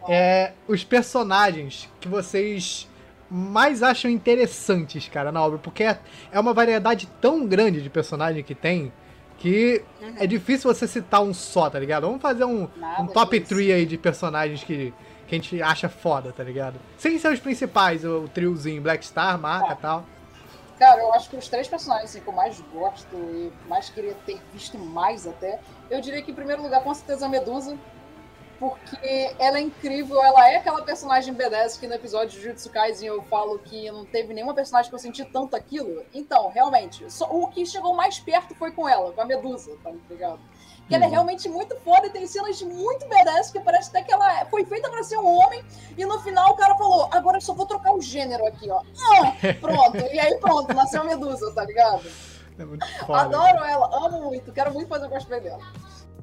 É, 0.08 0.52
os 0.68 0.84
personagens 0.84 1.88
que 1.98 2.06
vocês 2.06 2.87
mais 3.30 3.82
acham 3.82 4.10
interessantes, 4.10 5.08
cara, 5.08 5.30
na 5.32 5.42
obra. 5.44 5.58
Porque 5.58 5.84
é, 5.84 5.98
é 6.32 6.38
uma 6.40 6.52
variedade 6.52 7.08
tão 7.20 7.46
grande 7.46 7.82
de 7.82 7.90
personagem 7.90 8.42
que 8.42 8.54
tem 8.54 8.92
que 9.38 9.84
é 10.16 10.26
difícil 10.26 10.72
você 10.72 10.86
citar 10.88 11.22
um 11.22 11.32
só, 11.32 11.70
tá 11.70 11.78
ligado? 11.78 12.06
Vamos 12.06 12.20
fazer 12.20 12.44
um, 12.44 12.68
Nada 12.76 13.02
um 13.02 13.06
top 13.06 13.38
disso. 13.38 13.54
3 13.54 13.70
aí 13.70 13.86
de 13.86 13.96
personagens 13.96 14.64
que, 14.64 14.92
que 15.28 15.34
a 15.34 15.38
gente 15.38 15.62
acha 15.62 15.88
foda, 15.88 16.32
tá 16.32 16.42
ligado? 16.42 16.74
Sem 16.96 17.18
ser 17.18 17.32
os 17.32 17.38
principais, 17.38 18.04
o, 18.04 18.24
o 18.24 18.28
triozinho 18.28 18.82
Black 18.82 19.06
Star, 19.06 19.38
marca 19.38 19.66
e 19.66 19.68
Tá. 19.70 19.76
tal. 19.76 20.04
Cara, 20.76 21.00
eu 21.02 21.12
acho 21.12 21.28
que 21.28 21.36
os 21.36 21.48
três 21.48 21.66
personagens 21.66 22.10
assim, 22.10 22.20
que 22.20 22.28
eu 22.28 22.32
mais 22.32 22.60
gosto 22.72 23.14
e 23.16 23.52
mais 23.68 23.90
queria 23.90 24.14
ter 24.26 24.40
visto 24.52 24.78
mais 24.78 25.26
até, 25.26 25.58
eu 25.90 26.00
diria 26.00 26.22
que 26.22 26.30
em 26.30 26.34
primeiro 26.34 26.62
lugar, 26.62 26.82
com 26.82 26.94
certeza, 26.94 27.26
a 27.26 27.28
Medusa. 27.28 27.76
Porque 28.58 29.34
ela 29.38 29.58
é 29.58 29.60
incrível, 29.60 30.22
ela 30.22 30.50
é 30.50 30.56
aquela 30.56 30.82
personagem 30.82 31.34
B10 31.34 31.78
que 31.78 31.86
no 31.86 31.94
episódio 31.94 32.30
de 32.30 32.42
Jujutsu 32.44 32.70
Kaisen 32.70 33.08
eu 33.08 33.22
falo 33.22 33.58
que 33.58 33.90
não 33.90 34.04
teve 34.04 34.34
nenhuma 34.34 34.52
personagem 34.52 34.90
que 34.90 34.94
eu 34.94 34.98
senti 34.98 35.24
tanto 35.24 35.54
aquilo. 35.54 36.04
Então, 36.12 36.50
realmente, 36.50 37.10
só, 37.10 37.26
o 37.30 37.46
que 37.48 37.64
chegou 37.64 37.94
mais 37.94 38.18
perto 38.18 38.54
foi 38.56 38.72
com 38.72 38.88
ela, 38.88 39.12
com 39.12 39.20
a 39.20 39.24
Medusa, 39.24 39.76
tá 39.82 39.92
ligado? 40.10 40.40
Que 40.88 40.94
ela 40.94 41.04
é 41.04 41.08
realmente 41.08 41.48
muito 41.48 41.76
foda 41.80 42.06
e 42.06 42.10
tem 42.10 42.26
cenas 42.26 42.60
muito 42.62 43.06
B10 43.06 43.52
que 43.52 43.60
parece 43.60 43.90
até 43.90 44.02
que 44.02 44.12
ela 44.12 44.46
foi 44.46 44.64
feita 44.64 44.90
pra 44.90 45.02
ser 45.04 45.18
um 45.18 45.26
homem 45.26 45.62
e 45.96 46.04
no 46.04 46.18
final 46.20 46.52
o 46.52 46.56
cara 46.56 46.74
falou, 46.76 47.08
agora 47.12 47.36
eu 47.36 47.42
só 47.42 47.52
vou 47.52 47.66
trocar 47.66 47.92
o 47.92 48.00
gênero 48.00 48.44
aqui, 48.46 48.70
ó. 48.70 48.80
Ah, 48.80 49.34
pronto, 49.60 49.98
e 49.98 50.18
aí 50.18 50.34
pronto, 50.38 50.74
nasceu 50.74 51.02
a 51.02 51.04
Medusa, 51.04 51.52
tá 51.52 51.64
ligado? 51.64 52.02
É. 52.58 53.12
Adoro 53.12 53.64
ela, 53.64 54.06
amo 54.06 54.22
muito, 54.22 54.50
quero 54.50 54.72
muito 54.72 54.88
fazer 54.88 55.06
o 55.06 55.10
cosplay 55.10 55.40
dela. 55.40 55.62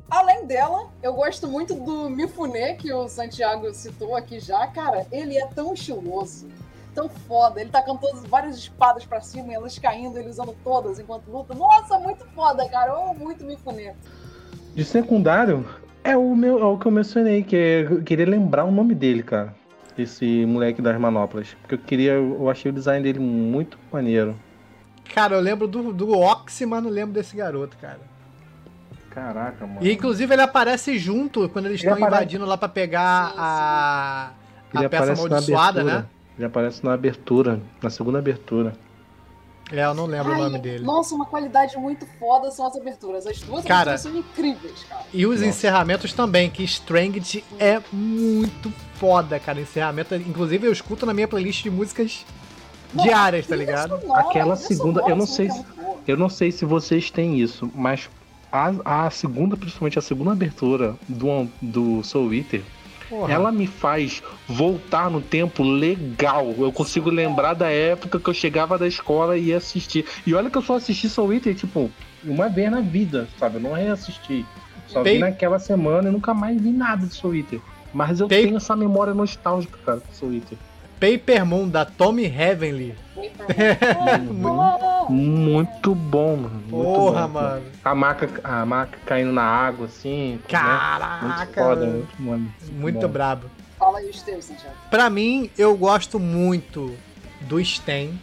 Além 0.10 0.46
dela, 0.46 0.88
eu 1.02 1.14
gosto 1.14 1.48
muito 1.48 1.74
do 1.74 2.10
Mifune, 2.10 2.76
que 2.76 2.94
o 2.94 3.08
Santiago 3.08 3.74
citou 3.74 4.16
aqui 4.16 4.40
já. 4.40 4.68
Cara, 4.68 5.06
ele 5.12 5.36
é 5.36 5.48
tão 5.48 5.74
estiloso, 5.74 6.48
tão 6.94 7.10
foda. 7.10 7.60
Ele 7.60 7.72
tá 7.72 7.82
com 7.82 7.98
todas 7.98 8.24
várias 8.26 8.56
espadas 8.56 9.06
pra 9.06 9.20
cima 9.20 9.52
e 9.52 9.56
elas 9.56 9.80
caindo, 9.80 10.18
ele 10.18 10.30
usando 10.30 10.56
todas 10.64 11.00
enquanto 11.00 11.28
luta. 11.30 11.56
Nossa, 11.56 11.98
muito 11.98 12.24
foda, 12.36 12.68
cara. 12.70 12.92
Eu 12.92 13.10
amo 13.10 13.16
muito 13.16 13.44
Mifune. 13.44 13.94
De 14.76 14.86
secundário, 14.86 15.66
é 16.04 16.16
o, 16.16 16.36
meu, 16.36 16.60
é 16.60 16.66
o 16.66 16.78
que 16.78 16.86
eu 16.86 16.92
mencionei, 16.92 17.44
que 17.44 17.56
é, 17.56 17.82
eu 17.84 18.04
queria 18.04 18.28
lembrar 18.28 18.64
o 18.64 18.72
nome 18.72 18.94
dele, 18.94 19.24
cara. 19.24 19.56
Esse 19.98 20.46
moleque 20.46 20.82
das 20.82 21.00
manoplas. 21.00 21.56
Porque 21.62 21.76
eu 21.76 21.80
queria. 21.80 22.12
Eu 22.12 22.50
achei 22.50 22.70
o 22.70 22.74
design 22.74 23.02
dele 23.02 23.20
muito 23.20 23.80
maneiro. 23.92 24.36
Cara, 25.14 25.36
eu 25.36 25.42
lembro 25.42 25.68
do, 25.68 25.94
do 25.94 26.12
Oxy, 26.20 26.66
mas 26.66 26.84
não 26.84 26.90
lembro 26.90 27.14
desse 27.14 27.36
garoto, 27.36 27.78
cara. 27.78 28.02
Caraca, 29.16 29.66
mano. 29.66 29.80
E 29.82 29.92
inclusive 29.94 30.34
ele 30.34 30.42
aparece 30.42 30.98
junto 31.00 31.48
quando 31.50 31.68
eles 31.68 31.82
Ele 31.82 31.90
estão 31.90 32.06
apare- 32.06 32.22
invadindo 32.24 32.46
lá 32.46 32.58
pra 32.58 32.68
pegar 32.70 33.34
a, 33.38 34.32
Ele 34.76 34.86
a 34.86 34.90
peça 34.90 35.14
amaldiçoada, 35.14 35.84
né? 35.84 36.06
Ele 36.38 36.46
aparece 36.46 36.84
na 36.84 36.92
abertura, 36.94 37.62
na 37.82 37.90
segunda 37.90 38.20
abertura. 38.20 38.74
É, 39.72 39.84
eu 39.84 39.94
não 39.96 40.06
lembro 40.06 40.32
Ai, 40.34 40.40
o 40.40 40.44
nome 40.44 40.60
dele. 40.60 40.84
Nossa, 40.84 41.16
uma 41.16 41.26
qualidade 41.26 41.76
muito 41.78 42.06
foda 42.20 42.52
são 42.52 42.68
as 42.68 42.76
aberturas. 42.76 43.26
As 43.26 43.40
duas 43.40 43.64
Cara. 43.66 43.92
aberturas 43.94 44.02
são 44.02 44.16
incríveis, 44.16 44.84
cara. 44.88 45.02
E 45.14 45.26
os 45.26 45.38
Nossa. 45.40 45.46
encerramentos 45.50 46.14
também, 46.14 46.50
que 46.52 46.62
Stranged 46.64 47.44
é 47.58 47.82
muito 47.92 48.72
foda, 49.00 49.40
cara. 49.40 49.60
Encerramento, 49.60 50.14
inclusive 50.14 50.68
eu 50.68 50.72
escuto 50.74 51.06
na 51.06 51.14
minha 51.16 51.28
playlist 51.28 51.64
de 51.64 51.72
músicas 51.72 52.24
Não, 52.94 53.04
diárias, 53.06 53.48
tá 53.48 53.56
ligado? 53.56 54.00
sonora, 54.02 54.22
Aquela 54.22 54.56
segunda- 54.56 55.00
sonora 55.00 55.14
eu 55.14 55.16
não 55.18 55.26
sei 55.26 55.48
muito 55.48 55.74
boa. 55.76 55.98
Eu 56.06 56.18
não 56.18 56.30
sei 56.30 56.52
se 56.52 56.64
vocês 56.66 57.10
têm 57.10 57.40
isso, 57.40 57.72
mas 57.74 58.08
a, 58.56 59.06
a 59.06 59.10
segunda, 59.10 59.58
principalmente 59.58 60.00
a 60.00 60.02
segunda 60.02 60.32
abertura 60.32 60.96
do, 61.08 61.48
do 61.62 62.04
Soul 62.04 62.34
Eater, 62.34 62.62
Porra. 63.10 63.32
ela 63.32 63.52
me 63.52 63.68
faz 63.68 64.24
voltar 64.48 65.10
no 65.10 65.22
tempo 65.22 65.62
legal. 65.64 66.54
Eu 66.58 66.72
consigo 66.72 67.10
lembrar 67.10 67.54
da 67.54 67.70
época 67.70 68.20
que 68.20 68.30
eu 68.30 68.34
chegava 68.34 68.78
da 68.78 68.88
escola 68.88 69.38
e 69.38 69.46
ia 69.46 69.58
assistir. 69.58 70.06
E 70.26 70.34
olha 70.34 70.50
que 70.50 70.58
eu 70.58 70.62
só 70.62 70.76
assisti 70.78 71.08
Soul 71.10 71.34
Eater, 71.34 71.54
tipo, 71.56 71.92
uma 72.24 72.48
vez 72.50 72.72
na 72.72 72.82
vida, 72.82 73.28
sabe? 73.40 73.56
Eu 73.58 73.62
não 73.62 73.74
reassisti. 73.74 74.46
Só 74.88 75.02
Tem- 75.04 75.16
vi 75.16 75.20
naquela 75.20 75.60
semana 75.60 76.10
e 76.10 76.12
nunca 76.12 76.34
mais 76.34 76.60
vi 76.60 76.72
nada 76.72 77.06
de 77.06 77.14
Soul 77.14 77.36
Eater. 77.36 77.60
Mas 77.94 78.20
eu 78.20 78.28
Tem- 78.28 78.46
tenho 78.46 78.58
essa 78.58 78.76
memória 78.76 79.14
nostálgica, 79.14 79.78
cara, 79.86 79.98
do 80.00 80.14
Soul 80.16 80.34
Eater. 80.34 80.58
Paper 81.06 81.46
Moon, 81.46 81.70
da 81.70 81.86
Tommy 81.86 82.26
Heavenly. 82.26 82.96
Muito 85.08 85.94
bom, 85.94 86.36
mano. 86.36 86.50
Muito 86.68 86.70
Porra, 86.70 87.28
bom. 87.28 87.34
mano. 87.34 87.66
A 87.84 87.96
maca, 87.96 88.30
a 88.44 88.66
maca 88.66 88.98
caindo 89.06 89.32
na 89.32 89.44
água, 89.44 89.86
assim. 89.86 90.10
Né? 90.10 90.30
Muito 90.32 90.48
Caraca, 90.50 91.64
foda, 91.64 91.82
mano. 91.86 91.94
muito, 91.98 92.22
mano. 92.22 92.54
Muito 92.72 93.02
bom. 93.02 93.08
brabo. 93.08 93.50
Fala 93.78 94.00
aí 94.00 94.10
os 94.10 94.22
teus, 94.24 94.46
Santiago. 94.46 94.76
Pra 94.90 95.10
mim, 95.10 95.50
eu 95.58 95.78
gosto 95.78 96.20
muito 96.20 96.96
do 97.42 97.64
Sten, 97.64 98.20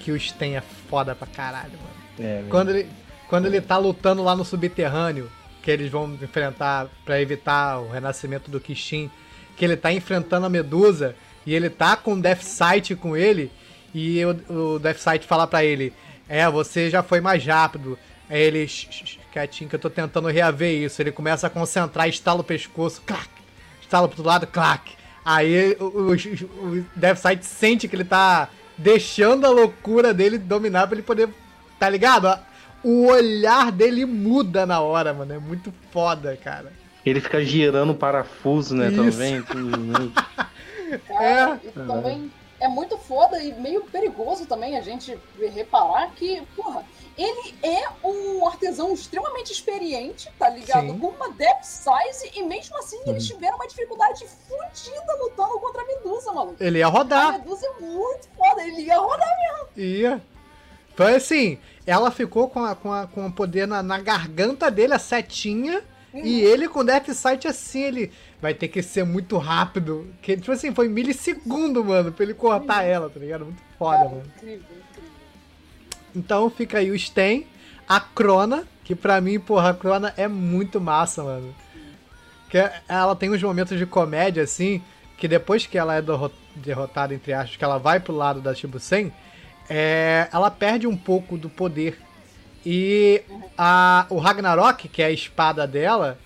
que 0.00 0.10
o 0.10 0.18
Sten 0.18 0.56
é 0.56 0.62
foda 0.88 1.14
pra 1.14 1.26
caralho, 1.26 1.72
mano. 1.72 1.92
É, 2.18 2.36
velho. 2.36 2.48
Quando 2.48 2.70
ele, 2.70 2.88
quando 3.28 3.46
ele 3.46 3.60
tá 3.60 3.76
lutando 3.76 4.22
lá 4.22 4.34
no 4.34 4.44
subterrâneo, 4.44 5.30
que 5.62 5.70
eles 5.70 5.90
vão 5.90 6.10
enfrentar 6.14 6.88
pra 7.04 7.20
evitar 7.20 7.78
o 7.80 7.90
renascimento 7.90 8.50
do 8.50 8.58
Kishin, 8.58 9.10
que 9.56 9.64
ele 9.64 9.76
tá 9.76 9.92
enfrentando 9.92 10.46
a 10.46 10.48
Medusa 10.48 11.14
e 11.46 11.54
ele 11.54 11.70
tá 11.70 11.96
com 11.96 12.14
o 12.14 12.20
Death 12.20 12.42
Sight 12.42 12.94
com 12.96 13.16
ele 13.16 13.50
e 13.94 14.24
o, 14.24 14.74
o 14.74 14.78
Death 14.78 14.98
Sight 14.98 15.26
fala 15.26 15.46
pra 15.46 15.64
ele: 15.64 15.92
"É, 16.28 16.48
você 16.48 16.90
já 16.90 17.02
foi 17.02 17.20
mais 17.20 17.44
rápido". 17.44 17.98
Aí 18.28 18.40
ele, 18.40 18.66
"Shh, 18.66 18.88
shh, 18.90 19.04
shh, 19.04 19.18
quietinho 19.32 19.68
que 19.68 19.76
eu 19.76 19.80
tô 19.80 19.90
tentando 19.90 20.28
reaver 20.28 20.72
isso. 20.72 21.02
Ele 21.02 21.12
começa 21.12 21.46
a 21.46 21.50
concentrar, 21.50 22.08
estala 22.08 22.40
o 22.40 22.44
pescoço, 22.44 23.02
clac. 23.06 23.28
Estala 23.80 24.08
pro 24.08 24.18
outro 24.18 24.28
lado, 24.28 24.46
clac. 24.46 24.92
Aí 25.24 25.76
o, 25.78 25.84
o, 25.84 26.12
o 26.12 26.86
Death 26.96 27.18
Sight 27.18 27.44
sente 27.44 27.86
que 27.88 27.96
ele 27.96 28.04
tá 28.04 28.48
deixando 28.76 29.46
a 29.46 29.50
loucura 29.50 30.12
dele 30.14 30.38
dominar 30.38 30.86
pra 30.86 30.96
ele 30.96 31.02
poder 31.02 31.28
Tá 31.82 31.88
ligado? 31.88 32.38
O 32.84 33.08
olhar 33.08 33.72
dele 33.72 34.06
muda 34.06 34.64
na 34.64 34.78
hora, 34.78 35.12
mano. 35.12 35.32
É 35.32 35.38
muito 35.40 35.74
foda, 35.90 36.38
cara. 36.40 36.72
Ele 37.04 37.20
fica 37.20 37.44
girando 37.44 37.90
o 37.90 37.94
parafuso, 37.96 38.72
né? 38.76 38.86
Isso. 38.86 38.96
Também. 39.10 39.42
tudo, 39.42 40.12
Cara, 40.98 41.60
É. 41.64 41.68
e 41.68 41.70
também 41.72 42.32
é 42.60 42.68
muito 42.68 42.96
foda 42.96 43.42
e 43.42 43.52
meio 43.54 43.82
perigoso 43.84 44.46
também 44.46 44.76
a 44.78 44.80
gente 44.80 45.18
reparar 45.52 46.12
que, 46.14 46.40
porra, 46.54 46.84
ele 47.18 47.54
é 47.62 47.82
um 48.06 48.46
artesão 48.46 48.92
extremamente 48.94 49.52
experiente, 49.52 50.30
tá 50.38 50.48
ligado? 50.48 50.86
Sim. 50.86 50.98
Com 50.98 51.08
uma 51.08 51.30
depth 51.32 51.64
size 51.64 52.30
e 52.34 52.42
mesmo 52.42 52.76
assim 52.78 52.96
Uhum. 52.98 53.02
eles 53.08 53.26
tiveram 53.26 53.56
uma 53.56 53.66
dificuldade 53.66 54.24
fodida 54.48 55.14
lutando 55.20 55.58
contra 55.58 55.82
a 55.82 55.86
Medusa, 55.86 56.32
maluco. 56.32 56.56
Ele 56.60 56.78
ia 56.78 56.86
A 56.86 56.90
rodar. 56.90 57.32
Medusa 57.32 57.66
é 57.66 57.80
muito 57.80 58.28
foda, 58.36 58.62
ele 58.64 58.82
ia 58.82 58.98
rodar 58.98 59.28
Ia. 59.76 60.22
Foi 60.94 61.14
assim. 61.14 61.58
Ela 61.86 62.10
ficou 62.10 62.48
com, 62.48 62.64
a, 62.64 62.74
com, 62.76 62.92
a, 62.92 63.06
com 63.06 63.26
o 63.26 63.32
poder 63.32 63.66
na, 63.66 63.82
na 63.82 63.98
garganta 63.98 64.70
dele, 64.70 64.94
a 64.94 64.98
setinha. 64.98 65.82
E 66.14 66.40
ele 66.42 66.68
com 66.68 66.84
Death 66.84 67.08
Sight 67.10 67.48
assim, 67.48 67.82
ele 67.84 68.12
vai 68.40 68.52
ter 68.52 68.68
que 68.68 68.82
ser 68.82 69.04
muito 69.04 69.38
rápido. 69.38 70.06
Que, 70.20 70.36
tipo 70.36 70.52
assim, 70.52 70.74
foi 70.74 70.88
milissegundo, 70.88 71.82
mano, 71.84 72.12
pra 72.12 72.24
ele 72.24 72.34
cortar 72.34 72.82
ela, 72.82 73.08
tá 73.08 73.18
ligado? 73.18 73.46
Muito 73.46 73.62
foda, 73.78 73.96
Cara, 73.98 74.08
mano. 74.10 74.22
incrível, 74.36 74.56
incrível. 74.56 75.10
Então 76.14 76.50
fica 76.50 76.78
aí 76.78 76.90
o 76.90 76.98
Sten, 76.98 77.46
a 77.88 77.98
Crona, 78.00 78.66
que 78.84 78.94
pra 78.94 79.20
mim, 79.20 79.40
porra, 79.40 79.70
a 79.70 79.74
Crona 79.74 80.12
é 80.16 80.28
muito 80.28 80.80
massa, 80.80 81.22
mano. 81.22 81.54
Que 82.50 82.58
ela 82.86 83.16
tem 83.16 83.30
uns 83.30 83.42
momentos 83.42 83.78
de 83.78 83.86
comédia, 83.86 84.42
assim, 84.42 84.82
que 85.16 85.26
depois 85.26 85.66
que 85.66 85.78
ela 85.78 85.94
é 85.94 86.02
derro- 86.02 86.30
derrotada, 86.54 87.14
entre 87.14 87.32
aspas, 87.32 87.56
que 87.56 87.64
ela 87.64 87.78
vai 87.78 87.98
pro 88.00 88.14
lado 88.14 88.40
da 88.42 88.54
Shibusen, 88.54 89.10
é, 89.70 90.28
ela 90.30 90.50
perde 90.50 90.86
um 90.86 90.96
pouco 90.96 91.38
do 91.38 91.48
poder. 91.48 91.98
E 92.64 93.22
a, 93.58 94.06
o 94.08 94.18
Ragnarok, 94.18 94.88
que 94.88 95.02
é 95.02 95.06
a 95.06 95.10
espada 95.10 95.66
dela, 95.66 96.18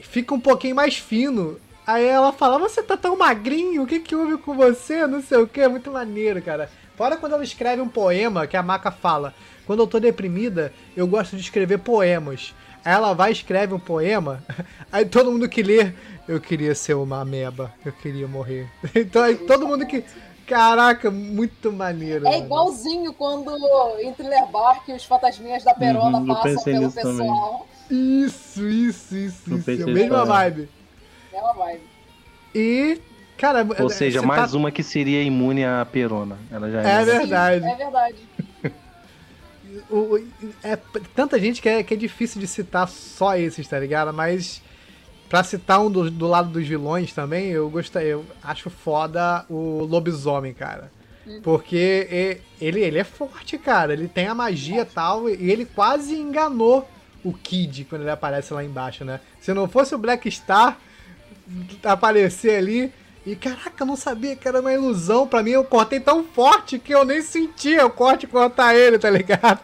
fica 0.00 0.34
um 0.34 0.40
pouquinho 0.40 0.76
mais 0.76 0.96
fino. 0.96 1.58
Aí 1.86 2.04
ela 2.04 2.32
fala, 2.32 2.58
você 2.58 2.82
tá 2.82 2.96
tão 2.96 3.16
magrinho, 3.16 3.82
o 3.82 3.86
que 3.86 4.00
que 4.00 4.16
houve 4.16 4.38
com 4.38 4.54
você? 4.54 5.06
Não 5.06 5.22
sei 5.22 5.38
o 5.38 5.46
que, 5.46 5.60
é 5.60 5.68
muito 5.68 5.90
maneiro, 5.90 6.40
cara. 6.40 6.70
Fora 6.96 7.16
quando 7.16 7.34
ela 7.34 7.44
escreve 7.44 7.82
um 7.82 7.88
poema, 7.88 8.46
que 8.46 8.56
a 8.56 8.62
Maca 8.62 8.90
fala, 8.90 9.34
quando 9.66 9.80
eu 9.80 9.86
tô 9.86 10.00
deprimida, 10.00 10.72
eu 10.96 11.06
gosto 11.06 11.36
de 11.36 11.42
escrever 11.42 11.78
poemas. 11.78 12.54
Aí 12.84 12.92
ela 12.92 13.12
vai 13.12 13.32
escreve 13.32 13.74
um 13.74 13.78
poema, 13.78 14.42
aí 14.92 15.04
todo 15.04 15.30
mundo 15.30 15.48
que 15.48 15.62
lê, 15.62 15.92
eu 16.28 16.40
queria 16.40 16.74
ser 16.74 16.94
uma 16.94 17.20
ameba, 17.20 17.72
eu 17.84 17.92
queria 17.92 18.28
morrer. 18.28 18.68
Então 18.94 19.22
aí 19.22 19.36
todo 19.36 19.66
mundo 19.66 19.86
que... 19.86 20.04
Caraca, 20.46 21.10
muito 21.10 21.72
maneiro. 21.72 22.26
É 22.26 22.32
mano. 22.32 22.44
igualzinho 22.44 23.12
quando 23.14 23.50
em 24.00 24.12
Thriller 24.12 24.46
Bark 24.48 24.88
os 24.90 25.04
fantasminhas 25.04 25.64
da 25.64 25.74
Perona 25.74 26.18
Uhum, 26.18 26.26
passam 26.26 26.62
pelo 26.64 26.84
nisso 26.86 26.96
também. 27.00 27.18
pessoal. 27.28 27.68
Isso, 27.90 28.66
isso, 28.68 29.16
isso, 29.16 29.50
Eu 29.50 29.56
isso. 29.58 29.70
É 29.70 29.74
a 29.82 29.86
mesma 29.86 30.08
também. 30.18 30.26
vibe. 30.26 30.68
Ela 31.32 31.52
vai. 31.54 31.80
E, 32.54 33.00
cara, 33.38 33.66
Ou 33.80 33.88
seja, 33.90 34.20
você 34.20 34.26
mais 34.26 34.52
tá- 34.52 34.56
uma 34.56 34.70
que 34.70 34.82
seria 34.82 35.22
imune 35.22 35.64
à 35.64 35.84
perona. 35.84 36.38
Ela 36.50 36.70
já 36.70 36.82
É 36.82 37.00
é. 37.00 37.04
verdade. 37.04 37.64
É 37.66 37.74
verdade. 37.74 38.16
o- 39.90 40.16
o- 40.16 40.28
é 40.62 40.76
tanta 41.14 41.38
gente 41.38 41.60
que 41.60 41.68
é, 41.68 41.82
que 41.82 41.94
é 41.94 41.96
difícil 41.96 42.40
de 42.40 42.46
citar 42.46 42.88
só 42.88 43.36
esses, 43.36 43.66
tá 43.66 43.78
ligado? 43.78 44.12
Mas 44.12 44.62
pra 45.34 45.42
citar 45.42 45.80
um 45.80 45.90
do, 45.90 46.08
do 46.12 46.28
lado 46.28 46.48
dos 46.48 46.64
vilões 46.64 47.12
também, 47.12 47.48
eu 47.48 47.68
gostaria, 47.68 48.10
eu 48.10 48.24
acho 48.40 48.70
foda 48.70 49.44
o 49.50 49.84
lobisomem, 49.84 50.54
cara. 50.54 50.92
Porque 51.42 52.06
e- 52.08 52.64
ele, 52.64 52.80
ele 52.80 52.98
é 53.00 53.02
forte, 53.02 53.58
cara. 53.58 53.92
Ele 53.94 54.06
tem 54.06 54.28
a 54.28 54.34
magia 54.34 54.82
e 54.82 54.84
tal, 54.84 55.28
e 55.28 55.50
ele 55.50 55.64
quase 55.64 56.14
enganou 56.14 56.88
o 57.24 57.32
Kid 57.32 57.84
quando 57.86 58.02
ele 58.02 58.12
aparece 58.12 58.54
lá 58.54 58.62
embaixo, 58.62 59.04
né? 59.04 59.18
Se 59.40 59.52
não 59.52 59.68
fosse 59.68 59.92
o 59.92 59.98
Black 59.98 60.30
Star 60.30 60.78
aparecer 61.82 62.56
ali. 62.56 62.92
E 63.26 63.34
caraca, 63.34 63.82
eu 63.82 63.86
não 63.88 63.96
sabia 63.96 64.36
que 64.36 64.46
era 64.46 64.60
uma 64.60 64.72
ilusão. 64.72 65.26
Pra 65.26 65.42
mim, 65.42 65.50
eu 65.50 65.64
cortei 65.64 65.98
tão 65.98 66.22
forte 66.22 66.78
que 66.78 66.94
eu 66.94 67.04
nem 67.04 67.20
sentia 67.22 67.84
o 67.84 67.90
corte 67.90 68.28
cortar 68.28 68.76
ele, 68.76 69.00
tá 69.00 69.10
ligado? 69.10 69.62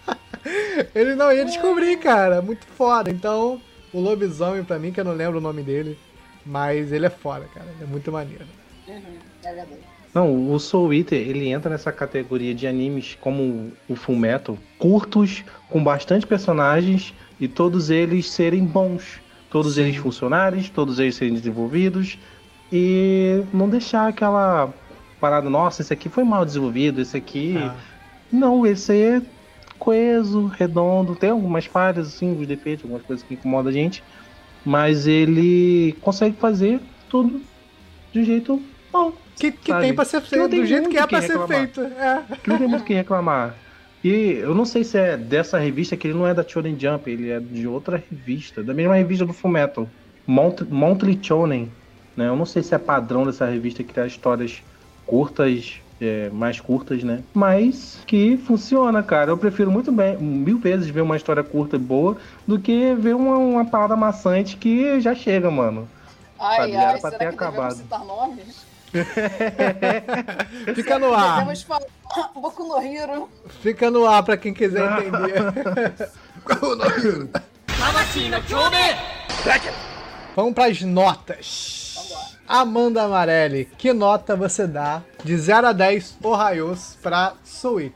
ele 0.94 1.14
não 1.14 1.30
ia 1.30 1.44
descobrir, 1.44 1.98
cara. 1.98 2.40
Muito 2.40 2.64
foda. 2.78 3.10
Então, 3.10 3.60
o 3.96 4.00
lobisomem, 4.00 4.64
pra 4.64 4.78
mim, 4.78 4.92
que 4.92 5.00
eu 5.00 5.04
não 5.04 5.12
lembro 5.14 5.38
o 5.38 5.40
nome 5.40 5.62
dele, 5.62 5.98
Mas 6.44 6.92
ele 6.92 7.06
é 7.06 7.10
foda, 7.10 7.44
cara. 7.52 7.66
Ele 7.74 7.84
é 7.84 7.86
muito 7.86 8.12
maneiro. 8.12 8.44
Uhum, 8.86 9.18
é 9.44 9.52
verdade. 9.52 9.80
Não, 10.14 10.50
o 10.52 10.58
Soul 10.60 10.94
Eater, 10.94 11.18
ele 11.18 11.48
entra 11.48 11.68
nessa 11.68 11.90
categoria 11.92 12.54
de 12.54 12.66
animes 12.66 13.16
como 13.20 13.72
o 13.88 13.96
Full 13.96 14.16
Metal, 14.16 14.56
curtos, 14.78 15.44
com 15.68 15.82
bastante 15.82 16.26
personagens 16.26 17.12
e 17.38 17.48
todos 17.48 17.90
eles 17.90 18.30
serem 18.30 18.64
bons. 18.64 19.20
Todos 19.50 19.74
Sim. 19.74 19.82
eles 19.82 19.96
funcionários, 19.96 20.70
todos 20.70 20.98
eles 20.98 21.16
serem 21.16 21.34
desenvolvidos 21.34 22.18
e 22.72 23.42
não 23.52 23.68
deixar 23.68 24.08
aquela 24.08 24.72
parada, 25.20 25.50
nossa, 25.50 25.82
esse 25.82 25.92
aqui 25.92 26.08
foi 26.08 26.24
mal 26.24 26.44
desenvolvido, 26.44 27.00
esse 27.00 27.16
aqui. 27.16 27.54
Ah, 27.58 27.74
Não, 28.32 28.66
esse 28.66 28.92
aí 28.92 29.02
é 29.02 29.22
coeso, 29.78 30.46
redondo, 30.46 31.14
tem 31.14 31.30
algumas 31.30 31.66
falhas, 31.66 32.08
assim, 32.08 32.38
os 32.38 32.46
defeitos, 32.46 32.84
algumas 32.84 33.04
coisas 33.04 33.24
que 33.24 33.34
incomodam 33.34 33.70
a 33.70 33.72
gente, 33.72 34.02
mas 34.64 35.06
ele 35.06 35.96
consegue 36.00 36.36
fazer 36.36 36.80
tudo 37.08 37.40
de 38.12 38.20
um 38.20 38.24
jeito 38.24 38.62
bom. 38.92 39.12
que 39.36 39.52
que 39.52 39.70
sabe? 39.70 39.84
tem 39.84 39.94
pra 39.94 40.04
ser 40.04 40.20
feito, 40.22 40.48
do 40.48 40.66
jeito 40.66 40.88
que 40.88 40.98
é 40.98 41.06
pra 41.06 41.22
ser 41.22 41.46
feito. 41.46 41.80
É. 41.80 42.22
Que 42.42 42.48
não 42.48 42.58
tem 42.58 42.68
muito 42.68 42.82
o 42.82 42.84
que 42.84 42.94
reclamar. 42.94 43.54
E 44.02 44.38
eu 44.40 44.54
não 44.54 44.64
sei 44.64 44.84
se 44.84 44.98
é 44.98 45.16
dessa 45.16 45.58
revista, 45.58 45.96
que 45.96 46.06
ele 46.06 46.14
não 46.14 46.26
é 46.26 46.32
da 46.32 46.46
Shonen 46.46 46.78
Jump, 46.78 47.10
ele 47.10 47.30
é 47.30 47.40
de 47.40 47.66
outra 47.66 48.02
revista, 48.10 48.62
da 48.62 48.72
mesma 48.72 48.94
revista 48.94 49.24
do 49.24 49.32
Fullmetal, 49.32 49.88
Mont 50.26 50.62
Monthly 50.64 51.18
Shonen. 51.20 51.70
Né? 52.16 52.28
Eu 52.28 52.36
não 52.36 52.46
sei 52.46 52.62
se 52.62 52.74
é 52.74 52.78
padrão 52.78 53.24
dessa 53.24 53.46
revista 53.46 53.82
criar 53.82 54.06
histórias 54.06 54.62
curtas, 55.04 55.80
é, 56.00 56.28
mais 56.30 56.60
curtas, 56.60 57.02
né? 57.02 57.22
Mas 57.34 57.98
que 58.06 58.36
funciona, 58.36 59.02
cara. 59.02 59.30
Eu 59.30 59.38
prefiro 59.38 59.70
muito 59.70 59.90
bem, 59.92 60.16
mil 60.18 60.58
vezes 60.58 60.88
ver 60.88 61.00
uma 61.00 61.16
história 61.16 61.42
curta 61.42 61.76
e 61.76 61.78
boa 61.78 62.16
do 62.46 62.58
que 62.58 62.94
ver 62.94 63.14
uma, 63.14 63.36
uma 63.38 63.64
parada 63.64 63.96
maçante 63.96 64.56
que 64.56 65.00
já 65.00 65.14
chega, 65.14 65.50
mano. 65.50 65.88
Ai, 66.38 66.56
Sabe, 66.56 66.72
era 66.72 66.90
ai, 66.90 67.00
pra 67.00 67.10
será 67.10 67.18
ter 67.18 67.28
que 67.28 67.34
acabado. 67.34 67.74
citar 67.76 68.04
nomes? 68.04 68.66
Fica 70.74 70.98
no 70.98 71.12
ar. 71.12 71.38
Devemos 71.38 71.62
falar 71.62 71.82
Boku 72.34 72.64
no 72.64 72.80
Hero. 72.80 73.28
Fica 73.60 73.90
no 73.90 74.06
ar 74.06 74.22
pra 74.22 74.36
quem 74.36 74.54
quiser 74.54 74.84
entender. 75.02 76.10
Vamos 80.34 80.54
pras 80.54 80.82
notas. 80.82 81.85
Amanda 82.48 83.02
Amarelli, 83.02 83.64
que 83.64 83.92
nota 83.92 84.36
você 84.36 84.68
dá 84.68 85.02
de 85.24 85.36
0 85.36 85.66
a 85.66 85.72
10 85.72 86.18
Ohayos 86.22 86.96
pra 87.02 87.34
Soul? 87.42 87.90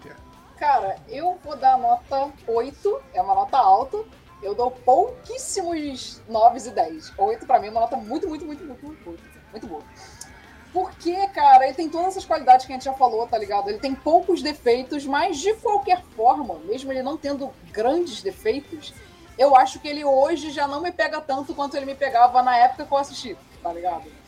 Cara, 0.59 0.97
eu 1.09 1.39
vou 1.45 1.57
dar 1.57 1.79
nota 1.79 2.33
8, 2.49 3.01
é 3.15 3.23
uma 3.23 3.35
nota 3.35 3.57
alta. 3.57 3.99
Eu 4.43 4.53
dou 4.53 4.73
pouquíssimos 4.73 6.21
9 6.29 6.69
e 6.69 6.71
10. 6.71 7.13
8 7.17 7.47
pra 7.47 7.61
mim 7.61 7.69
é 7.69 7.71
uma 7.71 7.83
nota 7.83 7.97
muito, 7.97 8.29
muito, 8.29 8.45
muito, 8.45 8.65
muito, 8.65 8.85
muito, 8.85 9.05
boa. 9.05 9.17
muito 9.53 9.67
boa. 9.69 9.83
Porque, 10.73 11.29
cara, 11.29 11.67
ele 11.67 11.75
tem 11.75 11.89
todas 11.89 12.09
essas 12.09 12.25
qualidades 12.25 12.67
que 12.67 12.73
a 12.73 12.75
gente 12.75 12.85
já 12.85 12.93
falou, 12.95 13.29
tá 13.29 13.39
ligado? 13.39 13.69
Ele 13.69 13.79
tem 13.79 13.95
poucos 13.95 14.43
defeitos, 14.43 15.07
mas 15.07 15.39
de 15.39 15.55
qualquer 15.55 16.03
forma, 16.17 16.57
mesmo 16.65 16.91
ele 16.93 17.05
não 17.05 17.17
tendo 17.17 17.53
grandes 17.71 18.21
defeitos, 18.21 18.93
eu 19.39 19.55
acho 19.55 19.79
que 19.79 19.87
ele 19.87 20.05
hoje 20.05 20.51
já 20.51 20.67
não 20.67 20.81
me 20.81 20.91
pega 20.91 21.21
tanto 21.21 21.55
quanto 21.55 21.77
ele 21.77 21.87
me 21.87 21.95
pegava 21.95 22.43
na 22.43 22.57
época 22.57 22.85
que 22.85 22.93
eu 22.93 22.99
assisti, 22.99 23.37
tá 23.63 23.73
ligado? 23.73 24.20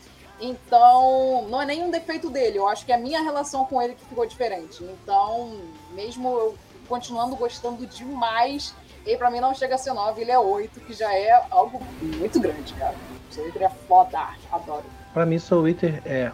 Então, 0.45 1.47
não 1.49 1.61
é 1.61 1.65
nenhum 1.65 1.89
defeito 1.89 2.29
dele, 2.29 2.57
eu 2.57 2.67
acho 2.67 2.85
que 2.85 2.91
é 2.91 2.95
a 2.95 2.97
minha 2.97 3.21
relação 3.21 3.63
com 3.63 3.81
ele 3.81 3.95
que 3.95 4.03
ficou 4.03 4.25
diferente. 4.25 4.83
Então, 4.83 5.51
mesmo 5.95 6.27
eu 6.27 6.55
continuando 6.89 7.33
gostando 7.37 7.87
demais, 7.87 8.75
ele 9.05 9.15
pra 9.17 9.31
mim 9.31 9.39
não 9.39 9.53
chega 9.53 9.75
a 9.75 9.77
ser 9.77 9.93
9, 9.93 10.21
ele 10.21 10.31
é 10.31 10.37
8, 10.37 10.81
que 10.81 10.93
já 10.93 11.13
é 11.13 11.41
algo 11.49 11.81
muito 12.01 12.41
grande, 12.41 12.73
cara. 12.73 12.95
Isso 13.31 13.39
aí 13.39 13.63
é 13.63 13.69
foda, 13.87 14.19
adoro. 14.51 14.83
Pra 15.13 15.25
mim, 15.25 15.39
Soul 15.39 15.69
Eater 15.69 16.01
é 16.05 16.29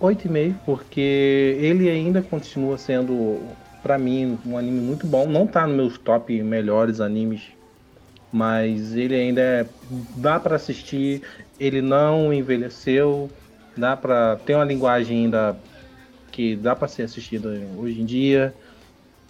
8,5, 0.00 0.54
porque 0.64 1.58
ele 1.60 1.90
ainda 1.90 2.22
continua 2.22 2.78
sendo, 2.78 3.40
pra 3.82 3.98
mim, 3.98 4.38
um 4.46 4.56
anime 4.56 4.80
muito 4.80 5.08
bom. 5.08 5.26
Não 5.26 5.44
tá 5.44 5.66
nos 5.66 5.76
meus 5.76 5.98
top 5.98 6.40
melhores 6.40 7.00
animes, 7.00 7.42
mas 8.32 8.94
ele 8.94 9.14
ainda 9.14 9.40
é. 9.40 9.66
dá 10.16 10.38
pra 10.38 10.56
assistir, 10.56 11.22
ele 11.58 11.80
não 11.80 12.32
envelheceu, 12.32 13.30
dá 13.76 13.96
pra. 13.96 14.36
tem 14.36 14.56
uma 14.56 14.64
linguagem 14.64 15.24
ainda 15.24 15.56
que 16.30 16.54
dá 16.56 16.76
pra 16.76 16.88
ser 16.88 17.02
assistida 17.02 17.48
hoje 17.76 18.00
em 18.00 18.04
dia. 18.04 18.54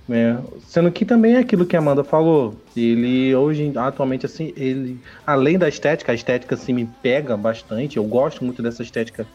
né? 0.06 0.42
Sendo 0.60 0.90
que 0.90 1.04
também 1.04 1.34
é 1.34 1.38
aquilo 1.38 1.66
que 1.66 1.76
a 1.76 1.78
Amanda 1.78 2.02
falou. 2.02 2.56
Ele 2.76 3.34
hoje, 3.34 3.72
atualmente, 3.76 4.26
assim, 4.26 4.52
ele. 4.56 5.00
Além 5.26 5.58
da 5.58 5.68
estética, 5.68 6.12
a 6.12 6.14
estética 6.14 6.54
assim 6.54 6.72
me 6.72 6.86
pega 7.02 7.36
bastante. 7.36 7.96
Eu 7.96 8.04
gosto 8.04 8.44
muito 8.44 8.62
dessa 8.62 8.82
estética 8.82 9.26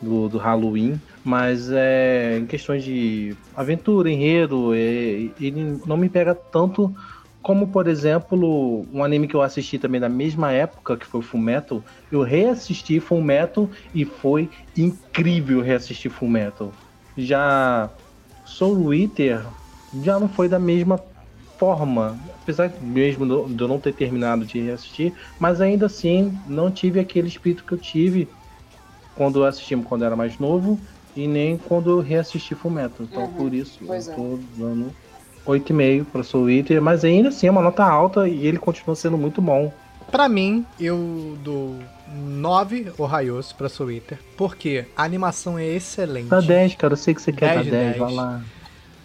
do, 0.00 0.28
do 0.28 0.38
Halloween, 0.38 1.00
mas 1.24 1.70
é, 1.70 2.38
em 2.38 2.46
questões 2.46 2.84
de 2.84 3.36
aventura, 3.56 4.10
enredo, 4.10 4.74
é, 4.74 4.78
ele 5.40 5.80
não 5.86 5.96
me 5.96 6.08
pega 6.08 6.34
tanto 6.34 6.94
como, 7.44 7.70
por 7.72 7.88
exemplo, 7.88 8.88
um 8.92 9.04
anime 9.04 9.28
que 9.28 9.36
eu 9.36 9.42
assisti 9.42 9.78
também 9.78 10.00
da 10.00 10.08
mesma 10.08 10.52
época, 10.52 10.96
que 10.98 11.06
foi 11.06 11.20
o 11.20 11.22
Fullmetal. 11.22 11.84
Eu 12.10 12.22
reassisti 12.22 13.00
Fullmetal 13.00 13.70
e 13.94 14.04
foi 14.06 14.50
incrível 14.76 15.60
reassistir 15.62 16.10
Fullmetal. 16.10 16.78
Já 17.16 17.94
Soul 18.44 18.94
Eater 18.94 19.54
já 19.92 20.18
não 20.18 20.28
foi 20.28 20.48
da 20.48 20.58
mesma 20.58 21.02
forma, 21.58 22.20
apesar 22.34 22.80
mesmo 22.80 23.26
de 23.54 23.62
eu 23.64 23.68
não 23.68 23.80
ter 23.80 23.92
terminado 23.92 24.44
de 24.46 24.60
reassistir, 24.60 25.16
mas 25.38 25.60
ainda 25.60 25.86
assim 25.86 26.42
não 26.46 26.72
tive 26.72 26.98
aquele 27.00 27.28
espírito 27.28 27.64
que 27.64 27.74
eu 27.74 27.78
tive 27.78 28.34
quando 29.14 29.40
eu 29.40 29.44
assisti 29.46 29.76
quando 29.82 30.04
era 30.04 30.16
mais 30.16 30.38
novo 30.38 30.82
e 31.14 31.28
nem 31.28 31.58
quando 31.58 31.90
eu 31.90 32.00
reassisti 32.00 32.54
Fullmetal. 32.54 33.06
Então 33.06 33.28
Uhum, 33.28 33.28
por 33.28 33.54
isso 33.54 33.84
eu 33.94 34.06
é. 34.08 34.14
tô 34.14 34.38
dando 34.38 34.96
8,5 35.46 36.04
para 36.06 36.22
Soul 36.22 36.48
mas 36.82 37.04
ainda 37.04 37.28
assim 37.28 37.46
é 37.46 37.50
uma 37.50 37.62
nota 37.62 37.84
alta 37.84 38.28
e 38.28 38.46
ele 38.46 38.58
continua 38.58 38.96
sendo 38.96 39.18
muito 39.18 39.40
bom. 39.40 39.72
Pra 40.10 40.28
mim, 40.28 40.64
eu 40.78 41.36
dou 41.42 41.78
9 42.14 42.92
Ohayos 42.98 43.52
pra 43.52 43.68
Soul 43.68 43.92
Eater, 43.92 44.18
porque 44.36 44.84
a 44.96 45.02
animação 45.02 45.58
é 45.58 45.66
excelente. 45.66 46.28
Dá 46.28 46.40
10, 46.40 46.76
cara, 46.76 46.92
eu 46.92 46.96
sei 46.96 47.14
que 47.14 47.22
você 47.22 47.32
quer 47.32 47.54
10 47.54 47.56
dar 47.56 47.62
de 47.64 47.70
10, 47.70 47.86
10. 47.86 47.98
vai 47.98 48.12
lá. 48.12 48.40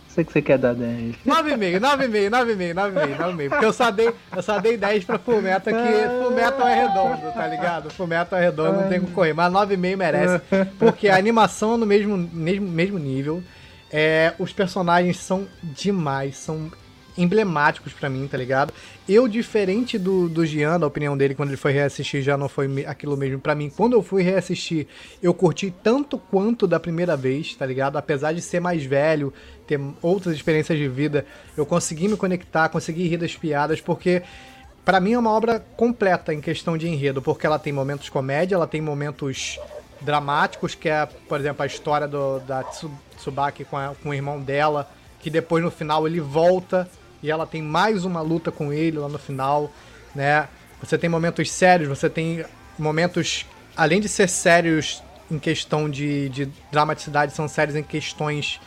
Sei 0.10 0.24
que 0.24 0.34
você 0.34 0.42
quer 0.42 0.58
dar 0.58 0.74
10. 0.74 1.16
9,5, 1.26 1.80
9,5, 1.80 2.30
9,5, 2.30 2.74
9,5, 2.74 3.18
9,5. 3.18 3.50
Porque 3.50 3.66
eu 3.66 3.74
só 3.74 3.92
dei, 3.92 4.12
eu 4.36 4.44
só 4.44 4.60
dei 4.60 4.76
10 4.76 5.06
pra 5.06 5.20
Fullmetal, 5.20 5.74
que 5.74 6.24
Fullmetal 6.24 6.68
é 6.68 6.76
redondo, 6.76 7.34
tá 7.34 7.48
ligado? 7.48 7.90
Fullmetal 7.92 8.40
é 8.40 8.42
redondo, 8.44 8.82
não 8.82 8.90
tem 8.90 9.00
como 9.00 9.14
correr. 9.14 9.34
Mas 9.34 9.54
9,5 9.54 9.96
merece. 9.96 10.42
Porque 10.78 11.10
a 11.10 11.16
animação 11.16 11.76
é 11.76 11.78
no 11.78 11.86
mesmo, 11.86 12.18
mesmo, 12.18 12.68
mesmo 12.68 12.98
nível. 12.98 13.44
É, 13.92 14.34
os 14.38 14.54
personagens 14.54 15.18
são 15.18 15.48
demais, 15.64 16.38
são 16.38 16.72
emblemáticos 17.18 17.92
pra 17.92 18.10
mim, 18.10 18.28
tá 18.28 18.38
ligado? 18.38 18.74
Eu, 19.08 19.28
diferente 19.28 19.98
do, 19.98 20.30
do 20.30 20.46
Gian, 20.46 20.80
da 20.80 20.88
opinião 20.88 21.18
dele, 21.18 21.36
quando 21.36 21.50
ele 21.50 21.58
foi 21.58 21.72
reassistir, 21.74 22.22
já 22.22 22.38
não 22.38 22.48
foi 22.48 22.86
aquilo 22.86 23.18
mesmo 23.18 23.40
pra 23.40 23.56
mim. 23.56 23.70
Quando 23.70 23.94
eu 23.94 24.02
fui 24.02 24.24
reassistir, 24.24 24.88
eu 25.22 25.34
curti 25.34 25.74
tanto 25.84 26.18
quanto 26.18 26.66
da 26.66 26.80
primeira 26.80 27.18
vez, 27.18 27.56
tá 27.56 27.66
ligado? 27.66 27.98
Apesar 27.98 28.32
de 28.34 28.42
ser 28.42 28.60
mais 28.60 28.86
velho, 28.86 29.34
ter 29.68 29.80
outras 30.02 30.36
experiências 30.36 30.78
de 30.78 30.88
vida, 30.88 31.26
eu 31.58 31.66
consegui 31.66 32.08
me 32.08 32.16
conectar, 32.16 32.70
consegui 32.70 33.08
rir 33.08 33.18
das 33.18 33.36
piadas, 33.36 33.82
porque 33.82 34.24
Pra 34.90 35.00
mim 35.00 35.14
é 35.14 35.20
uma 35.20 35.30
obra 35.30 35.64
completa 35.78 36.34
em 36.34 36.42
questão 36.42 36.76
de 36.76 36.88
enredo, 36.88 37.22
porque 37.22 37.46
ela 37.46 37.60
tem 37.60 37.72
momentos 37.72 38.10
comédia, 38.10 38.56
ela 38.56 38.66
tem 38.66 38.82
momentos 38.82 39.60
dramáticos, 40.02 40.76
que 40.76 40.90
é, 40.90 41.06
por 41.06 41.40
exemplo, 41.40 41.64
a 41.64 41.66
história 41.66 42.08
do, 42.08 42.40
da 42.42 42.64
Tsu- 42.64 42.92
Tsubaki 43.18 43.66
com, 43.66 43.78
a- 43.78 43.94
com 44.02 44.10
o 44.10 44.14
irmão 44.14 44.40
dela, 44.42 44.90
que 45.20 45.30
depois 45.30 45.64
no 45.64 45.70
final 45.72 46.08
ele 46.08 46.20
volta 46.20 46.90
e 47.22 47.30
ela 47.30 47.46
tem 47.46 47.62
mais 47.62 48.06
uma 48.06 48.22
luta 48.22 48.52
com 48.52 48.72
ele 48.72 48.98
lá 48.98 49.10
no 49.10 49.20
final, 49.20 49.70
né? 50.16 50.48
Você 50.82 50.98
tem 50.98 51.10
momentos 51.10 51.52
sérios, 51.52 51.90
você 51.90 52.10
tem 52.10 52.46
momentos, 52.78 53.46
além 53.76 54.00
de 54.00 54.08
ser 54.08 54.30
sérios 54.30 55.04
em 55.30 55.38
questão 55.38 55.90
de, 55.90 56.30
de 56.30 56.46
dramaticidade, 56.72 57.34
são 57.34 57.48
sérios 57.48 57.76
em 57.76 57.84
questões 57.84 58.60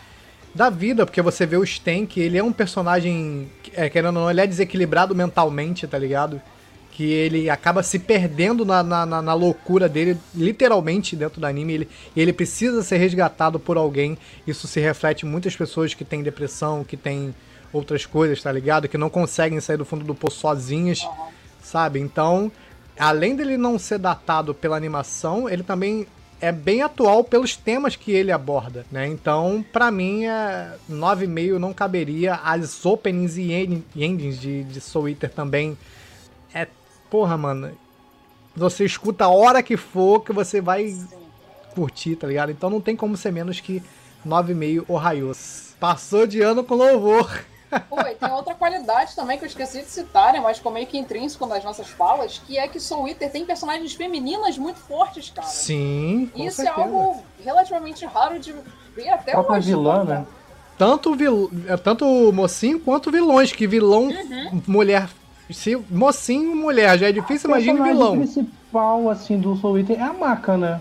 da 0.54 0.68
vida, 0.68 1.06
porque 1.06 1.22
você 1.22 1.46
vê 1.46 1.56
o 1.56 1.64
Stank, 1.64 2.20
ele 2.20 2.36
é 2.36 2.44
um 2.44 2.52
personagem, 2.52 3.50
é, 3.72 3.88
querendo 3.88 4.08
ou 4.08 4.12
não, 4.24 4.30
ele 4.30 4.42
é 4.42 4.46
desequilibrado 4.46 5.14
mentalmente, 5.14 5.86
tá 5.86 5.98
ligado? 5.98 6.40
Que 6.92 7.04
ele 7.10 7.48
acaba 7.48 7.82
se 7.82 7.98
perdendo 7.98 8.64
na, 8.64 8.82
na, 8.82 9.06
na- 9.06 9.34
loucura 9.34 9.88
dele, 9.88 10.16
literalmente 10.34 11.16
dentro 11.16 11.40
do 11.40 11.46
anime. 11.46 11.72
Ele, 11.72 11.88
ele 12.14 12.32
precisa 12.32 12.82
ser 12.82 12.98
resgatado 12.98 13.58
por 13.58 13.76
alguém. 13.78 14.16
Isso 14.46 14.68
se 14.68 14.78
reflete 14.78 15.24
em 15.24 15.28
muitas 15.28 15.56
pessoas 15.56 15.94
que 15.94 16.04
têm 16.04 16.22
depressão, 16.22 16.84
que 16.84 16.96
têm 16.96 17.34
outras 17.72 18.04
coisas, 18.04 18.42
tá 18.42 18.52
ligado? 18.52 18.88
Que 18.88 18.98
não 18.98 19.08
conseguem 19.08 19.58
sair 19.58 19.78
do 19.78 19.84
fundo 19.86 20.04
do 20.04 20.14
poço 20.14 20.38
sozinhas, 20.38 21.00
sabe? 21.62 21.98
Então, 21.98 22.52
além 22.98 23.34
dele 23.34 23.56
não 23.56 23.78
ser 23.78 23.98
datado 23.98 24.52
pela 24.54 24.76
animação, 24.76 25.48
ele 25.48 25.62
também 25.62 26.06
é 26.42 26.52
bem 26.52 26.82
atual 26.82 27.24
pelos 27.24 27.56
temas 27.56 27.96
que 27.96 28.10
ele 28.12 28.30
aborda, 28.32 28.84
né? 28.92 29.06
Então, 29.06 29.64
pra 29.72 29.90
mim, 29.90 30.26
é 30.26 30.72
9,5 30.90 31.56
não 31.58 31.72
caberia. 31.72 32.34
As 32.34 32.84
openings 32.84 33.38
e 33.38 33.52
en- 33.52 33.82
endings 33.96 34.38
de, 34.38 34.62
de 34.64 34.80
Soul 34.80 35.08
Eater 35.08 35.30
também. 35.30 35.78
Porra, 37.12 37.36
mano. 37.36 37.70
você 38.56 38.86
escuta 38.86 39.26
a 39.26 39.28
hora 39.28 39.62
que 39.62 39.76
for 39.76 40.20
que 40.24 40.32
você 40.32 40.62
vai 40.62 40.88
Sim. 40.88 41.06
curtir, 41.74 42.16
tá 42.16 42.26
ligado? 42.26 42.50
Então 42.50 42.70
não 42.70 42.80
tem 42.80 42.96
como 42.96 43.18
ser 43.18 43.30
menos 43.30 43.60
que 43.60 43.82
9,5 44.26 44.86
Ohaios. 44.88 45.74
Passou 45.78 46.26
de 46.26 46.40
ano 46.40 46.64
com 46.64 46.74
louvor. 46.74 47.44
Pô, 47.90 48.00
e 48.00 48.14
tem 48.14 48.30
outra 48.32 48.54
qualidade 48.54 49.14
também 49.14 49.36
que 49.36 49.44
eu 49.44 49.48
esqueci 49.48 49.80
de 49.82 49.88
citar, 49.90 50.32
né? 50.32 50.40
Mas 50.40 50.56
ficou 50.56 50.72
meio 50.72 50.86
que 50.86 50.96
intrínseco 50.96 51.44
nas 51.44 51.62
nossas 51.62 51.88
falas, 51.88 52.38
que 52.46 52.56
é 52.56 52.66
que 52.66 52.80
Soul 52.80 53.08
Eater 53.08 53.30
tem 53.30 53.44
personagens 53.44 53.92
femininas 53.92 54.56
muito 54.56 54.78
fortes, 54.78 55.28
cara. 55.28 55.46
Sim, 55.48 56.30
com 56.32 56.42
Isso 56.42 56.62
é 56.62 56.64
certeza. 56.64 56.86
algo 56.86 57.22
relativamente 57.44 58.06
raro 58.06 58.38
de 58.38 58.54
ver 58.96 59.10
até 59.10 59.32
Própria 59.32 59.58
hoje. 59.58 59.66
vilã, 59.68 59.98
tá? 59.98 60.04
né? 60.04 60.26
Tanto, 60.78 61.14
vil... 61.14 61.50
é, 61.66 61.76
tanto 61.76 62.06
mocinho 62.32 62.80
quanto 62.80 63.10
vilões, 63.10 63.52
que 63.52 63.66
vilão 63.66 64.04
Uhum. 64.08 64.62
mulher. 64.66 65.08
Se 65.52 65.76
mocinho 65.90 66.54
mulher 66.56 66.98
já 66.98 67.08
é 67.08 67.12
difícil, 67.12 67.48
O 67.48 67.52
imagina 67.52 67.84
personagem 67.84 67.98
vilão. 67.98 68.16
principal, 68.18 69.10
assim, 69.10 69.38
do 69.38 69.56
Soul 69.56 69.78
Eater 69.78 69.98
é 69.98 70.02
a 70.02 70.12
Maca, 70.12 70.56
né? 70.56 70.80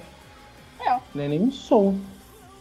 É. 0.80 0.98
Não 1.14 1.24
é 1.24 1.28
nem 1.28 1.44
o 1.44 1.52
Soul. 1.52 1.96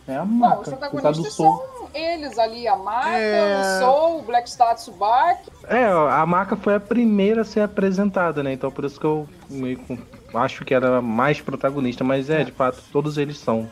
É 0.06 0.16
a 0.16 0.24
Bom, 0.24 0.34
os 0.34 0.38
Maca. 0.40 0.56
Do 0.70 0.76
protagonistas 0.76 1.34
são 1.34 1.62
eles 1.94 2.38
ali, 2.38 2.68
a 2.68 2.76
Maka, 2.76 3.08
É. 3.08 3.60
o 3.60 3.80
Soul, 3.80 4.18
o 4.18 4.22
Black 4.22 4.48
Star 4.50 4.74
Tsubaki. 4.76 5.50
É, 5.68 5.84
a 5.86 6.24
Maca 6.26 6.56
foi 6.56 6.74
a 6.74 6.80
primeira 6.80 7.42
a 7.42 7.44
ser 7.44 7.60
apresentada, 7.60 8.42
né? 8.42 8.52
Então 8.52 8.70
por 8.70 8.84
isso 8.84 8.98
que 8.98 9.06
eu 9.06 9.28
meio 9.48 9.78
com- 9.80 9.98
acho 10.34 10.64
que 10.64 10.72
era 10.74 10.98
a 10.98 11.02
mais 11.02 11.40
protagonista, 11.40 12.04
mas 12.04 12.30
é, 12.30 12.44
de 12.44 12.52
fato, 12.52 12.80
todos 12.92 13.18
eles 13.18 13.38
são. 13.38 13.68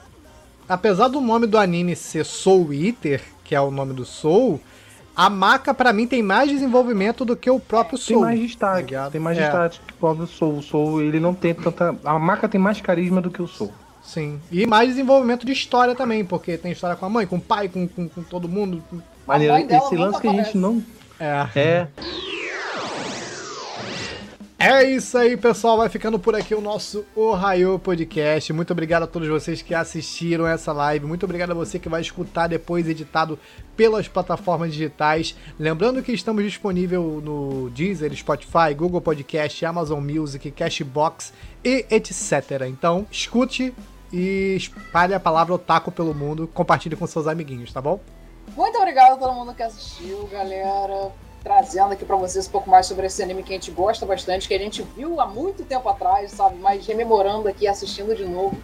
Apesar 0.68 1.08
do 1.08 1.20
nome 1.20 1.46
do 1.46 1.56
anime 1.56 1.94
ser 1.96 2.24
Soul 2.24 2.72
Eater, 2.74 3.22
que 3.44 3.54
é 3.54 3.60
o 3.60 3.70
nome 3.70 3.94
do 3.94 4.04
Soul, 4.04 4.60
a 5.18 5.28
Maka 5.28 5.74
pra 5.74 5.92
mim 5.92 6.06
tem 6.06 6.22
mais 6.22 6.48
desenvolvimento 6.48 7.24
do 7.24 7.34
que 7.36 7.50
o 7.50 7.58
próprio 7.58 7.98
Tem 7.98 8.06
Soul. 8.14 8.20
mais 8.20 8.38
destaque, 8.40 8.82
ligado? 8.82 9.10
tem 9.12 9.20
mais 9.20 9.36
É. 9.36 9.42
destaque 9.42 9.80
que 9.84 9.92
o 9.92 9.96
próprio 9.96 10.26
Soul. 10.28 10.58
O 10.58 10.62
Soul, 10.62 11.02
ele 11.02 11.18
não 11.18 11.34
tem 11.34 11.52
tanta... 11.52 11.94
A 12.04 12.18
Maca 12.20 12.48
tem 12.48 12.60
mais 12.60 12.80
carisma 12.80 13.20
do 13.20 13.28
que 13.28 13.42
o 13.42 13.48
Soul. 13.48 13.72
Sim. 14.00 14.40
E 14.52 14.64
mais 14.64 14.88
desenvolvimento 14.90 15.44
de 15.44 15.52
história 15.52 15.94
também, 15.94 16.24
porque 16.24 16.56
tem 16.56 16.70
história 16.70 16.94
com 16.96 17.04
a 17.04 17.08
mãe, 17.10 17.26
com 17.26 17.36
o 17.36 17.40
pai, 17.40 17.68
com, 17.68 17.86
com, 17.88 18.08
com 18.08 18.22
todo 18.22 18.48
mundo. 18.48 18.82
Maneiro, 19.26 19.54
esse 19.56 19.96
lance 19.96 20.20
que 20.20 20.28
a 20.28 20.30
gente 20.30 20.40
aparece. 20.40 20.56
não... 20.56 20.82
É. 21.20 21.48
É, 21.56 21.86
É 24.60 24.82
isso 24.82 25.16
aí, 25.16 25.36
pessoal. 25.36 25.76
Vai 25.76 25.88
ficando 25.88 26.18
por 26.18 26.34
aqui 26.34 26.52
o 26.52 26.60
nosso 26.60 27.06
Ohio 27.14 27.78
Podcast. 27.78 28.52
Muito 28.52 28.72
obrigado 28.72 29.04
a 29.04 29.06
todos 29.06 29.28
vocês 29.28 29.62
que 29.62 29.72
assistiram 29.72 30.48
essa 30.48 30.72
live. 30.72 31.06
Muito 31.06 31.22
obrigado 31.22 31.52
a 31.52 31.54
você 31.54 31.78
que 31.78 31.88
vai 31.88 32.00
escutar 32.00 32.48
depois 32.48 32.88
editado 32.88 33.38
pelas 33.76 34.08
plataformas 34.08 34.72
digitais. 34.72 35.36
Lembrando 35.60 36.02
que 36.02 36.10
estamos 36.10 36.42
disponível 36.42 37.20
no 37.22 37.70
Deezer, 37.70 38.12
Spotify, 38.16 38.74
Google 38.76 39.00
Podcast, 39.00 39.64
Amazon 39.64 40.02
Music, 40.02 40.50
Cashbox 40.50 41.32
e 41.62 41.86
etc. 41.88 42.62
Então, 42.68 43.06
escute 43.12 43.72
e 44.12 44.56
espalhe 44.56 45.14
a 45.14 45.20
palavra 45.20 45.54
otaku 45.54 45.92
pelo 45.92 46.12
mundo. 46.12 46.50
Compartilhe 46.52 46.96
com 46.96 47.06
seus 47.06 47.28
amiguinhos, 47.28 47.72
tá 47.72 47.80
bom? 47.80 48.00
Muito 48.56 48.76
obrigado 48.76 49.12
a 49.12 49.16
todo 49.18 49.34
mundo 49.34 49.54
que 49.54 49.62
assistiu, 49.62 50.26
galera. 50.26 51.12
Trazendo 51.42 51.92
aqui 51.92 52.04
pra 52.04 52.16
vocês 52.16 52.46
um 52.46 52.50
pouco 52.50 52.68
mais 52.68 52.86
sobre 52.86 53.06
esse 53.06 53.22
anime 53.22 53.42
que 53.42 53.52
a 53.52 53.56
gente 53.56 53.70
gosta 53.70 54.04
bastante, 54.04 54.48
que 54.48 54.54
a 54.54 54.58
gente 54.58 54.82
viu 54.82 55.20
há 55.20 55.26
muito 55.26 55.64
tempo 55.64 55.88
atrás, 55.88 56.32
sabe? 56.32 56.56
Mas 56.56 56.86
rememorando 56.86 57.48
aqui, 57.48 57.66
assistindo 57.66 58.14
de 58.14 58.24
novo. 58.24 58.60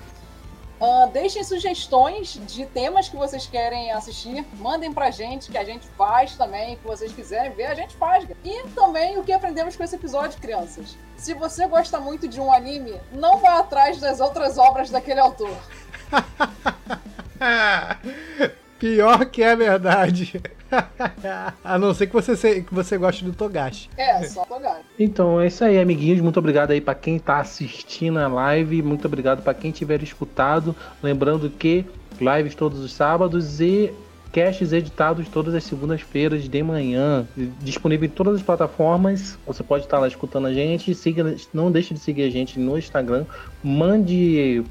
Ah, 0.80 1.08
deixem 1.12 1.42
sugestões 1.42 2.40
de 2.46 2.66
temas 2.66 3.08
que 3.08 3.16
vocês 3.16 3.46
querem 3.46 3.90
assistir. 3.92 4.44
Mandem 4.58 4.92
pra 4.92 5.10
gente, 5.10 5.50
que 5.50 5.56
a 5.56 5.64
gente 5.64 5.86
faz 5.96 6.36
também. 6.36 6.76
Que 6.76 6.86
vocês 6.86 7.12
quiserem 7.12 7.52
ver, 7.52 7.66
a 7.66 7.74
gente 7.74 7.96
faz. 7.96 8.26
E 8.44 8.62
também 8.74 9.18
o 9.18 9.24
que 9.24 9.32
aprendemos 9.32 9.76
com 9.76 9.84
esse 9.84 9.96
episódio, 9.96 10.40
crianças. 10.40 10.96
Se 11.16 11.32
você 11.32 11.66
gosta 11.66 11.98
muito 11.98 12.28
de 12.28 12.40
um 12.40 12.52
anime, 12.52 13.00
não 13.12 13.38
vá 13.38 13.60
atrás 13.60 13.98
das 13.98 14.20
outras 14.20 14.58
obras 14.58 14.90
daquele 14.90 15.20
autor. 15.20 15.56
Pior 18.78 19.24
que 19.26 19.42
é 19.42 19.56
verdade. 19.56 20.40
a 21.64 21.78
não 21.78 21.94
ser 21.94 22.06
que 22.06 22.12
você, 22.12 22.60
que 22.62 22.74
você 22.74 22.96
goste 22.98 23.24
do 23.24 23.32
Togashi. 23.32 23.88
É, 23.96 24.22
só 24.24 24.44
togar. 24.44 24.80
Então 24.98 25.40
é 25.40 25.46
isso 25.46 25.64
aí, 25.64 25.78
amiguinhos. 25.78 26.20
Muito 26.20 26.38
obrigado 26.38 26.70
aí 26.70 26.80
pra 26.80 26.94
quem 26.94 27.18
tá 27.18 27.38
assistindo 27.38 28.18
a 28.18 28.26
live. 28.28 28.82
Muito 28.82 29.06
obrigado 29.06 29.42
pra 29.42 29.54
quem 29.54 29.70
tiver 29.70 30.02
escutado. 30.02 30.74
Lembrando 31.02 31.48
que 31.50 31.84
lives 32.20 32.54
todos 32.54 32.80
os 32.80 32.92
sábados 32.92 33.60
e 33.60 33.92
casts 34.32 34.72
editados 34.72 35.28
todas 35.28 35.54
as 35.54 35.62
segundas-feiras 35.64 36.48
de 36.48 36.62
manhã. 36.62 37.26
Disponível 37.60 38.06
em 38.06 38.10
todas 38.10 38.36
as 38.36 38.42
plataformas. 38.42 39.38
Você 39.46 39.62
pode 39.62 39.84
estar 39.84 39.98
lá 39.98 40.08
escutando 40.08 40.46
a 40.48 40.52
gente. 40.52 40.94
Siga, 40.94 41.36
não 41.52 41.70
deixe 41.70 41.94
de 41.94 42.00
seguir 42.00 42.24
a 42.24 42.30
gente 42.30 42.58
no 42.58 42.76
Instagram. 42.76 43.24
Mande 43.62 44.64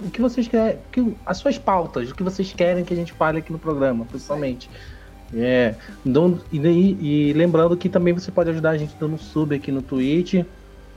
o 0.00 0.10
que 0.10 0.20
vocês 0.20 0.48
querem, 0.48 0.78
que- 0.90 1.14
as 1.26 1.36
suas 1.38 1.58
pautas, 1.58 2.10
o 2.10 2.14
que 2.14 2.22
vocês 2.22 2.52
querem 2.52 2.84
que 2.84 2.94
a 2.94 2.96
gente 2.96 3.12
fale 3.12 3.38
aqui 3.38 3.52
no 3.52 3.58
programa, 3.58 4.04
principalmente. 4.06 4.70
É, 5.34 5.74
então, 6.04 6.38
e, 6.50 6.58
daí- 6.58 6.96
e 7.00 7.32
lembrando 7.34 7.76
que 7.76 7.88
também 7.88 8.12
você 8.12 8.30
pode 8.32 8.50
ajudar 8.50 8.70
a 8.70 8.76
gente 8.78 8.94
dando 8.98 9.14
um 9.14 9.18
sub 9.18 9.54
aqui 9.54 9.70
no 9.70 9.80
Twitch. 9.82 10.44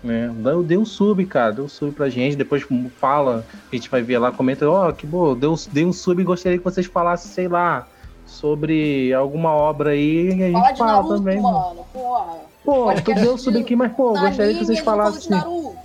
Né? 0.04 0.34
Dá- 0.40 0.54
Dê 0.66 0.76
um 0.76 0.86
sub, 0.86 1.24
cara. 1.26 1.54
Dê 1.54 1.62
um 1.62 1.70
sub 1.70 1.92
pra 1.94 2.10
gente. 2.10 2.36
Depois 2.36 2.66
fala, 3.00 3.46
a 3.72 3.76
gente 3.76 3.90
vai 3.90 4.02
ver 4.02 4.18
lá, 4.18 4.32
comenta, 4.32 4.68
ó, 4.70 4.92
que 4.92 5.06
bom, 5.08 5.36
deu, 5.36 5.56
dei 5.72 5.86
um 5.86 5.94
sub 5.94 6.22
e 6.22 6.26
gostaria 6.26 6.58
que 6.58 6.64
vocês 6.64 6.86
falassem, 6.88 7.32
sei 7.32 7.48
lá, 7.48 7.88
sobre 8.26 9.14
alguma 9.14 9.52
obra 9.52 9.92
aí. 9.92 10.30
E 10.30 10.44
a 10.44 10.48
gente 10.48 10.74
de 10.74 10.78
fala 10.80 10.92
Naruto, 10.94 11.16
também. 11.18 11.40
mano. 11.42 11.86
Porra. 11.94 12.54
Pô, 12.66 12.74
tu 12.86 12.86
Podcast 12.86 13.22
deu 13.26 13.34
um 13.34 13.38
sub 13.38 13.58
aqui, 13.60 13.76
mas, 13.76 13.92
pô, 13.92 14.12
gostaria 14.14 14.54
que 14.54 14.66
vocês 14.66 14.80
falassem. 14.80 15.38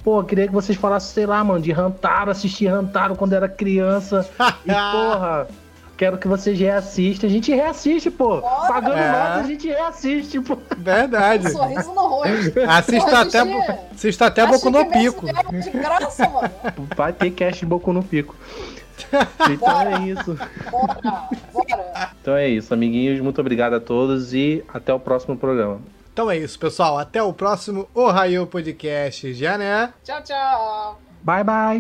Pô, 0.05 0.23
queria 0.23 0.47
que 0.47 0.53
vocês 0.53 0.79
falassem, 0.79 1.13
sei 1.13 1.27
lá, 1.27 1.43
mano, 1.43 1.61
de 1.61 1.73
Rantaro, 1.73 2.31
assistir 2.31 2.67
Rantaro 2.67 3.17
quando 3.17 3.33
era 3.35 3.49
criança. 3.49 4.29
E, 4.65 4.71
porra, 4.71 5.49
quero 5.99 6.17
que 6.17 6.27
vocês 6.27 6.59
reassistam. 6.59 7.27
A 7.27 7.31
gente 7.31 7.53
reassiste, 7.55 8.11
pô. 8.11 8.41
Bora. 8.41 8.69
Pagando 8.73 8.97
É. 8.97 9.13
nota, 9.13 9.35
a 9.35 9.43
gente 9.43 9.69
reassiste, 9.69 10.41
pô. 10.41 10.57
Verdade. 10.79 11.49
Um 11.49 11.51
sorriso 11.51 11.93
no 11.95 12.07
rosto. 12.07 12.61
Assista 12.67 13.21
até, 13.21 13.41
assista 13.93 14.27
até 14.27 14.47
Boku 14.47 14.71
no 14.71 14.87
Pico. 14.87 15.27
De 15.27 15.71
graça, 15.71 16.27
mano. 16.29 16.51
Vai 16.97 17.13
ter 17.13 17.31
cast 17.33 17.61
de 17.61 17.67
Boku 17.67 17.93
no 17.93 18.03
Pico. 18.03 18.35
Então 19.51 19.57
Bora. 19.59 19.91
é 19.93 19.99
isso. 20.01 20.37
Bora, 20.71 21.29
bora. 21.53 22.11
Então 22.21 22.37
é 22.37 22.49
isso, 22.49 22.75
amiguinhos. 22.75 23.21
Muito 23.21 23.41
obrigado 23.41 23.75
a 23.75 23.81
todos 23.81 24.35
e 24.35 24.65
até 24.75 24.93
o 24.93 24.99
próximo 24.99 25.37
programa. 25.37 25.81
Então 26.13 26.29
é 26.31 26.37
isso, 26.37 26.59
pessoal. 26.59 26.99
Até 26.99 27.23
o 27.23 27.33
próximo 27.33 27.89
Ohio 27.95 28.45
Podcast. 28.47 29.33
Já, 29.35 29.57
né? 29.57 29.93
Tchau, 30.05 30.21
tchau. 30.25 31.01
Bye, 31.23 31.45
bye. 31.45 31.77